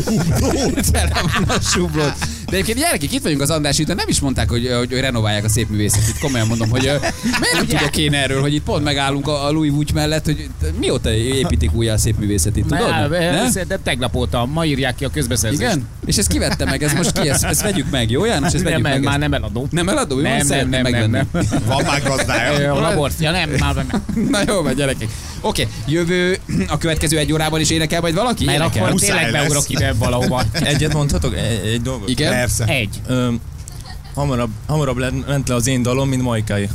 Tele 0.91 1.21
van 1.21 1.58
a 1.58 1.60
sublót. 1.62 2.13
De 2.45 2.51
egyébként 2.51 2.77
gyerekek, 2.77 3.13
itt 3.13 3.23
vagyunk 3.23 3.41
az 3.41 3.49
András 3.49 3.79
ügyben, 3.79 3.95
nem 3.95 4.08
is 4.08 4.19
mondták, 4.19 4.49
hogy, 4.49 4.71
hogy, 4.77 4.91
renoválják 4.99 5.43
a 5.43 5.49
szép 5.49 5.69
művészetet. 5.69 6.19
Komolyan 6.19 6.47
mondom, 6.47 6.69
hogy 6.69 6.81
miért 6.81 7.53
nem 7.53 7.65
tudok 7.67 7.97
én 7.97 8.13
erről, 8.13 8.41
hogy 8.41 8.53
itt 8.53 8.63
pont 8.63 8.84
megállunk 8.84 9.27
a, 9.27 9.45
a 9.45 9.51
Louis 9.51 9.71
Vuitton 9.71 9.95
mellett, 9.95 10.25
hogy 10.25 10.49
mióta 10.79 11.13
építik 11.13 11.73
újra 11.73 11.93
a 11.93 11.97
szép 11.97 12.17
művészetet, 12.17 12.63
tudod? 12.63 13.51
Szerintem 13.51 13.79
tegnap 13.84 14.15
óta, 14.15 14.45
ma 14.45 14.65
írják 14.65 14.95
ki 14.95 15.05
a 15.05 15.10
közbeszerzést. 15.10 15.62
Igen? 15.62 15.88
És 16.05 16.17
ezt 16.17 16.27
kivette 16.27 16.65
meg, 16.65 16.84
ez 16.84 16.93
most 16.93 17.19
ki? 17.19 17.29
Ezt, 17.29 17.43
ezt 17.43 17.62
vegyük 17.62 17.89
meg, 17.89 18.12
jó 18.12 18.25
János? 18.25 18.53
Ezt 18.53 18.63
Nem, 18.63 18.63
vegyük 18.63 18.81
nem, 18.81 18.91
meg. 18.91 19.03
már 19.03 19.13
ezt. 19.13 19.21
nem 19.21 19.34
eladó. 19.34 19.67
Nem 19.69 19.89
eladó? 19.89 20.19
Nem, 20.19 20.47
nem, 20.47 20.69
nem, 20.69 20.81
nem, 20.81 21.12
nem. 21.31 21.43
Van 21.65 21.84
már 21.84 22.03
gazdája. 22.03 22.73
A 22.73 22.79
labort. 22.79 23.19
Ja 23.19 23.31
nem, 23.31 23.49
már 23.60 23.75
nem. 23.75 23.88
Na 24.31 24.39
jó, 24.47 24.62
vagy 24.62 24.75
gyerekek. 24.75 25.10
Oké, 25.41 25.67
jövő, 25.88 26.38
a 26.67 26.77
következő 26.77 27.17
egy 27.17 27.34
órában 27.34 27.60
is 27.60 27.69
énekel 27.69 28.01
majd 28.01 28.13
valaki? 28.13 28.45
Mert 28.45 28.58
Énekel? 28.58 28.86
akkor 28.86 28.99
tényleg 28.99 29.31
lesz. 29.36 29.48
beugrok 29.48 29.69
ide 29.69 29.93
valahova. 29.93 30.43
Egyet 30.52 30.93
mondhatok? 30.93 31.36
Egy, 31.38 31.67
egy 31.67 31.82
dolgot? 31.82 32.10
Igen? 32.10 32.32
Persze. 32.32 32.65
Egy. 32.65 33.02
Ö, 33.08 33.32
hamarabb, 34.13 34.50
hamarabb 34.67 34.98
le- 34.98 35.12
ment 35.28 35.48
le 35.48 35.56
az 35.56 35.67
én 35.67 35.82
dalom, 35.82 36.10
mint 36.10 36.21
Majkai. 36.21 36.69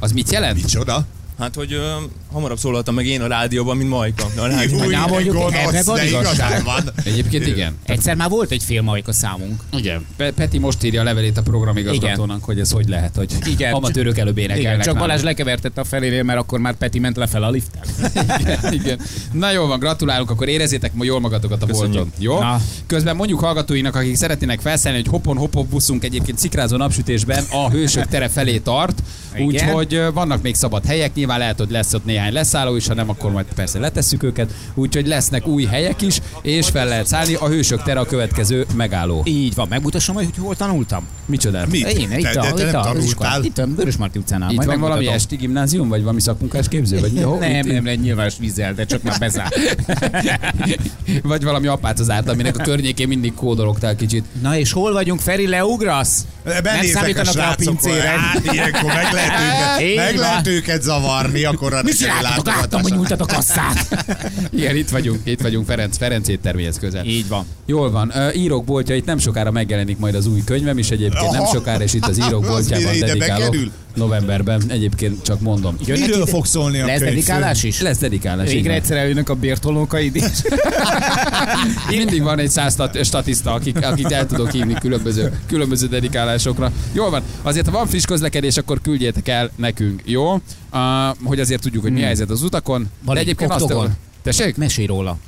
Az 0.00 0.12
mit 0.12 0.30
jelent? 0.30 0.62
Micsoda? 0.62 1.04
Hát, 1.38 1.54
hogy 1.54 1.72
ö, 1.72 1.94
hamarabb 2.34 2.58
szólaltam 2.58 2.94
meg 2.94 3.06
én 3.06 3.20
a 3.20 3.26
rádióban, 3.26 3.76
mint 3.76 3.88
Majka. 3.88 4.26
A 4.36 4.46
rádió. 4.46 4.78
Új, 4.84 4.94
Na, 4.94 5.06
mondjuk, 5.06 5.34
gonosz, 5.34 5.54
ebbe 5.54 5.82
van 5.84 6.06
igazság. 6.06 6.64
van. 6.64 6.90
Egyébként 7.04 7.46
igen. 7.46 7.76
Egyszer 7.84 8.16
már 8.16 8.28
volt 8.28 8.50
egy 8.50 8.62
filmajka 8.62 9.12
számunk. 9.12 9.62
Igen. 9.72 10.06
Pe- 10.16 10.32
Peti 10.32 10.58
most 10.58 10.84
írja 10.84 11.00
a 11.00 11.04
levelét 11.04 11.38
a 11.38 11.42
programigazgatónak, 11.42 12.44
hogy 12.44 12.60
ez 12.60 12.70
hogy 12.70 12.88
lehet, 12.88 13.16
hogy 13.16 13.32
Igen. 13.46 13.72
amatőrök 13.72 14.18
előbb 14.18 14.38
Igen, 14.38 14.50
énekelnek. 14.50 14.76
csak 14.84 14.94
nálunk. 14.94 15.06
Balázs 15.10 15.22
lekevertette 15.22 15.80
a 15.80 15.84
felénél, 15.84 16.22
mert 16.22 16.38
akkor 16.38 16.58
már 16.58 16.74
Peti 16.74 16.98
ment 16.98 17.16
lefelé 17.16 17.44
a 17.44 17.50
liften. 17.50 17.82
igen, 18.40 18.72
igen. 18.72 19.00
Na 19.32 19.50
jó 19.50 19.66
van, 19.66 19.78
gratulálunk, 19.78 20.30
akkor 20.30 20.48
érezzétek 20.48 20.92
jól 21.00 21.20
magatokat 21.20 21.62
a 21.62 21.66
bolton. 21.66 22.12
Jó? 22.18 22.38
Na. 22.38 22.60
Közben 22.86 23.16
mondjuk 23.16 23.40
hallgatóinak, 23.40 23.94
akik 23.94 24.16
szeretnének 24.16 24.60
felszállni, 24.60 24.98
hogy 25.00 25.10
hopon 25.10 25.36
hopon 25.36 25.66
buszunk 25.70 26.04
egyébként 26.04 26.38
szikrázó 26.38 26.76
napsütésben 26.76 27.44
a 27.50 27.70
hősök 27.70 28.06
tere 28.06 28.28
felé 28.28 28.58
tart, 28.58 29.02
Igen. 29.34 29.46
úgyhogy 29.46 30.02
vannak 30.14 30.42
még 30.42 30.54
szabad 30.54 30.84
helyek, 30.86 31.14
nyilván 31.14 31.38
lehet, 31.38 31.58
hogy 31.58 31.70
lesz 31.70 31.92
ott 31.94 32.04
néhány 32.04 32.23
leszálló 32.32 32.76
is, 32.76 32.86
ha 32.86 32.94
nem, 32.94 33.08
akkor 33.10 33.30
majd 33.30 33.46
persze 33.54 33.78
letesszük 33.78 34.22
őket, 34.22 34.52
úgyhogy 34.74 35.06
lesznek 35.06 35.46
új 35.46 35.64
helyek 35.64 36.02
is, 36.02 36.20
és 36.42 36.68
fel 36.68 36.86
lehet 36.86 37.06
szállni. 37.06 37.34
A 37.34 37.48
hősök 37.48 37.82
tere 37.82 38.00
a 38.00 38.04
következő 38.04 38.66
megálló. 38.76 39.22
Így 39.24 39.54
van, 39.54 39.66
megmutassam, 39.68 40.14
hogy 40.14 40.28
hol 40.38 40.56
tanultam. 40.56 41.06
Micsoda? 41.26 41.66
Mit? 41.70 41.86
Én, 41.86 42.08
te, 42.08 42.18
itt, 42.18 42.32
de 42.32 42.40
a, 42.40 42.52
te 42.52 42.64
itt, 42.64 42.72
nem 42.72 42.80
a, 42.80 42.84
tanultál. 42.84 43.44
itt 43.44 43.58
a 43.58 43.66
Vörös 43.76 43.96
Marti 43.96 44.18
utcánál. 44.18 44.50
Itt 44.50 44.56
majd 44.56 44.68
van 44.68 44.80
valami 44.80 45.06
esti 45.08 45.36
gimnázium, 45.36 45.88
vagy 45.88 46.00
valami 46.00 46.20
szakmunkás 46.20 46.68
képző, 46.68 47.00
vagy? 47.00 47.22
Ho, 47.22 47.38
Nem, 47.38 47.50
itt- 47.50 47.72
nem, 47.72 47.86
egy 47.86 48.00
nyilvános 48.00 48.34
vízzel, 48.38 48.74
de 48.74 48.84
csak 48.84 49.02
már 49.02 49.18
bezárt. 49.18 49.54
Vagy 51.22 51.44
valami 51.44 51.66
apác 51.66 52.00
az 52.00 52.10
árt, 52.10 52.28
aminek 52.28 52.58
a 52.58 52.62
környékén 52.62 53.08
mindig 53.08 53.34
kódologtál 53.34 53.96
kicsit. 53.96 54.24
Na 54.42 54.56
és 54.56 54.72
hol 54.72 54.92
vagyunk, 54.92 55.20
Feri, 55.20 55.46
leugrasz? 55.46 56.26
Nem 56.44 56.62
Benézek 56.62 56.96
a 56.96 56.98
számítanak 56.98 57.28
a 57.28 57.32
srácok, 57.32 57.56
pincére. 57.76 58.08
Hát 58.08 58.52
ilyenkor 58.52 58.92
meg 58.92 59.12
lehet 59.12 59.40
őket, 59.40 59.96
meg 59.96 60.16
lehet 60.16 60.46
őket 60.46 60.82
zavarni, 60.82 61.44
akkor 61.44 61.74
a 61.74 61.82
Mit 61.82 61.96
csináltatok? 62.16 62.46
Láttam, 62.46 62.82
hogy 62.82 62.92
nyújtad 62.92 63.20
a 63.20 63.26
kasszát. 63.26 64.06
Igen, 64.56 64.76
itt 64.76 64.88
vagyunk, 64.88 65.20
itt 65.24 65.40
vagyunk 65.40 65.66
Ferenc, 65.66 65.96
Ferenc 65.96 66.28
étterméhez 66.28 66.78
közel. 66.78 67.04
Így 67.04 67.28
van. 67.28 67.46
Jól 67.66 67.90
van. 67.90 68.12
Ö, 68.16 68.30
Írók 68.32 68.64
boltja, 68.64 68.94
itt 68.94 69.04
nem 69.04 69.18
sokára 69.18 69.50
megjelenik 69.50 69.98
majd 69.98 70.14
az 70.14 70.26
új 70.26 70.42
könyvem 70.44 70.78
is 70.78 70.90
egyébként, 70.90 71.30
nem 71.30 71.42
Aha. 71.42 71.52
sokára, 71.52 71.82
és 71.82 71.94
itt 71.94 72.06
az 72.06 72.18
írók 72.18 72.46
boltjában 72.48 72.98
dedikálok. 72.98 73.56
Novemberben, 73.94 74.62
egyébként 74.68 75.22
csak 75.22 75.40
mondom. 75.40 75.76
Jönnek 75.86 76.08
Miről 76.08 76.26
fog 76.26 76.46
szólni 76.46 76.80
a 76.80 76.86
Lesz 76.86 76.98
könyv? 76.98 77.08
dedikálás 77.10 77.62
is? 77.62 77.80
Lesz 77.80 77.98
dedikálás. 77.98 78.50
Végre 78.50 78.72
egyszer 78.72 78.96
eljönnek 78.96 79.28
a 79.28 79.34
bértolókaid 79.34 80.16
is. 80.16 80.22
Mindig 81.96 82.22
van 82.22 82.38
egy 82.38 82.50
száz 82.50 82.72
stat- 82.72 83.04
statiszta, 83.04 83.52
akik, 83.52 83.86
akit 83.86 84.10
el 84.12 84.26
tudok 84.26 84.50
hívni 84.50 84.74
különböző, 84.74 85.38
különböző 85.46 85.86
dedikálásokra. 85.86 86.72
Jól 86.92 87.10
van, 87.10 87.22
azért 87.42 87.66
ha 87.66 87.72
van 87.72 87.86
friss 87.86 88.04
közlekedés, 88.04 88.56
akkor 88.56 88.80
küldjétek 88.80 89.28
el 89.28 89.50
nekünk, 89.56 90.02
jó? 90.04 90.40
Uh, 90.74 91.16
hogy 91.24 91.40
azért 91.40 91.60
tudjuk, 91.60 91.82
hogy 91.82 91.92
mi 91.92 92.02
a 92.02 92.04
helyzet 92.04 92.30
az 92.30 92.42
utakon. 92.42 92.90
Van 93.04 93.14
De 93.14 93.20
egy 93.20 93.26
egyébként 93.26 93.50
azt... 93.50 93.62
oktogon. 93.62 93.96
Tessék? 94.22 94.56
Mesélj 94.56 94.86
róla. 94.86 95.18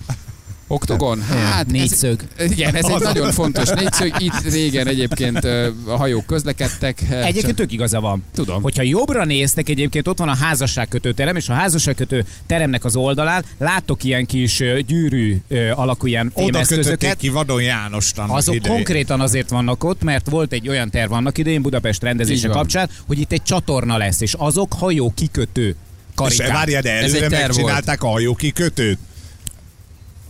Oktogon? 0.69 1.23
Hát 1.23 1.67
Négyszög. 1.67 2.21
Ez, 2.37 2.51
igen, 2.51 2.75
ez 2.75 2.85
egy 2.85 3.01
nagyon 3.01 3.33
fontos 3.33 3.69
négyszög. 3.69 4.13
Itt 4.19 4.41
régen 4.53 4.87
egyébként 4.87 5.45
a 5.87 5.97
hajók 5.97 6.27
közlekedtek. 6.27 7.03
eh, 7.11 7.19
Egyébként 7.21 7.47
csak- 7.47 7.55
tök 7.57 7.73
igaza 7.73 8.01
van. 8.01 8.25
Tudom. 8.35 8.63
Hogyha 8.63 8.83
jobbra 8.83 9.25
néztek, 9.25 9.69
egyébként 9.69 10.09
ott 10.09 10.19
van 10.19 10.29
a 10.29 10.35
házasságkötő 10.37 11.13
terem, 11.13 11.37
és 11.37 11.49
a 11.49 11.53
házasságkötő 11.53 12.25
teremnek 12.47 12.85
az 12.85 12.97
oldalán 12.97 13.45
láttok 13.59 14.05
ilyen 14.05 14.27
kis 14.27 14.63
gyűrű 14.87 15.41
alakú 15.75 16.07
ilyen 16.07 16.33
fémeszközöket. 16.37 17.17
ki 17.17 17.29
Vadon 17.29 17.63
Jánost 17.63 18.19
annak 18.19 18.37
Azok 18.37 18.55
idején. 18.55 18.75
konkrétan 18.77 19.21
azért 19.21 19.51
vannak 19.51 19.85
ott, 19.85 20.03
mert 20.03 20.31
volt 20.31 20.53
egy 20.53 20.69
olyan 20.69 20.91
terv 20.91 21.13
annak 21.13 21.39
idején 21.39 21.63
Budapest 21.63 22.03
rendezése 22.03 22.49
kapcsán, 22.49 22.91
hogy 23.07 23.19
itt 23.21 23.33
egy 23.33 23.43
csatorna 23.43 23.97
lesz, 23.97 24.21
és 24.21 24.35
azok 24.39 24.73
hajó 24.73 25.13
kikötő 25.17 25.67
És 25.69 25.75
karikák. 26.15 26.53
várjál, 26.53 26.83
de 26.83 26.93
Ez 26.93 27.03
előre 27.11 27.25
egy 27.25 27.31
terv 27.31 27.43
megcsinálták 27.47 28.03
a 28.03 28.07
hajókikötőt. 28.09 28.99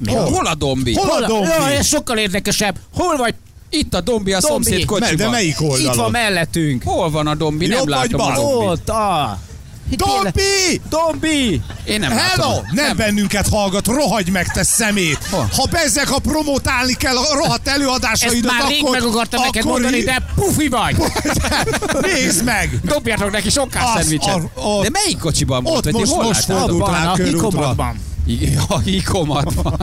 Hol, 0.07 0.31
hol 0.31 0.47
a 0.47 0.55
dombi? 0.55 0.95
Hol 0.95 1.23
a 1.23 1.27
dombi? 1.27 1.47
Ja, 1.47 1.71
ez 1.71 1.87
sokkal 1.87 2.19
érdekesebb. 2.19 2.77
Hol 2.95 3.17
vagy? 3.17 3.35
Itt 3.71 3.95
a 3.95 4.01
dombi 4.01 4.33
a 4.33 4.41
Dombi. 4.41 4.65
szomszéd 4.65 4.85
kocsiban. 4.85 5.17
De 5.17 5.29
melyik 5.29 5.51
Itt 5.51 5.57
van 5.59 5.71
oldalon? 5.71 6.11
mellettünk. 6.11 6.83
Hol 6.83 7.11
van 7.11 7.27
a 7.27 7.35
dombi? 7.35 7.67
Nem 7.67 7.79
Jobb 7.79 7.89
látom 7.89 8.21
a 8.21 8.35
dombit. 8.35 8.69
Ott, 8.69 8.91
Dombi! 9.97 10.81
Dombi! 10.91 11.61
Én 11.85 12.01
nem 12.01 12.11
Hello! 12.11 12.49
látom. 12.49 12.65
Nem 12.73 12.97
bennünket 12.97 13.49
hallgat, 13.49 13.87
rohagy 13.87 14.31
meg 14.31 14.47
te 14.53 14.63
szemét! 14.63 15.19
Hol? 15.31 15.49
Ha 15.57 15.67
bezzek, 15.71 16.09
ha 16.09 16.19
promotálni 16.19 16.95
kell 16.95 17.17
a 17.17 17.35
rohadt 17.35 17.67
Ezt 17.69 17.77
előadásaidat, 17.77 18.53
már 18.53 18.69
rég 18.69 18.83
meg 18.91 19.03
akartam 19.03 19.41
neked 19.43 19.63
akkor 19.65 19.81
mondani, 19.81 20.03
de 20.03 20.23
pufi 20.35 20.69
vagy! 20.69 20.97
Nézd 22.13 22.45
meg! 22.45 22.81
Dobjátok 22.85 23.31
neki 23.31 23.51
sokkal 23.51 23.97
szendvicset. 23.97 24.35
a- 24.55 24.79
a- 24.79 24.83
De 24.83 24.89
melyik 24.91 25.19
kocsiban 25.19 25.63
volt? 25.63 25.87
Ott 25.87 25.93
most- 25.93 26.13
hol 26.13 26.25
most 26.25 26.45
fordult 26.45 26.89
rá 26.91 27.11
a 27.13 27.15
körútra. 27.15 27.75
Hikomatban. 28.27 28.43
Igen, 28.43 28.59
a 28.69 28.79
hikomatban. 28.79 29.79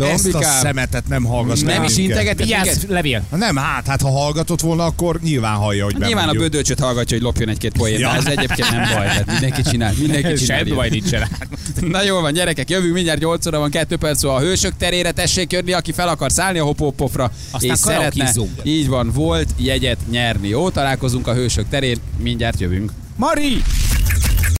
Ezt 0.12 0.34
a 0.34 0.42
szemetet 0.42 1.08
nem 1.08 1.24
hallgass 1.24 1.60
Nem 1.60 1.84
is 1.84 1.96
integet 1.96 2.38
Vigyázz, 2.38 2.84
levél. 2.88 3.22
Nem, 3.36 3.56
hát, 3.56 3.86
hát 3.86 4.02
ha 4.02 4.10
hallgatott 4.10 4.60
volna, 4.60 4.84
akkor 4.84 5.20
nyilván 5.22 5.56
hallja, 5.56 5.84
hogy 5.84 5.96
Nyilván 5.98 6.28
a 6.28 6.32
bödöcsöt 6.32 6.80
hallgatja, 6.80 7.16
hogy 7.16 7.26
lopjon 7.26 7.48
egy-két 7.48 7.72
poént, 7.72 7.98
Ja. 8.00 8.14
ez 8.14 8.26
egyébként 8.26 8.70
nem 8.70 8.80
baj. 8.94 9.06
Tehát 9.06 9.26
mindenki 9.26 9.62
csinál, 9.62 9.92
mindenki 9.98 10.34
csinál. 10.34 10.58
Semmi 10.58 10.70
baj 10.70 10.88
nincsen. 10.88 11.28
Na 11.80 12.02
jól 12.02 12.20
van, 12.20 12.32
gyerekek, 12.32 12.70
jövünk 12.70 12.94
mindjárt 12.94 13.20
8 13.20 13.46
óra 13.46 13.58
van, 13.58 13.70
2 13.70 13.96
perc 13.96 14.18
szóval 14.18 14.36
a 14.36 14.40
hősök 14.40 14.72
terére 14.76 15.10
tessék 15.10 15.52
jönni, 15.52 15.72
aki 15.72 15.92
fel 15.92 16.08
akar 16.08 16.32
szállni 16.32 16.58
a 16.58 16.64
hopópofra, 16.64 17.30
Aztán 17.50 17.70
és 17.70 17.78
szeretne, 17.78 18.32
így 18.62 18.88
van, 18.88 19.10
volt 19.14 19.48
jegyet 19.56 19.98
nyerni. 20.10 20.48
Jó, 20.48 20.70
találkozunk 20.70 21.26
a 21.26 21.34
hősök 21.34 21.68
terén, 21.68 21.96
mindjárt 22.22 22.60
jövünk. 22.60 22.92
Mari! 23.16 23.62